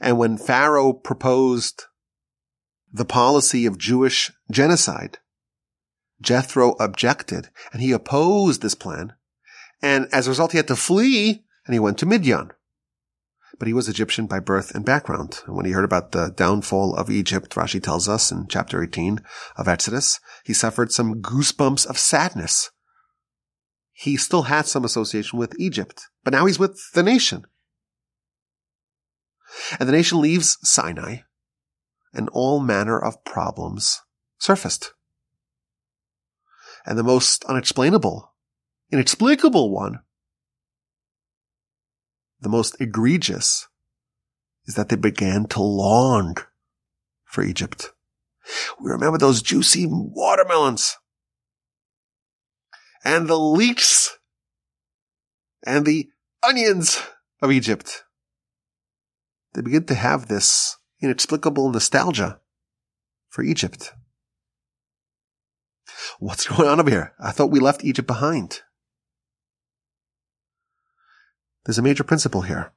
And 0.00 0.18
when 0.18 0.36
Pharaoh 0.36 0.92
proposed 0.92 1.84
the 2.92 3.04
policy 3.04 3.66
of 3.66 3.78
Jewish 3.78 4.30
genocide, 4.50 5.18
Jethro 6.20 6.72
objected 6.72 7.48
and 7.72 7.80
he 7.80 7.92
opposed 7.92 8.60
this 8.60 8.74
plan. 8.74 9.14
And 9.80 10.08
as 10.12 10.26
a 10.26 10.30
result, 10.30 10.52
he 10.52 10.58
had 10.58 10.68
to 10.68 10.76
flee 10.76 11.44
and 11.64 11.72
he 11.72 11.78
went 11.80 11.98
to 11.98 12.06
Midian. 12.06 12.50
But 13.58 13.68
he 13.68 13.74
was 13.74 13.88
Egyptian 13.88 14.26
by 14.26 14.40
birth 14.40 14.74
and 14.74 14.84
background. 14.84 15.42
And 15.46 15.56
when 15.56 15.66
he 15.66 15.72
heard 15.72 15.84
about 15.84 16.12
the 16.12 16.32
downfall 16.36 16.94
of 16.94 17.10
Egypt, 17.10 17.54
Rashi 17.54 17.82
tells 17.82 18.08
us 18.08 18.30
in 18.30 18.46
chapter 18.48 18.82
18 18.82 19.20
of 19.56 19.68
Exodus, 19.68 20.20
he 20.44 20.52
suffered 20.52 20.92
some 20.92 21.20
goosebumps 21.20 21.86
of 21.86 21.98
sadness. 21.98 22.70
He 23.92 24.16
still 24.16 24.42
had 24.42 24.66
some 24.66 24.84
association 24.84 25.38
with 25.38 25.58
Egypt, 25.58 26.08
but 26.24 26.32
now 26.32 26.46
he's 26.46 26.58
with 26.58 26.80
the 26.94 27.02
nation. 27.02 27.44
And 29.78 29.88
the 29.88 29.92
nation 29.92 30.20
leaves 30.20 30.56
Sinai, 30.62 31.18
and 32.14 32.28
all 32.30 32.60
manner 32.60 32.98
of 32.98 33.24
problems 33.24 34.00
surfaced. 34.38 34.94
And 36.86 36.98
the 36.98 37.02
most 37.02 37.44
unexplainable, 37.44 38.32
inexplicable 38.90 39.70
one, 39.70 40.00
the 42.40 42.48
most 42.48 42.80
egregious, 42.80 43.68
is 44.66 44.74
that 44.74 44.88
they 44.88 44.96
began 44.96 45.46
to 45.48 45.62
long 45.62 46.36
for 47.24 47.42
Egypt. 47.42 47.92
We 48.80 48.90
remember 48.90 49.18
those 49.18 49.42
juicy 49.42 49.86
watermelons 49.88 50.96
and 53.04 53.28
the 53.28 53.38
leeks 53.38 54.18
and 55.64 55.86
the 55.86 56.08
onions 56.42 57.00
of 57.42 57.52
Egypt 57.52 58.04
they 59.54 59.62
begin 59.62 59.84
to 59.86 59.94
have 59.94 60.26
this 60.26 60.76
inexplicable 61.00 61.70
nostalgia 61.70 62.40
for 63.28 63.42
Egypt. 63.42 63.92
What's 66.18 66.46
going 66.48 66.68
on 66.68 66.80
over 66.80 66.90
here? 66.90 67.14
I 67.22 67.32
thought 67.32 67.50
we 67.50 67.60
left 67.60 67.84
Egypt 67.84 68.06
behind. 68.06 68.62
There's 71.64 71.78
a 71.78 71.82
major 71.82 72.04
principle 72.04 72.42
here. 72.42 72.72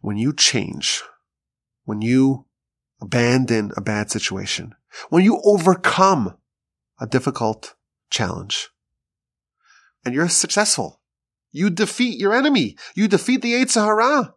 When 0.00 0.16
you 0.16 0.32
change, 0.32 1.02
when 1.84 2.02
you 2.02 2.46
abandon 3.00 3.72
a 3.76 3.80
bad 3.80 4.10
situation, 4.10 4.74
when 5.08 5.24
you 5.24 5.40
overcome 5.44 6.36
a 7.00 7.06
difficult 7.06 7.74
challenge, 8.10 8.70
and 10.04 10.14
you're 10.14 10.28
successful, 10.28 11.00
you 11.50 11.70
defeat 11.70 12.18
your 12.18 12.34
enemy. 12.34 12.76
You 12.94 13.08
defeat 13.08 13.42
the 13.42 13.52
Yetzer 13.52 13.84
Hara. 13.84 14.34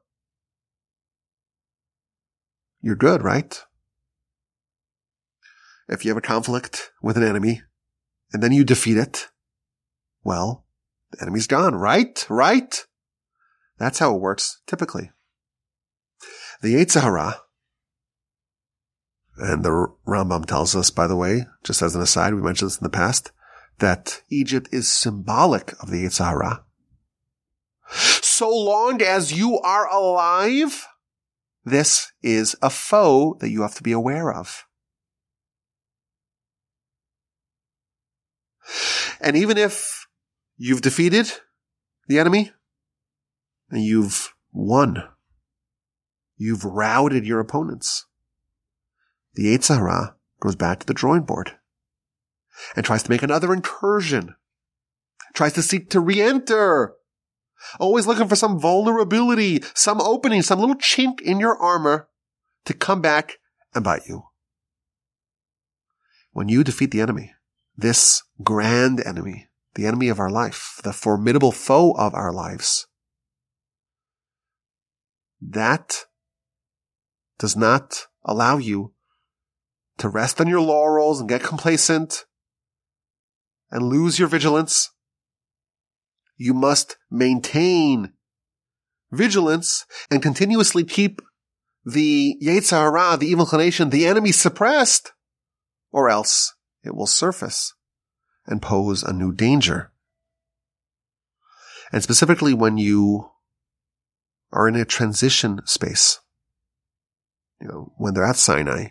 You're 2.81 2.95
good, 2.95 3.21
right? 3.21 3.59
If 5.89 6.05
you 6.05 6.11
have 6.11 6.17
a 6.17 6.21
conflict 6.21 6.91
with 7.01 7.17
an 7.17 7.23
enemy 7.23 7.63
and 8.31 8.43
then 8.43 8.51
you 8.51 8.63
defeat 8.63 8.97
it, 8.97 9.29
well, 10.23 10.66
the 11.11 11.21
enemy's 11.21 11.47
gone, 11.47 11.75
right? 11.75 12.25
Right? 12.29 12.85
That's 13.77 13.99
how 13.99 14.15
it 14.15 14.21
works 14.21 14.61
typically. 14.67 15.11
The 16.61 16.75
Yetzer 16.75 17.01
Hara, 17.01 17.41
and 19.37 19.63
the 19.63 19.87
Rambam 20.07 20.45
tells 20.45 20.75
us, 20.75 20.89
by 20.89 21.05
the 21.05 21.15
way, 21.15 21.45
just 21.63 21.81
as 21.83 21.95
an 21.95 22.01
aside, 22.01 22.33
we 22.33 22.41
mentioned 22.41 22.71
this 22.71 22.79
in 22.79 22.83
the 22.83 22.89
past, 22.89 23.31
that 23.77 24.23
Egypt 24.29 24.67
is 24.71 24.91
symbolic 24.91 25.73
of 25.81 25.91
the 25.91 26.03
Yetzer 26.03 26.25
Hara. 26.25 26.63
So 27.91 28.49
long 28.49 29.01
as 29.01 29.37
you 29.37 29.59
are 29.59 29.87
alive, 29.87 30.87
this 31.63 32.11
is 32.23 32.55
a 32.61 32.71
foe 32.71 33.37
that 33.39 33.49
you 33.49 33.61
have 33.61 33.75
to 33.75 33.83
be 33.83 33.91
aware 33.91 34.33
of. 34.33 34.65
And 39.21 39.37
even 39.37 39.57
if 39.57 40.06
you've 40.57 40.81
defeated 40.81 41.31
the 42.07 42.19
enemy 42.19 42.51
and 43.69 43.83
you've 43.83 44.33
won, 44.51 45.03
you've 46.35 46.65
routed 46.65 47.25
your 47.25 47.39
opponents, 47.39 48.05
the 49.35 49.45
Yetzer 49.55 49.77
Hara 49.77 50.15
goes 50.39 50.55
back 50.55 50.79
to 50.79 50.85
the 50.85 50.93
drawing 50.93 51.21
board 51.21 51.53
and 52.75 52.85
tries 52.85 53.03
to 53.03 53.11
make 53.11 53.23
another 53.23 53.53
incursion, 53.53 54.35
tries 55.33 55.53
to 55.53 55.61
seek 55.61 55.89
to 55.91 55.99
re-enter, 55.99 56.95
always 57.79 58.07
looking 58.07 58.27
for 58.27 58.35
some 58.35 58.59
vulnerability, 58.59 59.61
some 59.73 60.01
opening, 60.01 60.41
some 60.41 60.59
little 60.59 60.75
chink 60.75 61.21
in 61.21 61.39
your 61.39 61.57
armor 61.57 62.07
to 62.65 62.73
come 62.73 63.01
back 63.01 63.37
and 63.75 63.83
bite 63.83 64.07
you. 64.07 64.23
When 66.31 66.49
you 66.49 66.63
defeat 66.63 66.91
the 66.91 67.01
enemy, 67.01 67.33
this 67.75 68.23
grand 68.43 68.99
enemy, 68.99 69.46
the 69.77 69.85
enemy 69.85 70.09
of 70.09 70.19
our 70.19 70.29
life, 70.29 70.81
the 70.83 70.91
formidable 70.91 71.51
foe 71.51 71.91
of 71.91 72.15
our 72.15 72.33
lives, 72.33 72.87
that 75.39 76.05
does 77.37 77.55
not 77.55 78.07
allow 78.25 78.57
you 78.57 78.93
to 79.99 80.09
rest 80.09 80.41
on 80.41 80.47
your 80.47 80.61
laurels 80.61 81.19
and 81.19 81.29
get 81.29 81.43
complacent 81.43 82.25
and 83.69 83.83
lose 83.83 84.17
your 84.17 84.27
vigilance. 84.27 84.89
You 86.37 86.55
must 86.55 86.97
maintain 87.11 88.13
vigilance 89.11 89.85
and 90.09 90.23
continuously 90.23 90.83
keep 90.83 91.21
the 91.85 92.35
Yetzer 92.41 92.71
Hara, 92.71 93.15
the 93.15 93.27
evil 93.27 93.45
inclination, 93.45 93.91
the 93.91 94.07
enemy 94.07 94.31
suppressed, 94.31 95.13
or 95.91 96.09
else 96.09 96.55
it 96.83 96.95
will 96.95 97.05
surface 97.05 97.75
and 98.47 98.61
pose 98.61 99.03
a 99.03 99.13
new 99.13 99.33
danger. 99.33 99.91
And 101.91 102.01
specifically 102.03 102.53
when 102.53 102.77
you 102.77 103.29
are 104.51 104.67
in 104.67 104.75
a 104.75 104.85
transition 104.85 105.61
space, 105.65 106.19
you 107.61 107.67
know, 107.67 107.93
when 107.97 108.13
they're 108.13 108.23
at 108.25 108.37
Sinai, 108.37 108.89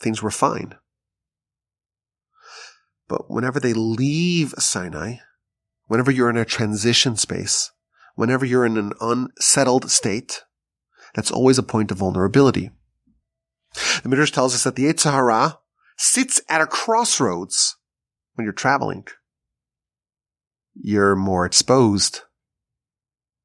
things 0.00 0.22
were 0.22 0.30
fine. 0.30 0.74
But 3.08 3.30
whenever 3.30 3.58
they 3.58 3.72
leave 3.72 4.54
Sinai, 4.58 5.16
whenever 5.86 6.10
you're 6.10 6.30
in 6.30 6.36
a 6.36 6.44
transition 6.44 7.16
space, 7.16 7.72
whenever 8.14 8.44
you're 8.44 8.66
in 8.66 8.76
an 8.76 8.92
unsettled 9.00 9.90
state, 9.90 10.42
that's 11.14 11.30
always 11.30 11.58
a 11.58 11.62
point 11.62 11.90
of 11.90 11.98
vulnerability. 11.98 12.70
The 14.02 14.08
Midrash 14.08 14.30
tells 14.30 14.54
us 14.54 14.64
that 14.64 14.76
the 14.76 14.84
Yetzer 14.84 15.12
Hara 15.12 15.58
sits 15.96 16.40
at 16.48 16.60
a 16.60 16.66
crossroads 16.66 17.77
when 18.38 18.44
you're 18.44 18.52
traveling. 18.52 19.04
You're 20.80 21.16
more 21.16 21.44
exposed. 21.44 22.20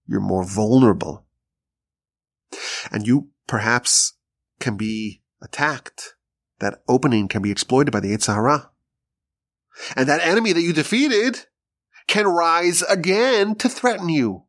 You're 0.07 0.21
more 0.21 0.45
vulnerable. 0.45 1.25
And 2.91 3.07
you 3.07 3.29
perhaps 3.47 4.13
can 4.59 4.77
be 4.77 5.23
attacked. 5.41 6.13
That 6.59 6.83
opening 6.87 7.27
can 7.27 7.41
be 7.41 7.49
exploited 7.49 7.91
by 7.91 8.01
the 8.01 8.15
Yetzer 8.15 8.35
Hara. 8.35 8.69
And 9.95 10.07
that 10.07 10.21
enemy 10.21 10.53
that 10.53 10.61
you 10.61 10.73
defeated 10.73 11.47
can 12.07 12.27
rise 12.27 12.83
again 12.83 13.55
to 13.55 13.67
threaten 13.67 14.09
you. 14.09 14.43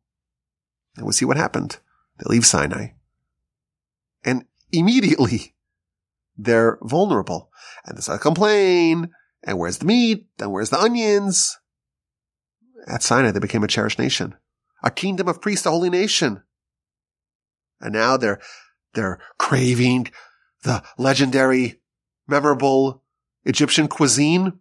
And 0.95 1.05
we'll 1.05 1.13
see 1.13 1.25
what 1.25 1.37
happened. 1.37 1.79
They 2.19 2.29
leave 2.29 2.45
Sinai. 2.45 2.89
And 4.23 4.45
immediately 4.71 5.55
they're 6.37 6.77
vulnerable. 6.83 7.49
And 7.83 7.97
they 7.97 8.01
start 8.01 8.19
to 8.19 8.23
complain. 8.23 9.09
And 9.45 9.59
where's 9.59 9.77
the 9.77 9.85
meat? 9.85 10.27
And 10.39 10.51
where's 10.51 10.71
the 10.71 10.79
onions? 10.79 11.57
At 12.87 13.03
Sinai, 13.03 13.31
they 13.31 13.39
became 13.39 13.63
a 13.63 13.67
cherished 13.67 13.99
nation, 13.99 14.35
a 14.83 14.91
kingdom 14.91 15.27
of 15.27 15.41
priests, 15.41 15.65
a 15.65 15.71
holy 15.71 15.89
nation. 15.89 16.43
And 17.79 17.93
now 17.93 18.17
they're, 18.17 18.39
they're 18.93 19.19
craving 19.37 20.09
the 20.63 20.83
legendary, 20.97 21.81
memorable 22.27 23.03
Egyptian 23.43 23.87
cuisine 23.87 24.53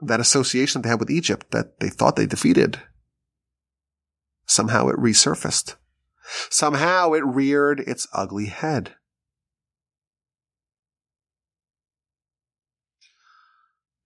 that 0.00 0.20
association 0.20 0.82
they 0.82 0.88
had 0.88 1.00
with 1.00 1.10
Egypt 1.10 1.50
that 1.50 1.80
they 1.80 1.88
thought 1.88 2.16
they 2.16 2.26
defeated. 2.26 2.80
Somehow 4.46 4.88
it 4.88 4.96
resurfaced. 4.96 5.76
Somehow 6.50 7.12
it 7.12 7.24
reared 7.24 7.80
its 7.80 8.06
ugly 8.12 8.46
head. 8.46 8.94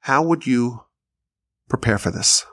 How 0.08 0.22
would 0.22 0.46
you 0.46 0.84
prepare 1.68 1.98
for 1.98 2.10
this? 2.10 2.46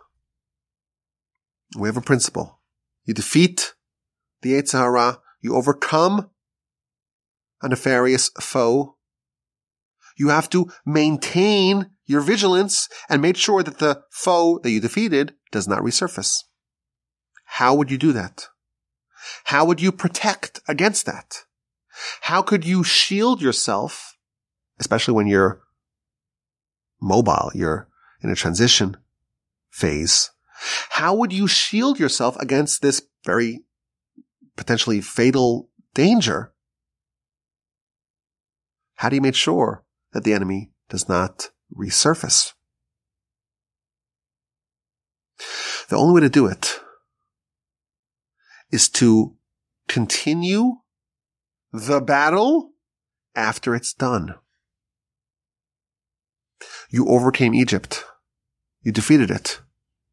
We 1.78 1.88
have 1.88 1.96
a 1.96 2.02
principle. 2.02 2.60
You 3.06 3.14
defeat 3.14 3.76
the 4.42 4.62
Yetzer 4.62 5.20
You 5.42 5.56
overcome 5.56 6.32
a 7.62 7.70
nefarious 7.70 8.30
foe. 8.42 8.98
You 10.18 10.28
have 10.28 10.50
to 10.50 10.70
maintain 10.86 11.92
your 12.06 12.20
vigilance 12.20 12.90
and 13.08 13.22
make 13.22 13.38
sure 13.38 13.64
that 13.64 13.78
the 13.78 14.02
foe 14.12 14.60
that 14.62 14.72
you 14.72 14.82
defeated 14.82 15.36
does 15.54 15.66
not 15.66 15.80
resurface. 15.80 16.40
How 17.46 17.74
would 17.74 17.90
you 17.90 17.98
do 17.98 18.12
that? 18.12 18.50
How 19.46 19.64
would 19.64 19.80
you 19.80 19.94
protect 19.94 20.60
against 20.68 21.06
that? 21.06 21.46
How 22.20 22.42
could 22.42 22.66
you 22.66 22.84
shield 22.84 23.42
yourself, 23.42 24.18
especially 24.78 25.14
when 25.14 25.28
you're 25.28 25.62
mobile, 27.06 27.52
you're 27.54 27.88
in 28.22 28.30
a 28.30 28.36
transition 28.36 28.98
phase? 29.70 30.32
How 30.90 31.14
would 31.16 31.32
you 31.32 31.48
shield 31.48 32.00
yourself 32.00 32.36
against 32.38 32.82
this 32.82 33.02
very 33.26 33.64
potentially 34.56 35.02
fatal 35.02 35.70
danger? 35.94 36.54
How 38.96 39.10
do 39.10 39.16
you 39.16 39.22
make 39.22 39.36
sure 39.36 39.86
that 40.14 40.24
the 40.24 40.34
enemy 40.34 40.72
does 40.90 41.08
not 41.10 41.50
resurface. 41.76 42.54
The 45.90 45.98
only 45.98 46.14
way 46.16 46.22
to 46.22 46.30
do 46.30 46.48
it 46.48 46.80
is 48.72 48.90
to 48.90 49.36
continue 49.88 50.78
the 51.72 52.02
battle 52.02 52.72
after 53.36 53.76
it's 53.76 53.94
done. 53.94 54.36
You 56.90 57.08
overcame 57.08 57.54
Egypt. 57.54 58.04
You 58.82 58.92
defeated 58.92 59.32
it. 59.32 59.62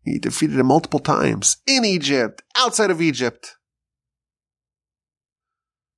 You 0.04 0.18
defeated 0.18 0.58
it 0.58 0.64
multiple 0.64 0.98
times 0.98 1.58
in 1.66 1.84
Egypt, 1.84 2.42
outside 2.56 2.90
of 2.90 3.00
Egypt. 3.00 3.56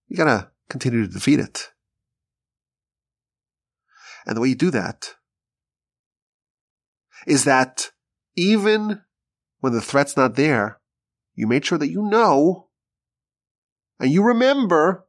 You 0.09 0.17
gotta 0.17 0.51
continue 0.69 1.07
to 1.07 1.13
defeat 1.13 1.41
it. 1.41 1.71
And 4.27 4.37
the 4.37 4.41
way 4.41 4.49
you 4.49 4.55
do 4.55 4.71
that 4.71 5.15
is 7.27 7.45
that 7.45 7.91
even 8.37 9.03
when 9.61 9.73
the 9.73 9.81
threat's 9.81 10.17
not 10.17 10.37
there, 10.37 10.81
you 11.35 11.47
made 11.47 11.65
sure 11.65 11.79
that 11.79 11.91
you 11.91 12.03
know 12.03 12.69
and 13.99 14.11
you 14.11 14.23
remember 14.23 15.07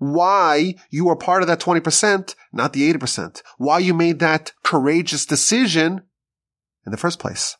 why 0.00 0.74
you 0.90 1.08
are 1.10 1.16
part 1.16 1.42
of 1.42 1.48
that 1.48 1.60
20%, 1.60 2.34
not 2.52 2.72
the 2.72 2.92
80%, 2.92 3.42
why 3.58 3.78
you 3.78 3.92
made 3.94 4.18
that 4.18 4.52
courageous 4.64 5.26
decision 5.26 6.02
in 6.86 6.90
the 6.90 6.96
first 6.96 7.18
place. 7.18 7.56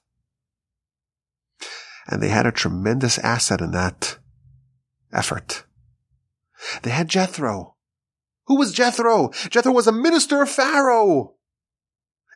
And 2.09 2.23
they 2.23 2.29
had 2.29 2.47
a 2.47 2.53
tremendous 2.53 3.19
asset 3.19 3.61
in 3.61 3.73
that 3.73 4.19
effort. 5.13 5.65
They 6.83 6.91
had 6.91 7.09
Jethro. 7.09 7.77
Who 8.47 8.57
was 8.57 8.73
Jethro? 8.73 9.29
Jethro 9.51 9.73
was 9.73 9.87
a 9.87 9.93
minister 9.93 10.43
of 10.43 10.51
Pharaoh. 10.51 11.35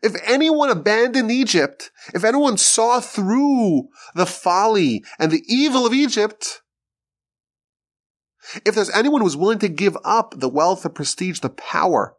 If 0.02 0.14
anyone 0.26 0.68
abandoned 0.68 1.30
Egypt, 1.30 1.90
if 2.12 2.24
anyone 2.24 2.58
saw 2.58 3.00
through 3.00 3.88
the 4.14 4.26
folly 4.26 5.02
and 5.18 5.32
the 5.32 5.42
evil 5.48 5.86
of 5.86 5.94
Egypt, 5.94 6.60
if 8.64 8.74
there's 8.74 8.90
anyone 8.90 9.20
who 9.20 9.26
was 9.26 9.36
willing 9.36 9.58
to 9.60 9.68
give 9.68 9.96
up 10.04 10.34
the 10.36 10.48
wealth, 10.48 10.82
the 10.82 10.90
prestige, 10.90 11.40
the 11.40 11.50
power, 11.50 12.16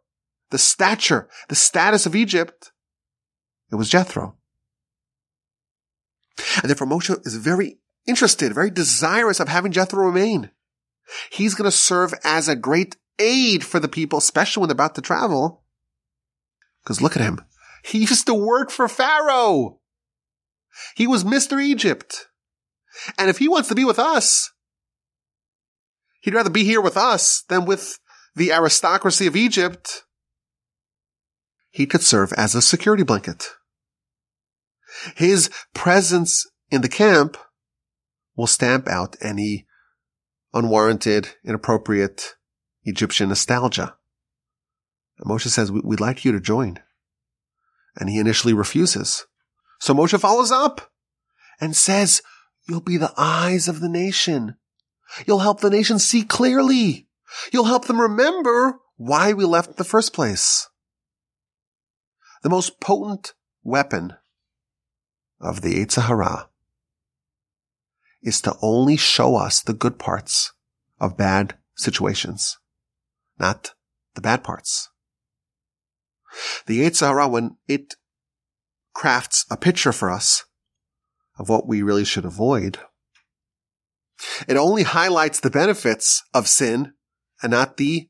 the 0.50 0.58
stature, 0.58 1.28
the 1.48 1.54
status 1.54 2.06
of 2.06 2.16
Egypt, 2.16 2.72
it 3.70 3.76
was 3.76 3.88
Jethro. 3.88 4.36
And 6.62 6.68
therefore 6.68 6.86
Moshe 6.86 7.26
is 7.26 7.36
very 7.36 7.78
interested, 8.06 8.54
very 8.54 8.70
desirous 8.70 9.40
of 9.40 9.48
having 9.48 9.72
Jethro 9.72 10.04
remain. 10.04 10.50
He's 11.30 11.54
going 11.54 11.70
to 11.70 11.76
serve 11.76 12.14
as 12.24 12.48
a 12.48 12.56
great 12.56 12.96
aid 13.18 13.64
for 13.64 13.80
the 13.80 13.88
people, 13.88 14.18
especially 14.18 14.60
when 14.60 14.68
they're 14.68 14.74
about 14.74 14.94
to 14.96 15.00
travel. 15.00 15.62
Because 16.82 17.00
look 17.00 17.16
at 17.16 17.22
him. 17.22 17.40
He 17.84 17.98
used 18.00 18.26
to 18.26 18.34
work 18.34 18.70
for 18.70 18.88
Pharaoh. 18.88 19.80
He 20.94 21.06
was 21.06 21.24
Mr. 21.24 21.62
Egypt. 21.62 22.26
And 23.18 23.30
if 23.30 23.38
he 23.38 23.48
wants 23.48 23.68
to 23.68 23.74
be 23.74 23.84
with 23.84 23.98
us, 23.98 24.52
he'd 26.26 26.34
rather 26.34 26.50
be 26.50 26.64
here 26.64 26.80
with 26.80 26.96
us 26.96 27.44
than 27.48 27.64
with 27.64 28.00
the 28.34 28.52
aristocracy 28.52 29.28
of 29.28 29.36
Egypt. 29.36 30.02
He 31.70 31.86
could 31.86 32.02
serve 32.02 32.32
as 32.32 32.54
a 32.54 32.60
security 32.60 33.04
blanket. 33.04 33.50
His 35.14 35.48
presence 35.72 36.44
in 36.68 36.82
the 36.82 36.88
camp 36.88 37.36
will 38.34 38.48
stamp 38.48 38.88
out 38.88 39.16
any 39.20 39.66
unwarranted, 40.52 41.28
inappropriate 41.44 42.34
Egyptian 42.82 43.28
nostalgia 43.28 43.94
And 45.18 45.30
Moshe 45.30 45.46
says, 45.46 45.70
we'd 45.70 46.00
like 46.00 46.24
you 46.24 46.32
to 46.32 46.40
join. 46.40 46.80
And 47.96 48.10
he 48.10 48.18
initially 48.18 48.52
refuses. 48.52 49.26
So 49.78 49.94
Moshe 49.94 50.18
follows 50.18 50.50
up 50.50 50.90
and 51.60 51.76
says, 51.76 52.20
you'll 52.68 52.80
be 52.80 52.96
the 52.96 53.14
eyes 53.16 53.68
of 53.68 53.78
the 53.78 53.88
nation. 53.88 54.56
You'll 55.26 55.40
help 55.40 55.60
the 55.60 55.70
nation 55.70 55.98
see 55.98 56.22
clearly. 56.22 57.08
You'll 57.52 57.64
help 57.64 57.86
them 57.86 58.00
remember 58.00 58.78
why 58.96 59.32
we 59.32 59.44
left 59.44 59.70
in 59.70 59.74
the 59.76 59.84
first 59.84 60.12
place. 60.12 60.68
The 62.42 62.48
most 62.48 62.80
potent 62.80 63.34
weapon 63.62 64.14
of 65.40 65.60
the 65.60 65.74
Yetzer 65.74 66.06
Hara 66.06 66.48
is 68.22 68.40
to 68.42 68.56
only 68.62 68.96
show 68.96 69.36
us 69.36 69.60
the 69.60 69.74
good 69.74 69.98
parts 69.98 70.52
of 71.00 71.16
bad 71.16 71.56
situations, 71.76 72.58
not 73.38 73.74
the 74.14 74.20
bad 74.20 74.42
parts. 74.42 74.88
The 76.66 76.80
Yetzer 76.80 77.08
Hara, 77.08 77.28
when 77.28 77.56
it 77.68 77.94
crafts 78.94 79.44
a 79.50 79.56
picture 79.56 79.92
for 79.92 80.10
us 80.10 80.44
of 81.38 81.48
what 81.48 81.66
we 81.66 81.82
really 81.82 82.04
should 82.04 82.24
avoid, 82.24 82.78
it 84.48 84.56
only 84.56 84.82
highlights 84.82 85.40
the 85.40 85.50
benefits 85.50 86.22
of 86.32 86.48
sin 86.48 86.92
and 87.42 87.50
not 87.50 87.76
the 87.76 88.08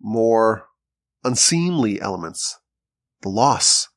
more 0.00 0.66
unseemly 1.22 2.00
elements, 2.00 2.58
the 3.22 3.28
loss, 3.28 3.88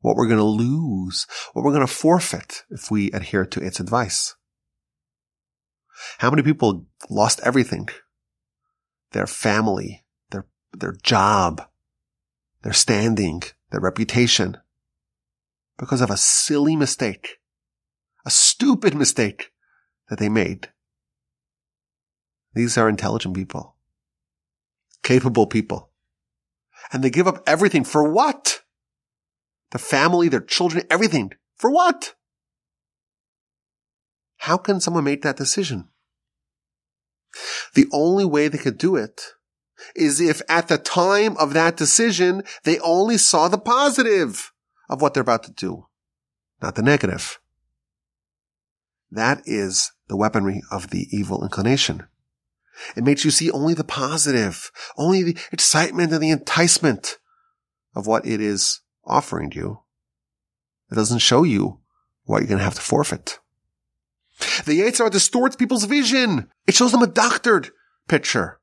what 0.00 0.16
we're 0.16 0.28
going 0.28 0.38
to 0.38 0.44
lose, 0.44 1.26
what 1.52 1.64
we're 1.64 1.72
going 1.72 1.86
to 1.86 1.92
forfeit 1.92 2.62
if 2.70 2.90
we 2.90 3.10
adhere 3.10 3.44
to 3.44 3.60
its 3.60 3.80
advice. 3.80 4.36
How 6.18 6.30
many 6.30 6.42
people 6.42 6.86
lost 7.10 7.40
everything? 7.42 7.88
Their 9.12 9.26
family, 9.26 10.04
their, 10.30 10.46
their 10.72 10.94
job, 11.02 11.62
their 12.62 12.72
standing, 12.72 13.42
their 13.70 13.80
reputation. 13.80 14.58
Because 15.78 16.00
of 16.00 16.10
a 16.10 16.16
silly 16.16 16.76
mistake, 16.76 17.38
a 18.28 18.30
stupid 18.30 18.94
mistake 18.94 19.52
that 20.10 20.18
they 20.18 20.28
made. 20.28 20.68
These 22.52 22.76
are 22.76 22.86
intelligent 22.86 23.34
people, 23.34 23.74
capable 25.02 25.46
people, 25.46 25.92
and 26.92 27.02
they 27.02 27.08
give 27.08 27.26
up 27.26 27.42
everything 27.46 27.84
for 27.84 28.12
what? 28.12 28.60
The 29.70 29.78
family, 29.78 30.28
their 30.28 30.42
children, 30.42 30.84
everything. 30.90 31.32
For 31.56 31.70
what? 31.70 32.16
How 34.36 34.58
can 34.58 34.78
someone 34.78 35.04
make 35.04 35.22
that 35.22 35.38
decision? 35.38 35.88
The 37.72 37.86
only 37.94 38.26
way 38.26 38.48
they 38.48 38.58
could 38.58 38.76
do 38.76 38.94
it 38.94 39.22
is 39.96 40.20
if 40.20 40.42
at 40.50 40.68
the 40.68 40.76
time 40.76 41.34
of 41.38 41.54
that 41.54 41.78
decision, 41.78 42.42
they 42.64 42.78
only 42.80 43.16
saw 43.16 43.48
the 43.48 43.56
positive 43.56 44.52
of 44.90 45.00
what 45.00 45.14
they're 45.14 45.22
about 45.22 45.44
to 45.44 45.52
do, 45.52 45.86
not 46.60 46.74
the 46.74 46.82
negative. 46.82 47.40
That 49.10 49.42
is 49.46 49.92
the 50.08 50.16
weaponry 50.16 50.62
of 50.70 50.90
the 50.90 51.06
evil 51.10 51.42
inclination. 51.42 52.06
It 52.96 53.04
makes 53.04 53.24
you 53.24 53.30
see 53.30 53.50
only 53.50 53.74
the 53.74 53.84
positive, 53.84 54.70
only 54.96 55.22
the 55.22 55.38
excitement 55.50 56.12
and 56.12 56.22
the 56.22 56.30
enticement 56.30 57.18
of 57.94 58.06
what 58.06 58.26
it 58.26 58.40
is 58.40 58.80
offering 59.04 59.52
you. 59.52 59.82
It 60.90 60.94
doesn't 60.94 61.18
show 61.18 61.42
you 61.42 61.80
what 62.24 62.38
you're 62.38 62.48
going 62.48 62.58
to 62.58 62.64
have 62.64 62.74
to 62.74 62.80
forfeit. 62.80 63.38
The 64.64 64.80
Yetzer 64.80 64.98
Hara 64.98 65.10
distorts 65.10 65.56
people's 65.56 65.84
vision. 65.84 66.48
It 66.66 66.74
shows 66.74 66.92
them 66.92 67.02
a 67.02 67.08
doctored 67.08 67.70
picture. 68.06 68.60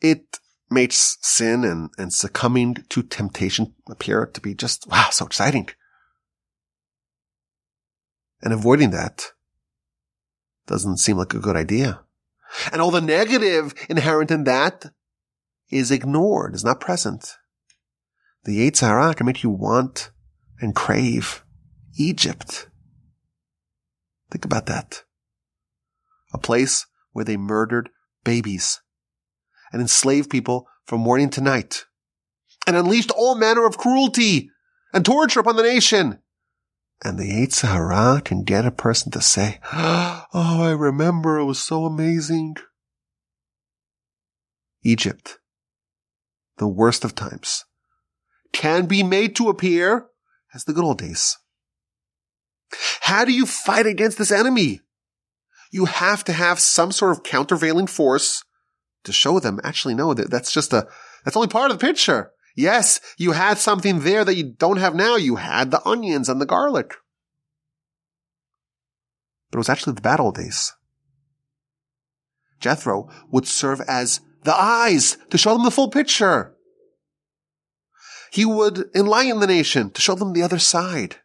It 0.00 0.38
makes 0.68 1.16
sin 1.20 1.64
and, 1.64 1.90
and 1.96 2.12
succumbing 2.12 2.84
to 2.88 3.02
temptation 3.02 3.74
appear 3.88 4.26
to 4.26 4.40
be 4.40 4.54
just, 4.54 4.86
wow, 4.88 5.08
so 5.10 5.24
exciting. 5.24 5.68
And 8.42 8.52
avoiding 8.52 8.90
that 8.90 9.32
doesn't 10.66 10.98
seem 10.98 11.16
like 11.16 11.34
a 11.34 11.38
good 11.38 11.56
idea. 11.56 12.00
And 12.72 12.80
all 12.80 12.90
the 12.90 13.00
negative 13.00 13.74
inherent 13.88 14.30
in 14.30 14.44
that 14.44 14.86
is 15.70 15.90
ignored, 15.90 16.54
is 16.54 16.64
not 16.64 16.80
present. 16.80 17.36
The 18.44 18.58
Yetzer 18.58 18.86
Hara 18.86 19.14
can 19.14 19.26
make 19.26 19.42
you 19.42 19.50
want 19.50 20.10
and 20.60 20.74
crave 20.74 21.44
Egypt. 21.98 22.68
Think 24.30 24.44
about 24.44 24.66
that. 24.66 25.02
A 26.32 26.38
place 26.38 26.86
where 27.12 27.24
they 27.24 27.36
murdered 27.36 27.90
babies 28.24 28.80
and 29.72 29.80
enslaved 29.80 30.30
people 30.30 30.68
from 30.84 31.00
morning 31.00 31.30
to 31.30 31.40
night 31.40 31.86
and 32.66 32.76
unleashed 32.76 33.10
all 33.10 33.34
manner 33.34 33.66
of 33.66 33.78
cruelty 33.78 34.50
and 34.92 35.04
torture 35.04 35.40
upon 35.40 35.56
the 35.56 35.62
nation. 35.62 36.18
And 37.04 37.18
the 37.18 37.24
Yetzer 37.24 37.68
Hara 37.68 38.22
can 38.24 38.42
get 38.42 38.64
a 38.64 38.70
person 38.70 39.12
to 39.12 39.20
say, 39.20 39.60
Oh, 39.72 40.24
I 40.32 40.70
remember 40.70 41.38
it 41.38 41.44
was 41.44 41.58
so 41.58 41.84
amazing. 41.84 42.56
Egypt, 44.82 45.38
the 46.58 46.68
worst 46.68 47.04
of 47.04 47.14
times, 47.14 47.64
can 48.52 48.86
be 48.86 49.02
made 49.02 49.36
to 49.36 49.48
appear 49.48 50.06
as 50.54 50.64
the 50.64 50.72
good 50.72 50.84
old 50.84 50.98
days. 50.98 51.36
How 53.02 53.24
do 53.24 53.32
you 53.32 53.46
fight 53.46 53.86
against 53.86 54.18
this 54.18 54.32
enemy? 54.32 54.80
You 55.70 55.86
have 55.86 56.24
to 56.24 56.32
have 56.32 56.60
some 56.60 56.92
sort 56.92 57.12
of 57.12 57.22
countervailing 57.22 57.88
force 57.88 58.42
to 59.04 59.12
show 59.12 59.38
them, 59.38 59.60
actually, 59.62 59.94
no, 59.94 60.14
that, 60.14 60.30
that's 60.30 60.52
just 60.52 60.72
a, 60.72 60.86
that's 61.24 61.36
only 61.36 61.48
part 61.48 61.70
of 61.70 61.78
the 61.78 61.86
picture. 61.86 62.32
Yes, 62.56 63.00
you 63.18 63.32
had 63.32 63.58
something 63.58 64.00
there 64.00 64.24
that 64.24 64.34
you 64.34 64.54
don't 64.58 64.78
have 64.78 64.94
now. 64.94 65.16
You 65.16 65.36
had 65.36 65.70
the 65.70 65.86
onions 65.86 66.30
and 66.30 66.40
the 66.40 66.46
garlic. 66.46 66.94
But 69.50 69.58
it 69.58 69.60
was 69.60 69.68
actually 69.68 69.92
the 69.92 70.00
bad 70.00 70.20
old 70.20 70.36
days. 70.36 70.72
Jethro 72.58 73.10
would 73.30 73.46
serve 73.46 73.82
as 73.82 74.20
the 74.44 74.54
eyes 74.54 75.18
to 75.28 75.36
show 75.36 75.52
them 75.52 75.64
the 75.64 75.70
full 75.70 75.90
picture. 75.90 76.56
He 78.32 78.46
would 78.46 78.88
enlighten 78.94 79.40
the 79.40 79.46
nation 79.46 79.90
to 79.90 80.00
show 80.00 80.14
them 80.14 80.32
the 80.32 80.42
other 80.42 80.58
side. 80.58 81.16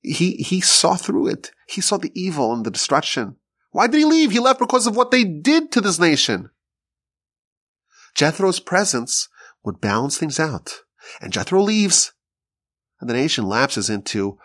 He, 0.00 0.36
he 0.36 0.62
saw 0.62 0.94
through 0.96 1.28
it. 1.28 1.50
He 1.68 1.82
saw 1.82 1.98
the 1.98 2.12
evil 2.14 2.54
and 2.54 2.64
the 2.64 2.70
destruction. 2.70 3.36
Why 3.70 3.86
did 3.86 3.98
he 3.98 4.06
leave? 4.06 4.30
He 4.30 4.40
left 4.40 4.58
because 4.60 4.86
of 4.86 4.96
what 4.96 5.10
they 5.10 5.24
did 5.24 5.72
to 5.72 5.82
this 5.82 5.98
nation. 5.98 6.50
Jethro's 8.20 8.60
presence 8.60 9.30
would 9.64 9.80
balance 9.80 10.18
things 10.18 10.38
out. 10.38 10.80
And 11.22 11.32
Jethro 11.32 11.62
leaves. 11.62 12.12
And 13.00 13.08
the 13.08 13.14
nation 13.14 13.46
lapses 13.46 13.88
into 13.88 14.36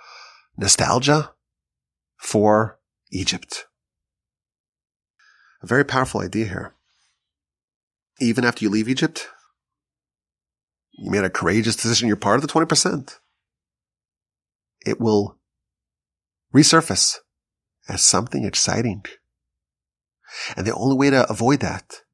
nostalgia 0.56 1.32
for 2.16 2.80
Egypt. 3.12 3.66
A 5.62 5.68
very 5.68 5.84
powerful 5.84 6.22
idea 6.22 6.46
here. 6.46 6.74
Even 8.22 8.46
after 8.46 8.64
you 8.64 8.70
leave 8.70 8.88
Egypt, 8.88 9.28
you 10.94 11.12
made 11.12 11.26
a 11.26 11.30
courageous 11.30 11.76
decision. 11.76 12.08
You're 12.08 12.16
part 12.16 12.38
of 12.38 12.44
the 12.44 12.48
20%. 12.48 13.18
It 14.86 15.02
will 15.02 15.38
resurface 16.54 17.18
as 17.90 18.02
something 18.02 18.46
exciting. 18.46 19.04
And 20.56 20.66
the 20.66 20.74
only 20.74 20.96
way 20.96 21.10
to 21.10 21.30
avoid 21.30 21.60
that 21.60 22.05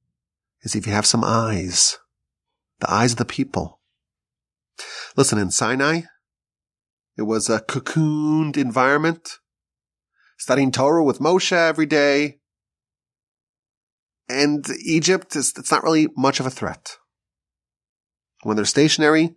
is 0.64 0.76
if 0.76 0.86
you 0.86 0.94
have 0.94 1.06
some 1.06 1.24
eyes, 1.24 1.98
the 2.80 2.92
eyes 2.92 3.14
of 3.14 3.18
the 3.18 3.26
people. 3.26 3.80
Listen, 5.16 5.38
in 5.38 5.52
Sinai, 5.52 6.02
it 7.18 7.24
was 7.24 7.50
a 7.50 7.60
cocooned 7.60 8.58
environment, 8.58 9.38
studying 10.38 10.72
Torah 10.72 11.04
with 11.04 11.20
Moshe 11.20 11.52
every 11.52 11.86
day. 11.86 12.40
And 14.30 14.66
Egypt 14.84 15.36
is, 15.36 15.54
it's 15.58 15.72
not 15.72 15.84
really 15.84 16.08
much 16.16 16.40
of 16.40 16.46
a 16.46 16.52
threat. 16.52 16.98
When 18.44 18.56
they're 18.56 18.66
stationary, 18.66 19.36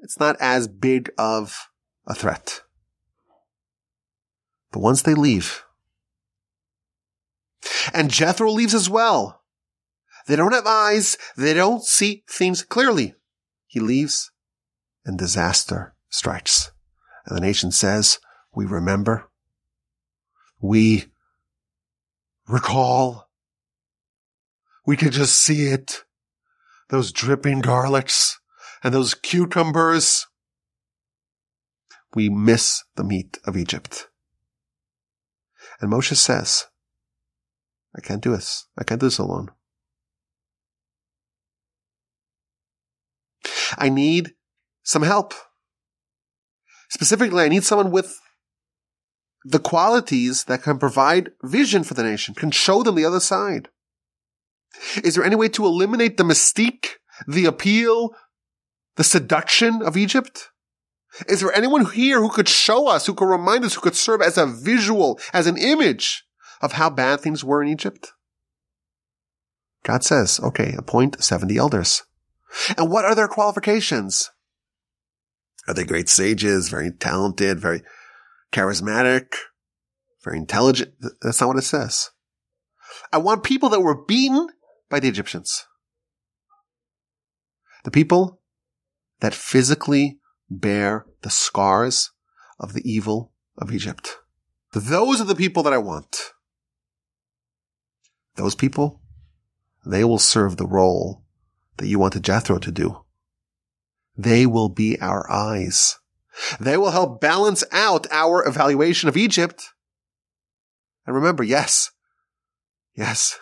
it's 0.00 0.18
not 0.18 0.36
as 0.40 0.68
big 0.68 1.10
of 1.18 1.68
a 2.06 2.14
threat. 2.14 2.62
But 4.72 4.80
once 4.80 5.02
they 5.02 5.14
leave, 5.14 5.64
and 7.92 8.10
Jethro 8.10 8.50
leaves 8.50 8.74
as 8.74 8.88
well. 8.88 9.37
They 10.28 10.36
don't 10.36 10.52
have 10.52 10.66
eyes. 10.66 11.16
They 11.36 11.54
don't 11.54 11.82
see 11.82 12.22
things 12.28 12.62
clearly. 12.62 13.14
He 13.66 13.80
leaves 13.80 14.30
and 15.04 15.18
disaster 15.18 15.94
strikes. 16.10 16.70
And 17.26 17.36
the 17.36 17.40
nation 17.40 17.72
says, 17.72 18.18
we 18.54 18.66
remember. 18.66 19.30
We 20.60 21.06
recall. 22.46 23.30
We 24.86 24.96
can 24.96 25.10
just 25.10 25.42
see 25.42 25.66
it. 25.66 26.04
Those 26.90 27.10
dripping 27.10 27.62
garlics 27.62 28.34
and 28.82 28.92
those 28.92 29.14
cucumbers. 29.14 30.26
We 32.14 32.28
miss 32.28 32.84
the 32.96 33.04
meat 33.04 33.38
of 33.46 33.56
Egypt. 33.56 34.08
And 35.80 35.90
Moshe 35.90 36.16
says, 36.16 36.66
I 37.96 38.00
can't 38.00 38.22
do 38.22 38.30
this. 38.30 38.66
I 38.76 38.84
can't 38.84 39.00
do 39.00 39.06
this 39.06 39.18
alone. 39.18 39.50
I 43.76 43.88
need 43.88 44.34
some 44.82 45.02
help. 45.02 45.34
Specifically, 46.90 47.44
I 47.44 47.48
need 47.48 47.64
someone 47.64 47.90
with 47.90 48.18
the 49.44 49.58
qualities 49.58 50.44
that 50.44 50.62
can 50.62 50.78
provide 50.78 51.30
vision 51.42 51.84
for 51.84 51.94
the 51.94 52.02
nation, 52.02 52.34
can 52.34 52.50
show 52.50 52.82
them 52.82 52.94
the 52.94 53.04
other 53.04 53.20
side. 53.20 53.68
Is 55.02 55.14
there 55.14 55.24
any 55.24 55.36
way 55.36 55.48
to 55.50 55.64
eliminate 55.64 56.16
the 56.16 56.24
mystique, 56.24 56.96
the 57.26 57.46
appeal, 57.46 58.14
the 58.96 59.04
seduction 59.04 59.82
of 59.82 59.96
Egypt? 59.96 60.50
Is 61.26 61.40
there 61.40 61.54
anyone 61.54 61.86
here 61.86 62.20
who 62.20 62.30
could 62.30 62.48
show 62.48 62.88
us, 62.88 63.06
who 63.06 63.14
could 63.14 63.28
remind 63.28 63.64
us, 63.64 63.74
who 63.74 63.80
could 63.80 63.96
serve 63.96 64.20
as 64.20 64.36
a 64.36 64.46
visual, 64.46 65.18
as 65.32 65.46
an 65.46 65.56
image 65.56 66.24
of 66.60 66.72
how 66.72 66.90
bad 66.90 67.20
things 67.20 67.44
were 67.44 67.62
in 67.62 67.68
Egypt? 67.68 68.12
God 69.84 70.04
says, 70.04 70.38
okay, 70.42 70.74
appoint 70.76 71.22
70 71.22 71.56
elders. 71.56 72.02
And 72.76 72.90
what 72.90 73.04
are 73.04 73.14
their 73.14 73.28
qualifications? 73.28 74.30
Are 75.66 75.74
they 75.74 75.84
great 75.84 76.08
sages, 76.08 76.68
very 76.68 76.90
talented, 76.90 77.60
very 77.60 77.82
charismatic, 78.52 79.34
very 80.24 80.38
intelligent? 80.38 80.94
That's 81.20 81.40
not 81.40 81.48
what 81.48 81.58
it 81.58 81.62
says. 81.62 82.10
I 83.12 83.18
want 83.18 83.44
people 83.44 83.68
that 83.68 83.80
were 83.80 84.04
beaten 84.04 84.48
by 84.88 85.00
the 85.00 85.08
Egyptians. 85.08 85.66
The 87.84 87.90
people 87.90 88.40
that 89.20 89.34
physically 89.34 90.18
bear 90.50 91.06
the 91.22 91.30
scars 91.30 92.10
of 92.58 92.72
the 92.72 92.82
evil 92.90 93.32
of 93.58 93.72
Egypt. 93.72 94.18
Those 94.72 95.20
are 95.20 95.24
the 95.24 95.34
people 95.34 95.62
that 95.62 95.72
I 95.72 95.78
want. 95.78 96.32
Those 98.36 98.54
people, 98.54 99.00
they 99.84 100.04
will 100.04 100.18
serve 100.18 100.56
the 100.56 100.66
role 100.66 101.24
that 101.78 101.86
you 101.86 101.98
wanted 101.98 102.24
Jethro 102.24 102.58
to 102.58 102.70
do. 102.70 103.04
They 104.16 104.46
will 104.46 104.68
be 104.68 105.00
our 105.00 105.30
eyes. 105.30 105.98
They 106.60 106.76
will 106.76 106.90
help 106.90 107.20
balance 107.20 107.64
out 107.72 108.06
our 108.10 108.46
evaluation 108.46 109.08
of 109.08 109.16
Egypt. 109.16 109.72
And 111.06 111.14
remember, 111.14 111.42
yes, 111.42 111.90
yes, 112.94 113.38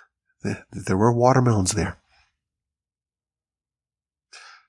there 0.70 0.96
were 0.96 1.12
watermelons 1.12 1.72
there. 1.72 1.98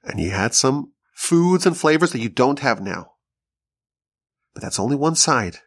And 0.03 0.19
you 0.19 0.31
had 0.31 0.53
some 0.53 0.93
foods 1.13 1.65
and 1.65 1.77
flavors 1.77 2.11
that 2.11 2.21
you 2.21 2.29
don't 2.29 2.59
have 2.59 2.81
now. 2.81 3.11
But 4.53 4.63
that's 4.63 4.79
only 4.79 4.95
one 4.95 5.15
side. 5.15 5.57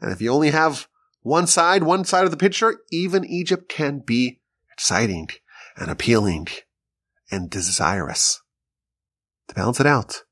And 0.00 0.12
if 0.12 0.20
you 0.20 0.30
only 0.30 0.50
have 0.50 0.88
one 1.22 1.46
side, 1.46 1.82
one 1.82 2.04
side 2.04 2.24
of 2.24 2.30
the 2.30 2.36
picture, 2.36 2.78
even 2.90 3.24
Egypt 3.24 3.68
can 3.68 4.00
be 4.00 4.40
exciting 4.72 5.28
and 5.76 5.90
appealing 5.90 6.48
and 7.30 7.50
desirous. 7.50 8.40
To 9.48 9.54
balance 9.54 9.80
it 9.80 9.86
out, 9.86 10.22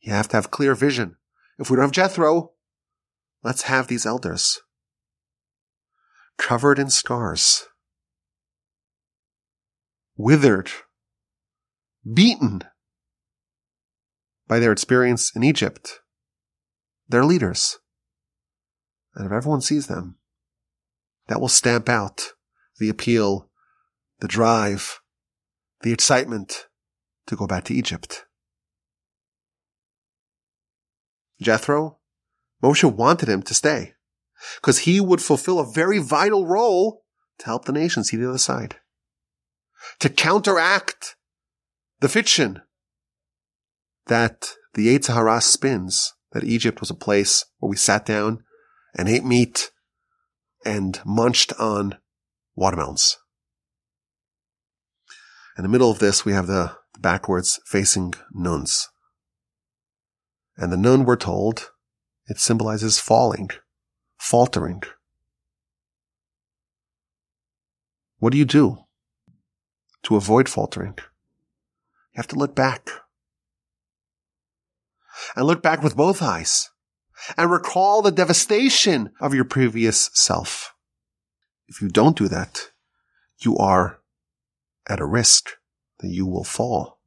you 0.00 0.12
have 0.12 0.28
to 0.28 0.36
have 0.36 0.50
clear 0.50 0.74
vision. 0.74 1.16
If 1.58 1.70
we 1.70 1.76
don't 1.76 1.86
have 1.86 1.92
Jethro, 1.92 2.52
let's 3.42 3.62
have 3.62 3.88
these 3.88 4.06
elders 4.06 4.60
covered 6.38 6.78
in 6.78 6.88
scars, 6.88 7.66
withered, 10.16 10.70
beaten 12.10 12.62
by 14.46 14.58
their 14.58 14.72
experience 14.72 15.34
in 15.34 15.42
Egypt. 15.42 16.00
They're 17.08 17.24
leaders. 17.24 17.78
And 19.14 19.26
if 19.26 19.32
everyone 19.32 19.60
sees 19.60 19.88
them, 19.88 20.16
that 21.26 21.40
will 21.40 21.48
stamp 21.48 21.88
out 21.88 22.32
the 22.78 22.88
appeal, 22.88 23.50
the 24.20 24.28
drive, 24.28 25.00
the 25.82 25.92
excitement 25.92 26.66
to 27.26 27.36
go 27.36 27.46
back 27.46 27.64
to 27.64 27.74
Egypt. 27.74 28.24
Jethro, 31.40 31.98
Moshe 32.62 32.84
wanted 32.84 33.28
him 33.28 33.42
to 33.42 33.54
stay 33.54 33.94
because 34.56 34.80
he 34.80 35.00
would 35.00 35.22
fulfill 35.22 35.58
a 35.58 35.70
very 35.70 35.98
vital 35.98 36.46
role 36.46 37.04
to 37.38 37.46
help 37.46 37.64
the 37.64 37.72
nation 37.72 38.02
see 38.02 38.16
the 38.16 38.28
other 38.28 38.38
side, 38.38 38.76
to 40.00 40.08
counteract 40.08 41.16
the 42.00 42.08
fiction 42.08 42.60
that 44.06 44.54
the 44.74 44.88
Yetzer 44.88 45.42
spins 45.42 46.14
that 46.32 46.44
Egypt 46.44 46.80
was 46.80 46.90
a 46.90 46.94
place 46.94 47.44
where 47.58 47.70
we 47.70 47.76
sat 47.76 48.04
down 48.04 48.42
and 48.96 49.08
ate 49.08 49.24
meat 49.24 49.70
and 50.64 51.00
munched 51.04 51.52
on 51.58 51.96
watermelons. 52.56 53.16
In 55.58 55.64
the 55.64 55.68
middle 55.68 55.90
of 55.90 55.98
this, 55.98 56.24
we 56.24 56.32
have 56.34 56.46
the 56.46 56.76
backwards 57.00 57.58
facing 57.66 58.14
nuns. 58.32 58.88
And 60.56 60.72
the 60.72 60.76
nun, 60.76 61.04
we're 61.04 61.16
told, 61.16 61.72
it 62.28 62.38
symbolizes 62.38 63.00
falling, 63.00 63.50
faltering. 64.18 64.84
What 68.20 68.30
do 68.30 68.38
you 68.38 68.44
do 68.44 68.84
to 70.04 70.14
avoid 70.14 70.48
faltering? 70.48 70.94
You 70.96 72.16
have 72.18 72.28
to 72.28 72.36
look 72.36 72.54
back 72.54 72.90
and 75.34 75.44
look 75.44 75.60
back 75.60 75.82
with 75.82 75.96
both 75.96 76.22
eyes 76.22 76.70
and 77.36 77.50
recall 77.50 78.00
the 78.00 78.12
devastation 78.12 79.10
of 79.20 79.34
your 79.34 79.44
previous 79.44 80.08
self. 80.14 80.72
If 81.66 81.82
you 81.82 81.88
don't 81.88 82.16
do 82.16 82.28
that, 82.28 82.70
you 83.40 83.56
are 83.56 83.97
at 84.88 85.00
a 85.00 85.06
risk 85.06 85.50
that 86.00 86.08
you 86.08 86.26
will 86.26 86.44
fall. 86.44 86.98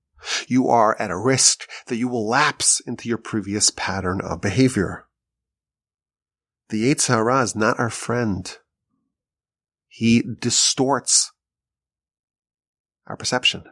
You 0.47 0.67
are 0.67 0.99
at 0.99 1.11
a 1.11 1.17
risk 1.17 1.67
that 1.87 1.97
you 1.97 2.07
will 2.07 2.27
lapse 2.27 2.79
into 2.81 3.09
your 3.09 3.17
previous 3.17 3.69
pattern 3.69 4.21
of 4.21 4.41
behavior. 4.41 5.07
The 6.69 6.93
Yetzer 6.93 7.15
Hara 7.15 7.41
is 7.41 7.55
not 7.55 7.79
our 7.79 7.89
friend. 7.89 8.57
He 9.87 10.21
distorts 10.21 11.31
our 13.07 13.17
perception. 13.17 13.63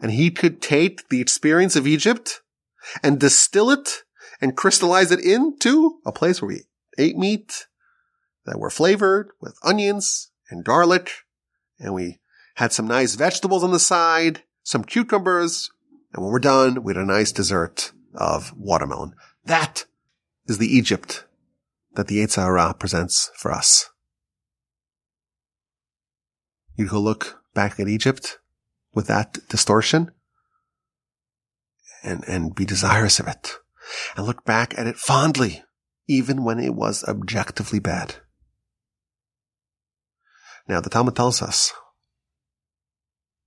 And 0.00 0.12
he 0.12 0.30
could 0.30 0.60
take 0.60 1.08
the 1.08 1.20
experience 1.20 1.76
of 1.76 1.86
Egypt 1.86 2.42
and 3.02 3.20
distill 3.20 3.70
it 3.70 4.02
and 4.40 4.56
crystallize 4.56 5.10
it 5.10 5.20
into 5.20 6.00
a 6.06 6.12
place 6.12 6.40
where 6.40 6.48
we 6.48 6.62
ate 6.98 7.16
meat 7.16 7.66
that 8.46 8.58
were 8.58 8.70
flavored 8.70 9.30
with 9.40 9.58
onions 9.62 10.30
and 10.50 10.64
garlic. 10.64 11.10
And 11.78 11.94
we 11.94 12.19
had 12.60 12.74
some 12.74 12.86
nice 12.86 13.14
vegetables 13.14 13.64
on 13.64 13.70
the 13.70 13.78
side, 13.78 14.42
some 14.62 14.84
cucumbers. 14.84 15.70
And 16.12 16.22
when 16.22 16.30
we're 16.30 16.40
done, 16.40 16.82
we 16.82 16.92
had 16.92 17.02
a 17.02 17.06
nice 17.06 17.32
dessert 17.32 17.92
of 18.14 18.52
watermelon. 18.54 19.14
That 19.46 19.86
is 20.44 20.58
the 20.58 20.66
Egypt 20.66 21.24
that 21.94 22.08
the 22.08 22.20
Hara 22.36 22.74
presents 22.74 23.30
for 23.34 23.50
us. 23.50 23.88
You 26.76 26.86
go 26.86 27.00
look 27.00 27.40
back 27.54 27.80
at 27.80 27.88
Egypt 27.88 28.38
with 28.92 29.06
that 29.06 29.38
distortion 29.48 30.10
and, 32.04 32.22
and 32.28 32.54
be 32.54 32.66
desirous 32.66 33.18
of 33.18 33.26
it 33.26 33.54
and 34.18 34.26
look 34.26 34.44
back 34.44 34.78
at 34.78 34.86
it 34.86 34.96
fondly, 34.96 35.62
even 36.06 36.44
when 36.44 36.60
it 36.60 36.74
was 36.74 37.04
objectively 37.04 37.78
bad. 37.78 38.16
Now, 40.68 40.82
the 40.82 40.90
Talmud 40.90 41.16
tells 41.16 41.40
us, 41.40 41.72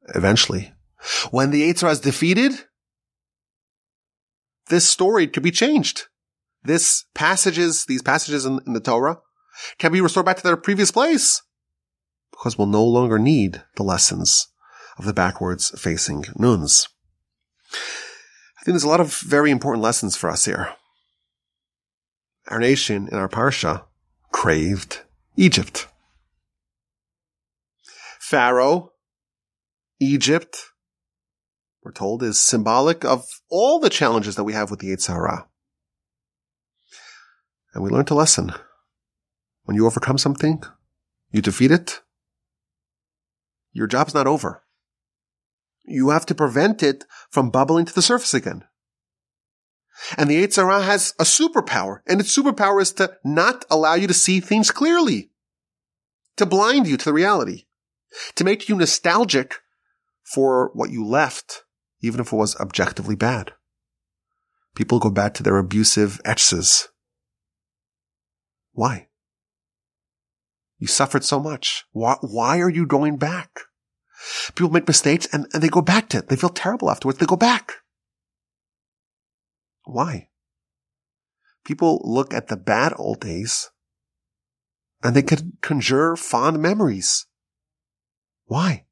eventually, 0.10 0.74
when 1.32 1.52
the 1.52 1.62
Yetzer 1.62 1.90
is 1.90 2.00
defeated, 2.00 2.54
this 4.68 4.88
story 4.88 5.28
could 5.28 5.44
be 5.44 5.52
changed. 5.52 6.08
This 6.64 7.06
passages, 7.14 7.86
these 7.86 8.02
passages 8.02 8.46
in, 8.46 8.60
in 8.66 8.74
the 8.74 8.80
Torah 8.80 9.20
can 9.78 9.92
be 9.92 10.02
restored 10.02 10.26
back 10.26 10.38
to 10.38 10.44
their 10.44 10.58
previous 10.58 10.92
place 10.92 11.42
because 12.32 12.58
we'll 12.58 12.68
no 12.68 12.84
longer 12.84 13.20
need 13.20 13.64
the 13.76 13.84
lessons 13.84 14.48
of 14.98 15.06
the 15.06 15.14
backwards 15.14 15.78
facing 15.80 16.26
nuns. 16.38 16.88
I 17.74 18.64
think 18.64 18.74
there's 18.74 18.84
a 18.84 18.90
lot 18.90 19.02
of 19.02 19.14
very 19.14 19.52
important 19.52 19.84
lessons 19.84 20.16
for 20.16 20.30
us 20.30 20.46
here. 20.46 20.70
Our 22.48 22.60
nation 22.60 23.10
in 23.12 23.18
our 23.18 23.30
parsha 23.30 23.84
craved 24.32 25.02
Egypt. 25.36 25.88
Pharaoh, 28.20 28.93
Egypt, 30.04 30.58
we're 31.84 31.92
told 31.92 32.24
is 32.24 32.40
symbolic 32.40 33.04
of 33.04 33.26
all 33.50 33.80
the 33.80 33.90
challenges 33.90 34.36
that 34.36 34.44
we 34.44 34.54
have 34.54 34.72
with 34.72 34.80
the 34.80 34.88
Yetzer 34.88 35.14
Hara. 35.14 35.48
And 37.74 37.84
we 37.84 37.90
learned 37.90 38.12
a 38.12 38.16
lesson. 38.16 38.54
When 39.64 39.76
you 39.76 39.86
overcome 39.86 40.18
something, 40.18 40.64
you 41.32 41.42
defeat 41.42 41.72
it, 41.72 42.02
your 43.72 43.88
job's 43.88 44.14
not 44.14 44.28
over. 44.28 44.64
You 45.84 46.10
have 46.10 46.26
to 46.28 46.36
prevent 46.36 46.84
it 46.84 47.06
from 47.30 47.50
bubbling 47.50 47.86
to 47.86 47.94
the 47.94 48.02
surface 48.02 48.34
again. 48.34 48.64
And 50.18 50.30
the 50.30 50.46
Yetzer 50.46 50.64
Hara 50.70 50.84
has 50.84 51.14
a 51.20 51.24
superpower, 51.24 52.00
and 52.08 52.20
its 52.20 52.36
superpower 52.36 52.82
is 52.82 52.94
to 52.94 53.18
not 53.24 53.66
allow 53.70 53.96
you 53.96 54.08
to 54.08 54.14
see 54.14 54.40
things 54.40 54.72
clearly, 54.72 55.32
to 56.38 56.46
blind 56.46 56.88
you 56.88 56.98
to 56.98 57.06
the 57.06 57.14
reality, 57.14 57.66
to 58.36 58.44
make 58.44 58.70
you 58.70 58.76
nostalgic 58.76 59.56
for 60.24 60.72
what 60.74 60.90
you 60.90 61.06
left 61.06 61.64
even 62.04 62.20
if 62.20 62.32
it 62.32 62.36
was 62.36 62.56
objectively 62.58 63.16
bad. 63.16 63.54
People 64.76 65.00
go 65.00 65.10
back 65.10 65.34
to 65.36 65.44
their 65.44 65.58
abusive 65.58 66.20
exes. 66.26 66.90
Why? 68.74 69.08
You 70.78 70.88
suffered 70.88 71.24
so 71.24 71.40
much. 71.40 71.86
Why, 71.92 72.18
why 72.22 72.60
are 72.60 72.70
you 72.70 72.86
going 72.86 73.18
back? 73.18 73.62
People 74.56 74.72
make 74.72 74.88
mistakes 74.88 75.28
and, 75.32 75.48
and 75.54 75.64
they 75.64 75.70
go 75.70 75.82
back 75.82 76.10
to 76.10 76.18
it. 76.18 76.28
They 76.28 76.36
feel 76.36 76.50
terrible 76.50 76.90
afterwards. 76.90 77.20
They 77.20 77.26
go 77.26 77.38
back. 77.38 77.74
Why? 79.86 80.30
People 81.64 82.02
look 82.04 82.34
at 82.34 82.48
the 82.48 82.58
bad 82.58 82.94
old 82.98 83.22
days 83.22 83.70
and 85.02 85.16
they 85.16 85.22
can 85.22 85.54
conjure 85.62 86.16
fond 86.16 86.62
memories. 86.62 87.28
Why? 88.46 88.86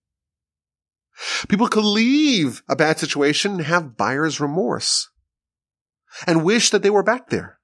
People 1.48 1.68
could 1.68 1.84
leave 1.84 2.64
a 2.68 2.76
bad 2.76 3.00
situation 3.00 3.54
and 3.54 3.62
have 3.66 3.98
buyer's 3.98 4.40
remorse 4.40 5.10
and 6.26 6.44
wish 6.44 6.70
that 6.72 6.84
they 6.84 6.90
were 6.90 7.04
back 7.04 7.30
there. 7.30 7.60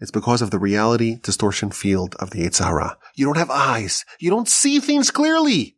It's 0.00 0.10
because 0.10 0.42
of 0.42 0.50
the 0.50 0.58
reality 0.58 1.18
distortion 1.20 1.70
field 1.70 2.14
of 2.16 2.30
the 2.30 2.46
Yetzer 2.46 2.96
You 3.16 3.26
don't 3.26 3.36
have 3.36 3.50
eyes. 3.50 4.04
You 4.20 4.30
don't 4.30 4.48
see 4.48 4.78
things 4.78 5.10
clearly. 5.10 5.76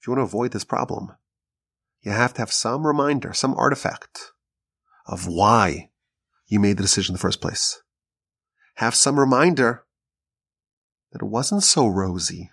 If 0.00 0.06
you 0.06 0.12
want 0.12 0.18
to 0.18 0.24
avoid 0.36 0.50
this 0.50 0.64
problem, 0.64 1.12
you 2.02 2.10
have 2.10 2.34
to 2.34 2.40
have 2.40 2.52
some 2.52 2.84
reminder, 2.84 3.32
some 3.32 3.54
artifact 3.54 4.32
of 5.06 5.28
why 5.28 5.90
you 6.46 6.58
made 6.58 6.76
the 6.76 6.82
decision 6.82 7.12
in 7.12 7.14
the 7.14 7.20
first 7.20 7.40
place. 7.40 7.80
Have 8.76 8.96
some 8.96 9.20
reminder 9.20 9.84
that 11.12 11.22
it 11.22 11.28
wasn't 11.28 11.62
so 11.62 11.86
rosy. 11.86 12.50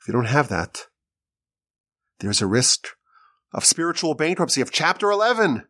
If 0.00 0.08
you 0.08 0.12
don't 0.12 0.24
have 0.24 0.48
that, 0.48 0.86
there's 2.20 2.40
a 2.40 2.46
risk 2.46 2.88
of 3.52 3.64
spiritual 3.64 4.14
bankruptcy 4.14 4.60
of 4.60 4.70
chapter 4.70 5.10
11 5.10 5.66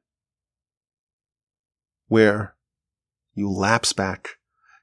where 2.06 2.54
you 3.34 3.50
lapse 3.50 3.92
back 3.92 4.30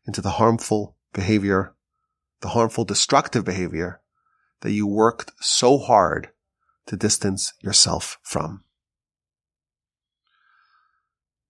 into 0.05 0.21
the 0.21 0.31
harmful 0.31 0.95
behavior, 1.13 1.75
the 2.41 2.49
harmful 2.49 2.85
destructive 2.85 3.45
behavior 3.45 4.01
that 4.61 4.71
you 4.71 4.87
worked 4.87 5.31
so 5.39 5.77
hard 5.77 6.29
to 6.87 6.95
distance 6.95 7.53
yourself 7.61 8.17
from. 8.23 8.63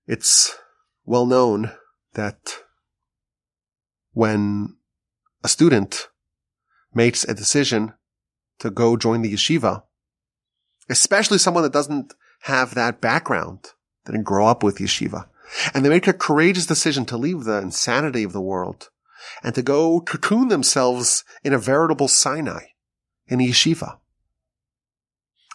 It's 0.08 0.56
well 1.06 1.26
known 1.26 1.72
that 2.14 2.58
when 4.14 4.78
a 5.44 5.48
student 5.48 6.10
makes 6.98 7.24
a 7.24 7.34
decision 7.34 7.94
to 8.60 8.70
go 8.70 8.98
join 8.98 9.22
the 9.22 9.34
yeshiva, 9.34 9.84
especially 10.90 11.38
someone 11.38 11.64
that 11.64 11.72
doesn't 11.72 12.14
have 12.42 12.74
that 12.74 13.00
background, 13.00 13.60
that 14.04 14.12
didn't 14.12 14.26
grow 14.26 14.48
up 14.48 14.64
with 14.64 14.80
yeshiva, 14.80 15.30
and 15.74 15.86
they 15.86 15.90
make 15.90 16.08
a 16.08 16.14
courageous 16.14 16.66
decision 16.66 17.06
to 17.06 17.16
leave 17.16 17.44
the 17.44 17.60
insanity 17.60 18.24
of 18.24 18.34
the 18.34 18.42
world 18.42 18.90
and 19.44 19.56
to 19.56 19.62
go 19.62 20.02
cocoon 20.02 20.48
themselves 20.50 21.24
in 21.44 21.54
a 21.54 21.60
veritable 21.60 22.08
Sinai, 22.08 22.64
in 23.28 23.40
a 23.40 23.48
yeshiva, 23.48 24.00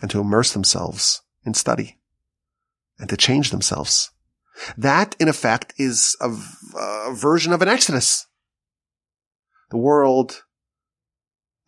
and 0.00 0.10
to 0.10 0.20
immerse 0.20 0.52
themselves 0.52 1.22
in 1.44 1.54
study 1.54 1.98
and 2.98 3.08
to 3.08 3.16
change 3.16 3.50
themselves. 3.50 4.10
That, 4.76 5.16
in 5.18 5.28
effect, 5.28 5.74
is 5.76 6.16
a, 6.20 6.30
a 6.78 7.14
version 7.14 7.52
of 7.52 7.62
an 7.62 7.68
exodus. 7.68 8.26
The 9.70 9.78
world 9.78 10.44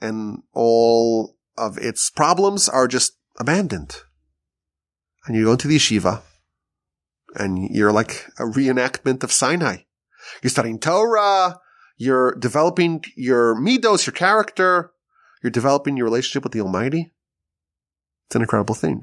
and 0.04 0.42
all 0.52 1.36
of 1.56 1.78
its 1.78 2.10
problems 2.10 2.68
are 2.68 2.86
just 2.86 3.16
abandoned. 3.38 3.96
And 5.26 5.34
you 5.34 5.46
go 5.46 5.52
into 5.52 5.68
the 5.68 5.76
yeshiva 5.76 6.20
and 7.34 7.70
you're 7.70 7.92
like 7.92 8.26
a 8.38 8.42
reenactment 8.42 9.24
of 9.24 9.32
Sinai. 9.32 9.78
You're 10.42 10.50
studying 10.50 10.78
Torah. 10.78 11.58
You're 11.96 12.34
developing 12.34 13.02
your 13.16 13.54
midos, 13.54 14.06
your 14.06 14.12
character. 14.12 14.92
You're 15.42 15.50
developing 15.50 15.96
your 15.96 16.06
relationship 16.06 16.42
with 16.42 16.52
the 16.52 16.60
Almighty. 16.60 17.12
It's 18.26 18.36
an 18.36 18.42
incredible 18.42 18.74
thing. 18.74 19.02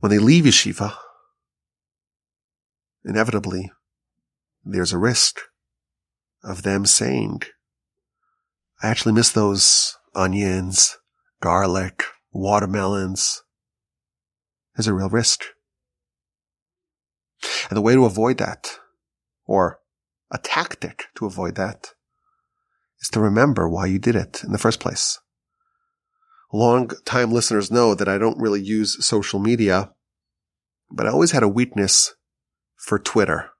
When 0.00 0.10
they 0.10 0.18
leave 0.18 0.44
yeshiva, 0.44 0.94
inevitably, 3.04 3.70
there's 4.64 4.92
a 4.92 4.98
risk 4.98 5.40
of 6.42 6.62
them 6.62 6.86
saying, 6.86 7.42
I 8.80 8.88
actually 8.88 9.12
miss 9.12 9.32
those 9.32 9.96
onions, 10.14 10.98
garlic, 11.40 12.04
watermelons, 12.32 13.42
There's 14.76 14.86
a 14.86 14.94
real 14.94 15.08
risk. 15.08 15.44
And 17.68 17.76
the 17.76 17.82
way 17.82 17.94
to 17.94 18.04
avoid 18.04 18.38
that, 18.38 18.78
or 19.46 19.80
a 20.30 20.38
tactic 20.38 21.06
to 21.16 21.26
avoid 21.26 21.56
that, 21.56 21.94
is 23.00 23.08
to 23.10 23.20
remember 23.20 23.68
why 23.68 23.86
you 23.86 23.98
did 23.98 24.14
it 24.14 24.42
in 24.44 24.52
the 24.52 24.58
first 24.58 24.78
place. 24.78 25.18
Long 26.52 26.90
time 27.04 27.32
listeners 27.32 27.70
know 27.70 27.94
that 27.94 28.08
I 28.08 28.16
don't 28.16 28.40
really 28.40 28.62
use 28.62 29.04
social 29.04 29.40
media, 29.40 29.92
but 30.90 31.06
I 31.06 31.10
always 31.10 31.32
had 31.32 31.42
a 31.42 31.48
weakness 31.48 32.14
for 32.76 32.98
Twitter. 32.98 33.50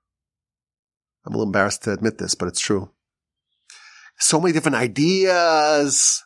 I'm 1.25 1.33
a 1.33 1.37
little 1.37 1.45
embarrassed 1.49 1.83
to 1.83 1.91
admit 1.91 2.17
this, 2.17 2.35
but 2.35 2.47
it's 2.47 2.61
true. 2.61 2.91
So 4.19 4.39
many 4.39 4.53
different 4.53 4.75
ideas. 4.75 6.23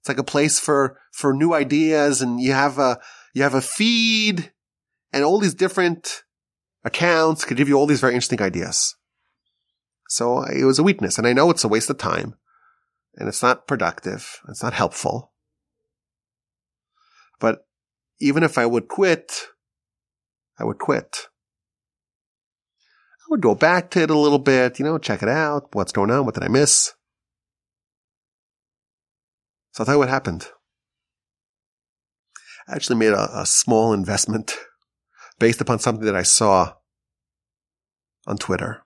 It's 0.00 0.08
like 0.08 0.18
a 0.18 0.24
place 0.24 0.60
for, 0.60 0.98
for 1.12 1.32
new 1.32 1.54
ideas 1.54 2.20
and 2.20 2.40
you 2.40 2.52
have 2.52 2.78
a, 2.78 3.00
you 3.34 3.42
have 3.42 3.54
a 3.54 3.62
feed 3.62 4.52
and 5.12 5.24
all 5.24 5.40
these 5.40 5.54
different 5.54 6.24
accounts 6.84 7.44
could 7.44 7.56
give 7.56 7.68
you 7.68 7.76
all 7.76 7.86
these 7.86 8.00
very 8.00 8.14
interesting 8.14 8.42
ideas. 8.42 8.94
So 10.08 10.42
it 10.42 10.64
was 10.64 10.78
a 10.78 10.82
weakness 10.82 11.18
and 11.18 11.26
I 11.26 11.32
know 11.32 11.50
it's 11.50 11.64
a 11.64 11.68
waste 11.68 11.90
of 11.90 11.98
time 11.98 12.34
and 13.16 13.28
it's 13.28 13.42
not 13.42 13.66
productive. 13.66 14.40
It's 14.48 14.62
not 14.62 14.74
helpful. 14.74 15.32
But 17.40 17.66
even 18.20 18.42
if 18.42 18.58
I 18.58 18.66
would 18.66 18.88
quit, 18.88 19.46
I 20.58 20.64
would 20.64 20.78
quit. 20.78 21.28
I 23.20 23.26
would 23.30 23.40
go 23.40 23.54
back 23.54 23.90
to 23.92 24.02
it 24.02 24.10
a 24.10 24.18
little 24.18 24.38
bit, 24.38 24.78
you 24.78 24.84
know, 24.84 24.98
check 24.98 25.22
it 25.22 25.28
out. 25.28 25.68
What's 25.72 25.92
going 25.92 26.10
on? 26.10 26.24
What 26.24 26.34
did 26.34 26.44
I 26.44 26.48
miss? 26.48 26.92
So 29.74 29.84
tell 29.84 29.94
you 29.94 29.98
what 29.98 30.08
happened. 30.08 30.46
I 32.68 32.76
actually 32.76 32.96
made 32.96 33.12
a, 33.12 33.40
a 33.40 33.44
small 33.44 33.92
investment 33.92 34.54
based 35.40 35.60
upon 35.60 35.80
something 35.80 36.06
that 36.06 36.14
I 36.14 36.22
saw 36.22 36.74
on 38.24 38.38
Twitter. 38.38 38.84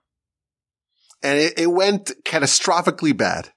And 1.21 1.37
it, 1.37 1.59
it 1.59 1.67
went 1.67 2.11
catastrophically 2.25 3.15
bad. 3.15 3.49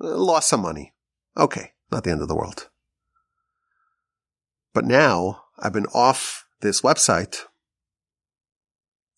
I 0.00 0.06
lost 0.06 0.48
some 0.48 0.62
money. 0.62 0.94
Okay, 1.36 1.72
not 1.90 2.04
the 2.04 2.12
end 2.12 2.22
of 2.22 2.28
the 2.28 2.36
world. 2.36 2.68
But 4.72 4.84
now 4.84 5.42
I've 5.58 5.72
been 5.72 5.86
off 5.86 6.46
this 6.60 6.82
website 6.82 7.46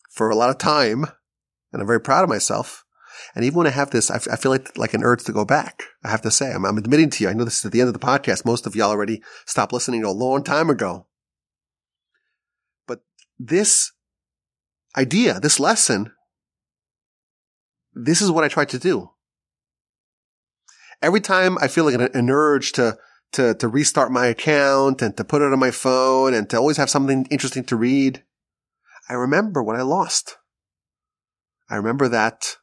for 0.09 0.31
a 0.31 0.35
lot 0.35 0.49
of 0.49 0.57
time 0.57 1.05
and 1.71 1.81
I'm 1.81 1.87
very 1.87 2.01
proud 2.01 2.23
of 2.23 2.29
myself. 2.29 2.84
And 3.35 3.43
even 3.43 3.57
when 3.57 3.67
I 3.67 3.71
have 3.71 3.91
this, 3.91 4.09
I, 4.09 4.15
f- 4.15 4.27
I 4.31 4.37
feel 4.37 4.51
like, 4.51 4.77
like 4.77 4.93
an 4.93 5.03
urge 5.03 5.25
to 5.25 5.33
go 5.33 5.43
back. 5.43 5.83
I 6.03 6.09
have 6.09 6.21
to 6.21 6.31
say, 6.31 6.53
I'm, 6.53 6.65
I'm 6.65 6.77
admitting 6.77 7.09
to 7.11 7.23
you. 7.23 7.29
I 7.29 7.33
know 7.33 7.43
this 7.43 7.59
is 7.59 7.65
at 7.65 7.73
the 7.73 7.81
end 7.81 7.89
of 7.89 7.93
the 7.93 7.99
podcast. 7.99 8.45
Most 8.45 8.65
of 8.65 8.75
y'all 8.75 8.89
already 8.89 9.21
stopped 9.45 9.73
listening 9.73 10.05
a 10.05 10.11
long 10.11 10.41
time 10.41 10.69
ago. 10.69 11.05
But 12.87 13.01
this 13.37 13.91
idea, 14.97 15.41
this 15.41 15.59
lesson, 15.59 16.13
this 17.93 18.21
is 18.21 18.31
what 18.31 18.45
I 18.45 18.47
try 18.47 18.63
to 18.63 18.79
do. 18.79 19.11
Every 21.01 21.21
time 21.21 21.57
I 21.59 21.67
feel 21.67 21.83
like 21.83 21.95
an, 21.95 22.09
an 22.13 22.29
urge 22.29 22.71
to, 22.73 22.97
to, 23.33 23.53
to 23.55 23.67
restart 23.67 24.13
my 24.13 24.27
account 24.27 25.01
and 25.01 25.15
to 25.17 25.25
put 25.25 25.41
it 25.41 25.51
on 25.51 25.59
my 25.59 25.71
phone 25.71 26.33
and 26.33 26.49
to 26.49 26.57
always 26.57 26.77
have 26.77 26.89
something 26.89 27.27
interesting 27.29 27.65
to 27.65 27.75
read, 27.75 28.23
I 29.09 29.13
remember 29.13 29.61
what 29.61 29.75
I 29.75 29.81
lost. 29.81 30.37
I 31.69 31.75
remember 31.75 32.07
that 32.07 32.55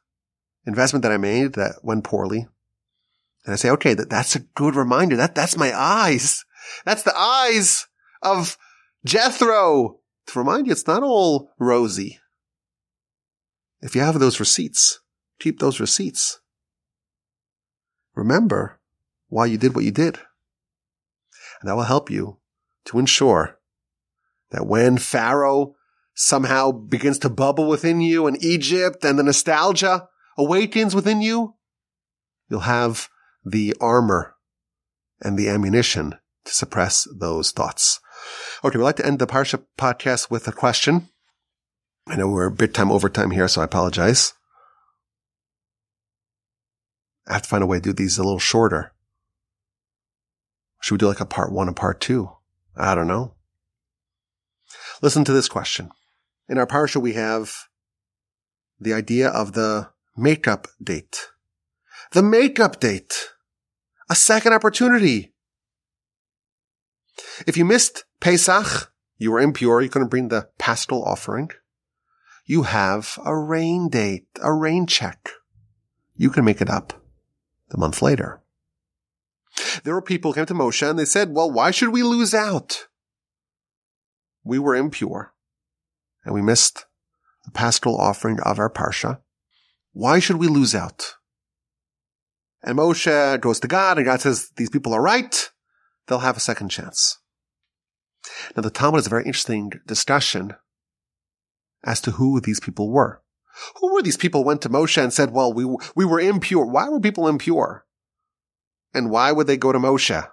investment 0.65 1.03
that 1.03 1.11
I 1.11 1.17
made 1.17 1.53
that 1.53 1.83
went 1.83 2.03
poorly. 2.03 2.47
And 3.45 3.53
I 3.53 3.55
say, 3.55 3.69
okay, 3.71 3.93
that, 3.93 4.09
that's 4.09 4.35
a 4.35 4.39
good 4.39 4.75
reminder. 4.75 5.15
That, 5.15 5.35
that's 5.35 5.57
my 5.57 5.77
eyes. 5.77 6.45
That's 6.85 7.03
the 7.03 7.17
eyes 7.17 7.87
of 8.21 8.57
Jethro 9.05 9.99
to 10.27 10.39
remind 10.39 10.67
you 10.67 10.71
it's 10.71 10.87
not 10.87 11.03
all 11.03 11.51
rosy. 11.59 12.19
If 13.81 13.95
you 13.95 14.01
have 14.01 14.17
those 14.19 14.39
receipts, 14.39 15.01
keep 15.39 15.59
those 15.59 15.81
receipts. 15.81 16.39
Remember 18.15 18.79
why 19.27 19.47
you 19.47 19.57
did 19.57 19.75
what 19.75 19.83
you 19.83 19.91
did. 19.91 20.19
And 21.59 21.69
that 21.69 21.75
will 21.75 21.83
help 21.83 22.09
you 22.09 22.39
to 22.85 22.99
ensure 22.99 23.59
that 24.51 24.67
when 24.67 24.97
Pharaoh 24.97 25.75
somehow 26.13 26.71
begins 26.71 27.17
to 27.19 27.29
bubble 27.29 27.67
within 27.67 27.99
you 27.99 28.27
and 28.27 28.41
Egypt 28.43 29.03
and 29.03 29.17
the 29.17 29.23
nostalgia 29.23 30.07
awakens 30.37 30.95
within 30.95 31.21
you, 31.21 31.55
you'll 32.49 32.61
have 32.61 33.09
the 33.43 33.75
armor 33.79 34.35
and 35.21 35.37
the 35.37 35.49
ammunition 35.49 36.15
to 36.45 36.53
suppress 36.53 37.07
those 37.17 37.51
thoughts. 37.51 37.99
Okay, 38.63 38.77
we'd 38.77 38.83
like 38.83 38.95
to 38.97 39.05
end 39.05 39.19
the 39.19 39.27
Parsha 39.27 39.63
podcast 39.77 40.29
with 40.29 40.47
a 40.47 40.51
question. 40.51 41.09
I 42.07 42.15
know 42.15 42.27
we're 42.27 42.47
a 42.47 42.51
bit 42.51 42.73
time 42.73 42.91
overtime 42.91 43.31
here, 43.31 43.47
so 43.47 43.61
I 43.61 43.65
apologize. 43.65 44.33
I 47.27 47.33
have 47.33 47.43
to 47.43 47.49
find 47.49 47.63
a 47.63 47.67
way 47.67 47.77
to 47.77 47.81
do 47.81 47.93
these 47.93 48.17
a 48.17 48.23
little 48.23 48.39
shorter. 48.39 48.91
Should 50.81 50.95
we 50.95 50.97
do 50.97 51.07
like 51.07 51.21
a 51.21 51.25
part 51.25 51.53
one 51.53 51.67
and 51.67 51.77
part 51.77 52.01
two? 52.01 52.29
I 52.75 52.93
don't 52.95 53.07
know. 53.07 53.35
Listen 55.01 55.23
to 55.23 55.31
this 55.31 55.47
question. 55.47 55.91
In 56.49 56.57
our 56.57 56.67
parsha, 56.67 57.01
we 57.01 57.13
have 57.13 57.55
the 58.79 58.93
idea 58.93 59.29
of 59.29 59.53
the 59.53 59.89
makeup 60.15 60.67
date. 60.81 61.29
The 62.11 62.23
makeup 62.23 62.79
date. 62.79 63.29
A 64.09 64.15
second 64.15 64.53
opportunity. 64.53 65.33
If 67.47 67.57
you 67.57 67.65
missed 67.65 68.05
Pesach, 68.19 68.91
you 69.17 69.31
were 69.31 69.39
impure, 69.39 69.81
you 69.81 69.89
couldn't 69.89 70.09
bring 70.09 70.27
the 70.27 70.49
paschal 70.57 71.03
offering. 71.03 71.49
You 72.45 72.63
have 72.63 73.17
a 73.23 73.35
rain 73.37 73.89
date, 73.89 74.27
a 74.41 74.53
rain 74.53 74.85
check. 74.85 75.29
You 76.15 76.29
can 76.29 76.45
make 76.45 76.61
it 76.61 76.69
up 76.69 76.93
the 77.69 77.77
month 77.77 78.01
later. 78.01 78.41
There 79.83 79.93
were 79.93 80.01
people 80.01 80.31
who 80.31 80.35
came 80.35 80.45
to 80.47 80.53
Moshe 80.53 80.87
and 80.87 80.97
they 80.97 81.05
said, 81.05 81.33
well, 81.33 81.49
why 81.49 81.71
should 81.71 81.89
we 81.89 82.03
lose 82.03 82.33
out? 82.33 82.87
We 84.43 84.59
were 84.59 84.75
impure 84.75 85.33
and 86.25 86.33
we 86.33 86.41
missed 86.41 86.85
the 87.45 87.51
paschal 87.51 87.97
offering 87.97 88.39
of 88.41 88.59
our 88.59 88.69
parsha. 88.69 89.19
Why 89.93 90.19
should 90.19 90.37
we 90.37 90.47
lose 90.47 90.75
out? 90.75 91.13
And 92.63 92.77
Moshe 92.77 93.39
goes 93.39 93.59
to 93.59 93.67
God 93.67 93.97
and 93.97 94.05
God 94.05 94.21
says, 94.21 94.49
these 94.57 94.69
people 94.69 94.93
are 94.93 95.01
right. 95.01 95.49
They'll 96.07 96.19
have 96.19 96.37
a 96.37 96.41
second 96.41 96.69
chance. 96.69 97.19
Now 98.55 98.61
the 98.61 98.69
Talmud 98.69 98.99
is 98.99 99.07
a 99.07 99.09
very 99.09 99.25
interesting 99.25 99.71
discussion 99.85 100.53
as 101.83 102.01
to 102.01 102.11
who 102.11 102.39
these 102.39 102.59
people 102.59 102.91
were. 102.91 103.21
Who 103.79 103.93
were 103.93 104.01
these 104.01 104.17
people 104.17 104.43
went 104.43 104.61
to 104.63 104.69
Moshe 104.69 105.01
and 105.01 105.13
said, 105.13 105.31
well, 105.31 105.53
we, 105.53 105.65
we 105.95 106.05
were 106.05 106.19
impure. 106.19 106.65
Why 106.65 106.89
were 106.89 106.99
people 106.99 107.27
impure? 107.27 107.85
And 108.93 109.11
why 109.11 109.31
would 109.31 109.47
they 109.47 109.57
go 109.57 109.71
to 109.71 109.79
Moshe? 109.79 110.27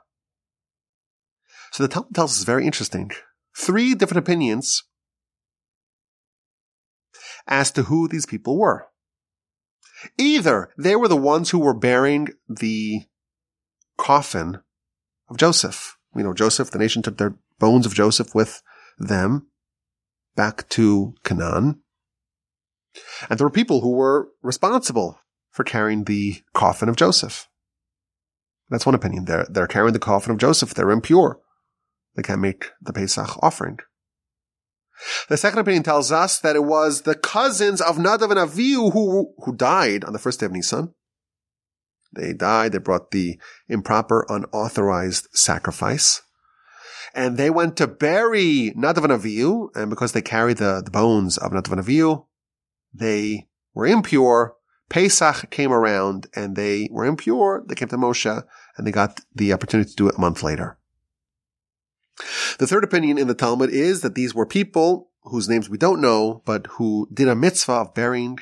So 1.73 1.83
the 1.83 1.89
Talmud 1.89 2.15
tells 2.15 2.39
us 2.39 2.45
very 2.45 2.65
interesting. 2.65 3.11
Three 3.57 3.95
different 3.95 4.27
opinions 4.27 4.85
as 7.47 7.71
to 7.73 7.85
who 7.85 8.09
these 8.09 8.27
people 8.27 8.59
were. 8.59 8.87
Either 10.19 10.71
they 10.79 10.97
were 10.97 11.09
the 11.09 11.17
ones 11.17 11.51
who 11.51 11.59
were 11.59 11.75
bearing 11.75 12.29
the 12.49 13.03
coffin 13.99 14.61
of 15.29 15.37
Joseph. 15.37 15.97
You 16.17 16.25
know, 16.25 16.35
Joseph, 16.35 16.71
the 16.71 16.79
nation 16.79 17.03
took 17.03 17.19
their 17.19 17.37
bones 17.59 17.87
of 17.87 17.95
Joseph 17.95 18.35
with 18.35 18.63
them 18.99 19.49
back 20.37 20.69
to 20.71 21.15
Canaan. 21.25 21.81
And 23.29 23.39
there 23.39 23.47
were 23.47 23.53
people 23.53 23.81
who 23.81 23.93
were 23.93 24.29
responsible 24.43 25.21
for 25.51 25.65
carrying 25.65 26.05
the 26.05 26.43
coffin 26.55 26.89
of 26.89 26.97
Joseph. 26.97 27.49
That's 28.69 28.87
one 28.87 28.95
opinion. 28.95 29.25
They're, 29.25 29.47
they're 29.49 29.67
carrying 29.67 29.93
the 29.93 29.99
coffin 29.99 30.33
of 30.33 30.39
Joseph. 30.39 30.75
They're 30.75 30.91
impure. 30.91 31.41
They 32.17 32.23
can't 32.23 32.41
make 32.41 32.71
the 32.81 32.93
Pesach 32.93 33.39
offering. 33.43 33.79
The 35.29 35.37
second 35.37 35.61
opinion 35.61 35.83
tells 35.83 36.13
us 36.13 36.39
that 36.41 36.57
it 36.57 36.65
was 36.65 37.03
the 37.03 37.15
cousins 37.15 37.81
of 37.81 37.97
Nadav 37.97 38.31
and 38.31 38.51
Avihu 38.51 38.93
who, 38.93 39.35
who 39.45 39.55
died 39.55 40.05
on 40.05 40.13
the 40.13 40.19
first 40.19 40.41
day 40.41 40.47
of 40.47 40.53
Nisan. 40.53 40.95
They 42.13 42.33
died. 42.33 42.73
They 42.73 42.79
brought 42.79 43.11
the 43.11 43.39
improper, 43.69 44.27
unauthorized 44.29 45.29
sacrifice. 45.33 46.23
And 47.15 47.37
they 47.37 47.51
went 47.51 47.77
to 47.77 47.87
bury 47.87 48.73
Nadav 48.77 49.05
and 49.05 49.13
Avihu. 49.13 49.69
And 49.75 49.91
because 49.91 50.13
they 50.13 50.23
carried 50.23 50.59
the, 50.59 50.83
the 50.85 50.91
bones 50.91 51.39
of 51.39 51.53
Nadav 51.53 51.73
and 51.73 51.85
Avihu, 51.85 52.27
they 52.93 53.49
were 53.75 53.87
impure. 53.87 54.57
Pesach 54.89 55.51
came 55.51 55.73
around 55.73 56.27
and 56.35 56.57
they 56.57 56.89
were 56.91 57.05
impure. 57.05 57.65
They 57.67 57.77
came 57.77 57.89
to 57.89 57.97
Moshe 57.97 58.43
and 58.77 58.87
they 58.87 58.91
got 58.91 59.21
the 59.35 59.53
opportunity 59.53 59.91
to 59.91 59.97
do 59.97 60.09
it 60.09 60.17
a 60.17 60.21
month 60.21 60.43
later. 60.43 60.80
The 62.59 62.67
third 62.67 62.85
opinion 62.85 63.19
in 63.19 63.29
the 63.29 63.35
Talmud 63.35 63.71
is 63.71 64.01
that 64.03 64.15
these 64.15 64.35
were 64.35 64.47
people 64.47 65.11
whose 65.23 65.49
names 65.49 65.69
we 65.69 65.79
don't 65.79 66.01
know, 66.01 66.43
but 66.45 66.67
who 66.73 67.09
did 67.13 67.29
a 67.29 67.35
mitzvah 67.35 67.73
of 67.73 67.95
burying 67.95 68.39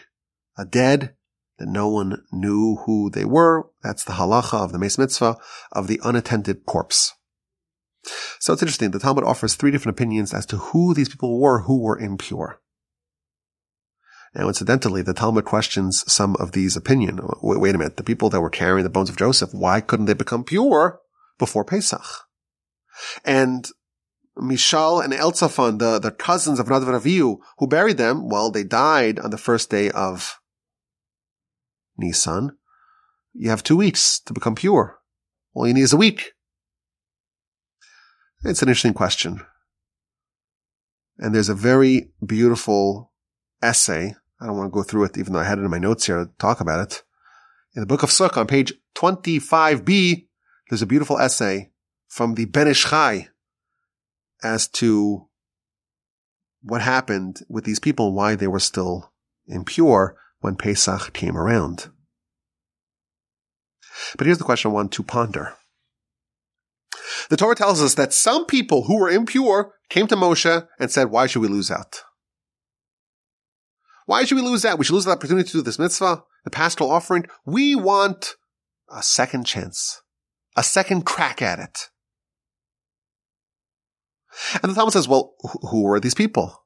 a 0.56 0.64
dead 0.64 1.14
that 1.58 1.68
no 1.68 1.88
one 1.88 2.22
knew 2.32 2.76
who 2.86 3.10
they 3.10 3.24
were. 3.24 3.68
That's 3.82 4.04
the 4.04 4.12
halacha 4.12 4.54
of 4.54 4.72
the 4.72 4.78
Meis 4.78 4.98
Mitzvah 4.98 5.36
of 5.72 5.86
the 5.88 6.00
unattended 6.04 6.66
corpse. 6.66 7.14
So 8.38 8.52
it's 8.52 8.62
interesting. 8.62 8.92
The 8.92 9.00
Talmud 9.00 9.24
offers 9.24 9.54
three 9.54 9.70
different 9.70 9.96
opinions 9.96 10.32
as 10.32 10.46
to 10.46 10.56
who 10.56 10.94
these 10.94 11.08
people 11.08 11.40
were 11.40 11.62
who 11.62 11.82
were 11.82 11.98
impure. 11.98 12.60
Now, 14.34 14.46
incidentally, 14.46 15.02
the 15.02 15.14
Talmud 15.14 15.44
questions 15.44 16.04
some 16.10 16.36
of 16.36 16.52
these 16.52 16.76
opinion. 16.76 17.18
Wait, 17.42 17.60
wait, 17.60 17.74
a 17.74 17.78
minute. 17.78 17.96
The 17.96 18.04
people 18.04 18.30
that 18.30 18.40
were 18.40 18.50
carrying 18.50 18.84
the 18.84 18.90
bones 18.90 19.10
of 19.10 19.16
Joseph, 19.16 19.50
why 19.52 19.80
couldn't 19.80 20.06
they 20.06 20.14
become 20.14 20.44
pure 20.44 21.00
before 21.38 21.64
Pesach? 21.64 22.27
And 23.24 23.68
Mishael 24.36 25.00
and 25.00 25.12
Elzaphan, 25.12 25.78
the, 25.78 25.98
the 25.98 26.10
cousins 26.10 26.60
of 26.60 26.66
Avihu, 26.66 27.38
who 27.58 27.66
buried 27.66 27.96
them, 27.96 28.28
well, 28.28 28.50
they 28.50 28.64
died 28.64 29.18
on 29.18 29.30
the 29.30 29.38
first 29.38 29.70
day 29.70 29.90
of 29.90 30.40
Nisan. 31.96 32.56
You 33.34 33.50
have 33.50 33.62
two 33.62 33.76
weeks 33.76 34.20
to 34.20 34.32
become 34.32 34.54
pure. 34.54 34.98
All 35.54 35.66
you 35.66 35.74
need 35.74 35.82
is 35.82 35.92
a 35.92 35.96
week. 35.96 36.32
It's 38.44 38.62
an 38.62 38.68
interesting 38.68 38.94
question. 38.94 39.44
And 41.18 41.34
there's 41.34 41.48
a 41.48 41.54
very 41.54 42.10
beautiful 42.24 43.12
essay. 43.60 44.14
I 44.40 44.46
don't 44.46 44.56
want 44.56 44.72
to 44.72 44.74
go 44.74 44.84
through 44.84 45.04
it, 45.04 45.18
even 45.18 45.32
though 45.32 45.40
I 45.40 45.44
had 45.44 45.58
it 45.58 45.64
in 45.64 45.70
my 45.70 45.78
notes 45.78 46.06
here 46.06 46.24
to 46.24 46.30
talk 46.38 46.60
about 46.60 46.80
it. 46.80 47.02
In 47.74 47.80
the 47.80 47.86
book 47.86 48.04
of 48.04 48.10
Sukkah 48.10 48.38
on 48.38 48.46
page 48.46 48.72
25b, 48.94 50.26
there's 50.68 50.82
a 50.82 50.86
beautiful 50.86 51.18
essay 51.18 51.70
from 52.08 52.34
the 52.34 52.46
Ben 52.46 52.68
Ish 52.68 52.86
Chai 52.86 53.28
as 54.42 54.66
to 54.68 55.28
what 56.62 56.80
happened 56.82 57.40
with 57.48 57.64
these 57.64 57.78
people 57.78 58.08
and 58.08 58.16
why 58.16 58.34
they 58.34 58.48
were 58.48 58.58
still 58.58 59.12
impure 59.46 60.16
when 60.40 60.56
Pesach 60.56 61.12
came 61.12 61.36
around. 61.36 61.90
But 64.16 64.26
here's 64.26 64.38
the 64.38 64.44
question 64.44 64.70
I 64.70 64.74
want 64.74 64.92
to 64.92 65.02
ponder. 65.02 65.54
The 67.30 67.36
Torah 67.36 67.54
tells 67.54 67.82
us 67.82 67.94
that 67.94 68.12
some 68.12 68.46
people 68.46 68.84
who 68.84 68.98
were 68.98 69.10
impure 69.10 69.74
came 69.88 70.06
to 70.08 70.16
Moshe 70.16 70.66
and 70.78 70.90
said, 70.90 71.10
why 71.10 71.26
should 71.26 71.42
we 71.42 71.48
lose 71.48 71.70
out? 71.70 72.02
Why 74.06 74.24
should 74.24 74.36
we 74.36 74.42
lose 74.42 74.64
out? 74.64 74.78
We 74.78 74.84
should 74.84 74.94
lose 74.94 75.04
the 75.04 75.12
opportunity 75.12 75.48
to 75.48 75.58
do 75.58 75.62
this 75.62 75.78
mitzvah, 75.78 76.24
the 76.44 76.50
paschal 76.50 76.90
offering. 76.90 77.26
We 77.44 77.74
want 77.74 78.34
a 78.90 79.02
second 79.02 79.44
chance, 79.44 80.00
a 80.56 80.62
second 80.62 81.04
crack 81.04 81.42
at 81.42 81.58
it. 81.58 81.90
And 84.62 84.70
the 84.70 84.74
Talmud 84.74 84.92
says, 84.92 85.08
well, 85.08 85.34
who 85.70 85.82
were 85.82 86.00
these 86.00 86.14
people? 86.14 86.64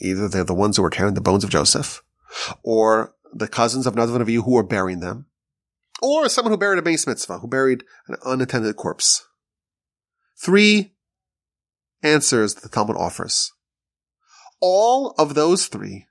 Either 0.00 0.28
they're 0.28 0.44
the 0.44 0.54
ones 0.54 0.76
who 0.76 0.82
were 0.82 0.90
carrying 0.90 1.14
the 1.14 1.20
bones 1.20 1.44
of 1.44 1.50
Joseph, 1.50 2.02
or 2.62 3.14
the 3.32 3.48
cousins 3.48 3.86
of 3.86 3.94
Nadav 3.94 4.16
and 4.16 4.24
Avihu 4.24 4.44
who 4.44 4.52
were 4.52 4.62
burying 4.62 5.00
them, 5.00 5.26
or 6.02 6.28
someone 6.28 6.52
who 6.52 6.58
buried 6.58 6.78
a 6.78 6.82
meis 6.82 7.06
mitzvah, 7.06 7.38
who 7.38 7.48
buried 7.48 7.84
an 8.08 8.16
unattended 8.24 8.76
corpse. 8.76 9.26
Three 10.38 10.94
answers 12.02 12.54
the 12.54 12.68
Talmud 12.68 12.96
offers. 12.96 13.52
All 14.60 15.14
of 15.18 15.34
those 15.34 15.66
three 15.66 16.06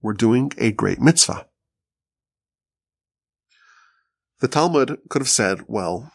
were 0.00 0.14
doing 0.14 0.52
a 0.56 0.72
great 0.72 1.00
mitzvah. 1.00 1.46
The 4.40 4.48
Talmud 4.48 4.98
could 5.10 5.20
have 5.20 5.28
said, 5.28 5.64
well, 5.66 6.10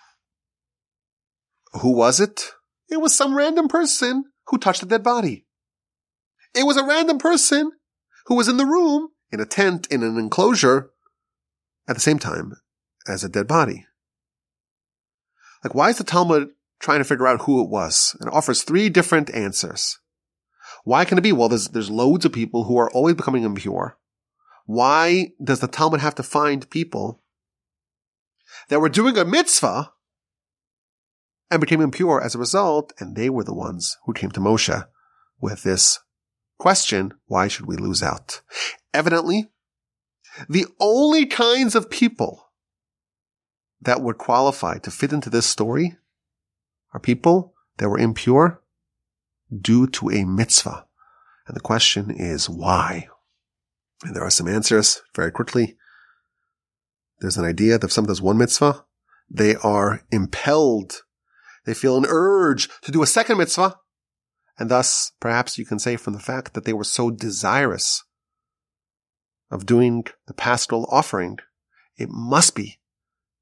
who 1.82 1.92
was 1.92 2.20
it? 2.20 2.54
It 2.90 3.02
was 3.02 3.16
some 3.16 3.36
random 3.36 3.68
person 3.68 4.26
who 4.48 4.58
touched 4.58 4.84
a 4.84 4.86
dead 4.86 5.04
body. 5.04 5.46
It 6.54 6.66
was 6.66 6.78
a 6.78 6.86
random 6.86 7.18
person 7.18 7.72
who 8.28 8.36
was 8.36 8.48
in 8.48 8.58
the 8.58 8.66
room, 8.66 9.10
in 9.32 9.40
a 9.40 9.46
tent, 9.46 9.88
in 9.92 10.04
an 10.04 10.18
enclosure, 10.18 10.92
at 11.88 11.96
the 11.96 12.02
same 12.02 12.20
time 12.20 12.54
as 13.08 13.24
a 13.24 13.30
dead 13.30 13.48
body. 13.48 13.86
Like, 15.64 15.76
why 15.76 15.90
is 15.90 15.98
the 15.98 16.04
Talmud 16.04 16.50
trying 16.80 17.00
to 17.00 17.06
figure 17.06 17.28
out 17.28 17.42
who 17.42 17.62
it 17.62 17.70
was? 17.70 18.16
And 18.20 18.28
it 18.28 18.34
offers 18.34 18.64
three 18.64 18.90
different 18.90 19.34
answers. 19.34 20.00
Why 20.84 21.06
can 21.06 21.18
it 21.18 21.22
be? 21.22 21.32
Well, 21.32 21.50
there's, 21.50 21.70
there's 21.70 21.90
loads 21.90 22.26
of 22.26 22.34
people 22.34 22.66
who 22.66 22.78
are 22.78 22.92
always 22.92 23.16
becoming 23.16 23.44
impure. 23.44 23.98
Why 24.66 25.32
does 25.44 25.60
the 25.60 25.68
Talmud 25.68 26.02
have 26.02 26.16
to 26.16 26.24
find 26.24 26.70
people 26.70 27.22
that 28.70 28.80
were 28.80 28.90
doing 28.90 29.18
a 29.18 29.26
mitzvah 29.26 29.92
and 31.52 31.62
became 31.62 31.82
impure 31.82 32.22
as 32.22 32.36
a 32.36 32.40
result, 32.40 32.94
and 33.00 33.16
they 33.16 33.30
were 33.30 33.44
the 33.44 33.54
ones 33.54 33.98
who 34.06 34.14
came 34.14 34.32
to 34.32 34.40
Moshe 34.40 34.88
with 35.40 35.64
this 35.64 36.00
question, 36.58 37.14
why 37.28 37.48
should 37.48 37.66
we 37.66 37.78
lose 37.78 38.02
out? 38.02 38.42
Evidently, 38.94 39.50
the 40.50 40.66
only 40.80 41.26
kinds 41.26 41.76
of 41.76 41.90
people 41.90 42.50
that 43.82 44.02
would 44.02 44.18
qualify 44.18 44.78
to 44.80 44.92
fit 44.92 45.14
into 45.14 45.30
this 45.30 45.46
story 45.46 45.96
are 46.94 47.00
people 47.00 47.54
that 47.78 47.90
were 47.90 48.00
impure 48.00 48.62
due 49.62 49.88
to 49.88 50.10
a 50.10 50.26
mitzvah. 50.26 50.86
And 51.48 51.56
the 51.56 51.62
question 51.62 52.10
is 52.10 52.50
why? 52.50 53.08
And 54.04 54.16
there 54.16 54.24
are 54.24 54.32
some 54.32 54.48
answers 54.48 55.02
very 55.14 55.32
quickly. 55.32 55.78
There's 57.20 57.38
an 57.38 57.46
idea 57.46 57.78
that 57.78 57.86
if 57.86 57.94
someone 57.94 58.10
does 58.10 58.22
one 58.22 58.38
mitzvah, 58.38 58.86
they 59.30 59.56
are 59.56 60.04
impelled. 60.12 61.04
They 61.66 61.74
feel 61.74 61.98
an 61.98 62.06
urge 62.08 62.70
to 62.82 62.92
do 62.92 63.04
a 63.04 63.08
second 63.08 63.38
mitzvah. 63.38 63.78
And 64.58 64.70
thus, 64.70 65.12
perhaps 65.20 65.58
you 65.58 65.66
can 65.66 65.80
say 65.80 65.98
from 65.98 66.14
the 66.14 66.20
fact 66.20 66.54
that 66.54 66.64
they 66.64 66.74
were 66.74 66.84
so 66.84 67.12
desirous 67.12 68.04
of 69.52 69.66
doing 69.66 70.06
the 70.28 70.34
paschal 70.34 70.88
offering, 70.92 71.40
it 71.98 72.10
must 72.10 72.56
be 72.56 72.80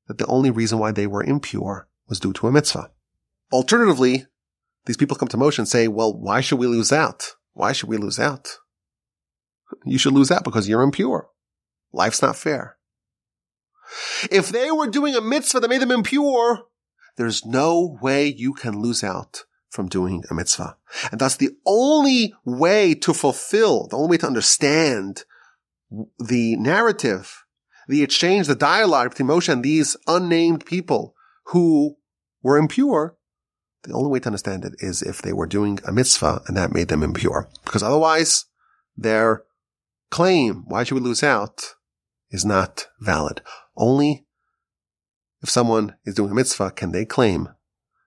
that 0.07 0.17
the 0.17 0.25
only 0.25 0.49
reason 0.49 0.79
why 0.79 0.91
they 0.91 1.07
were 1.07 1.23
impure 1.23 1.87
was 2.07 2.19
due 2.19 2.33
to 2.33 2.47
a 2.47 2.51
mitzvah. 2.51 2.91
Alternatively, 3.51 4.25
these 4.85 4.97
people 4.97 5.15
come 5.15 5.29
to 5.29 5.37
Moshe 5.37 5.59
and 5.59 5.67
say, 5.67 5.87
well, 5.87 6.13
why 6.13 6.41
should 6.41 6.59
we 6.59 6.67
lose 6.67 6.91
out? 6.91 7.35
Why 7.53 7.71
should 7.71 7.89
we 7.89 7.97
lose 7.97 8.19
out? 8.19 8.57
You 9.85 9.97
should 9.97 10.13
lose 10.13 10.31
out 10.31 10.43
because 10.43 10.67
you're 10.67 10.81
impure. 10.81 11.29
Life's 11.91 12.21
not 12.21 12.35
fair. 12.35 12.77
If 14.31 14.49
they 14.49 14.71
were 14.71 14.87
doing 14.87 15.15
a 15.15 15.21
mitzvah 15.21 15.59
that 15.59 15.69
made 15.69 15.81
them 15.81 15.91
impure, 15.91 16.63
there's 17.17 17.45
no 17.45 17.97
way 18.01 18.27
you 18.27 18.53
can 18.53 18.79
lose 18.79 19.03
out 19.03 19.43
from 19.69 19.87
doing 19.87 20.23
a 20.29 20.33
mitzvah. 20.33 20.77
And 21.11 21.19
that's 21.19 21.37
the 21.37 21.51
only 21.65 22.33
way 22.45 22.93
to 22.95 23.13
fulfill, 23.13 23.87
the 23.87 23.97
only 23.97 24.11
way 24.11 24.17
to 24.17 24.27
understand 24.27 25.23
the 26.19 26.55
narrative, 26.57 27.43
the 27.87 28.03
exchange, 28.03 28.47
the 28.47 28.55
dialogue 28.55 29.09
between 29.09 29.27
Moshe 29.27 29.49
and 29.49 29.63
these 29.63 29.97
unnamed 30.07 30.65
people 30.65 31.15
who 31.45 31.95
were 32.41 32.57
impure 32.57 33.17
the 33.83 33.93
only 33.93 34.09
way 34.09 34.19
to 34.19 34.27
understand 34.27 34.63
it 34.65 34.73
is 34.79 35.01
if 35.01 35.21
they 35.21 35.33
were 35.33 35.45
doing 35.45 35.79
a 35.85 35.91
mitzvah 35.91 36.41
and 36.47 36.55
that 36.55 36.71
made 36.71 36.87
them 36.87 37.03
impure. 37.03 37.49
Because 37.65 37.83
otherwise, 37.83 38.45
their 38.95 39.43
claim, 40.09 40.63
why 40.67 40.83
should 40.83 40.95
we 40.95 41.01
lose 41.01 41.23
out, 41.23 41.75
is 42.29 42.45
not 42.45 42.87
valid. 42.99 43.41
Only 43.75 44.22
if 45.43 45.49
someone 45.49 45.95
is 46.05 46.15
doing 46.15 46.31
a 46.31 46.33
mitzvah 46.33 46.71
can 46.71 46.91
they 46.91 47.05
claim 47.05 47.49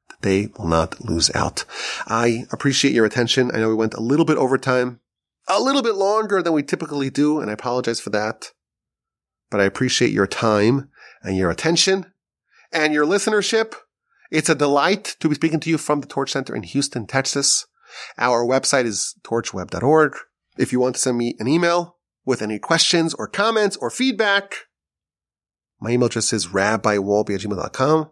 that 0.08 0.22
they 0.22 0.48
will 0.58 0.66
not 0.66 1.00
lose 1.04 1.30
out. 1.34 1.64
I 2.06 2.46
appreciate 2.50 2.94
your 2.94 3.04
attention. 3.04 3.50
I 3.52 3.58
know 3.58 3.68
we 3.68 3.74
went 3.74 3.94
a 3.94 4.00
little 4.00 4.24
bit 4.24 4.38
over 4.38 4.56
time, 4.56 5.00
a 5.46 5.60
little 5.60 5.82
bit 5.82 5.94
longer 5.94 6.42
than 6.42 6.54
we 6.54 6.62
typically 6.62 7.10
do, 7.10 7.38
and 7.38 7.50
I 7.50 7.52
apologize 7.52 8.00
for 8.00 8.10
that. 8.10 8.52
But 9.50 9.60
I 9.60 9.64
appreciate 9.64 10.10
your 10.10 10.26
time 10.26 10.88
and 11.22 11.36
your 11.36 11.50
attention 11.50 12.06
and 12.72 12.92
your 12.92 13.06
listenership. 13.06 13.74
It's 14.30 14.48
a 14.48 14.54
delight 14.54 15.16
to 15.20 15.28
be 15.28 15.36
speaking 15.36 15.60
to 15.60 15.70
you 15.70 15.78
from 15.78 16.00
the 16.00 16.08
Torch 16.08 16.32
Center 16.32 16.56
in 16.56 16.64
Houston, 16.64 17.06
Texas. 17.06 17.66
Our 18.18 18.44
website 18.44 18.86
is 18.86 19.14
torchweb.org. 19.22 20.16
If 20.58 20.72
you 20.72 20.80
want 20.80 20.96
to 20.96 21.00
send 21.00 21.18
me 21.18 21.36
an 21.38 21.46
email 21.46 21.96
with 22.24 22.42
any 22.42 22.58
questions 22.58 23.14
or 23.14 23.28
comments 23.28 23.76
or 23.76 23.90
feedback, 23.90 24.54
my 25.86 25.92
email 25.92 26.06
address 26.06 26.32
is 26.32 26.48
rabbiwolbe 26.48 28.10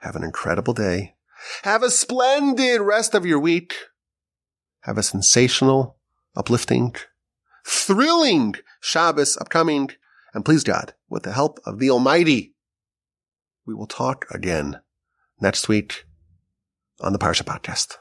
Have 0.00 0.16
an 0.16 0.24
incredible 0.24 0.74
day. 0.74 1.14
Have 1.62 1.84
a 1.84 1.90
splendid 1.90 2.80
rest 2.80 3.14
of 3.14 3.24
your 3.24 3.38
week. 3.38 3.72
Have 4.80 4.98
a 4.98 5.04
sensational, 5.04 5.96
uplifting, 6.34 6.96
thrilling 7.64 8.56
Shabbos 8.80 9.36
upcoming. 9.36 9.90
And 10.34 10.44
please 10.44 10.64
God, 10.64 10.94
with 11.08 11.22
the 11.22 11.34
help 11.34 11.60
of 11.64 11.78
the 11.78 11.88
Almighty, 11.88 12.56
we 13.64 13.74
will 13.74 13.86
talk 13.86 14.26
again 14.32 14.80
next 15.40 15.68
week 15.68 16.04
on 17.00 17.12
the 17.12 17.18
Parsha 17.20 17.44
Podcast. 17.44 17.98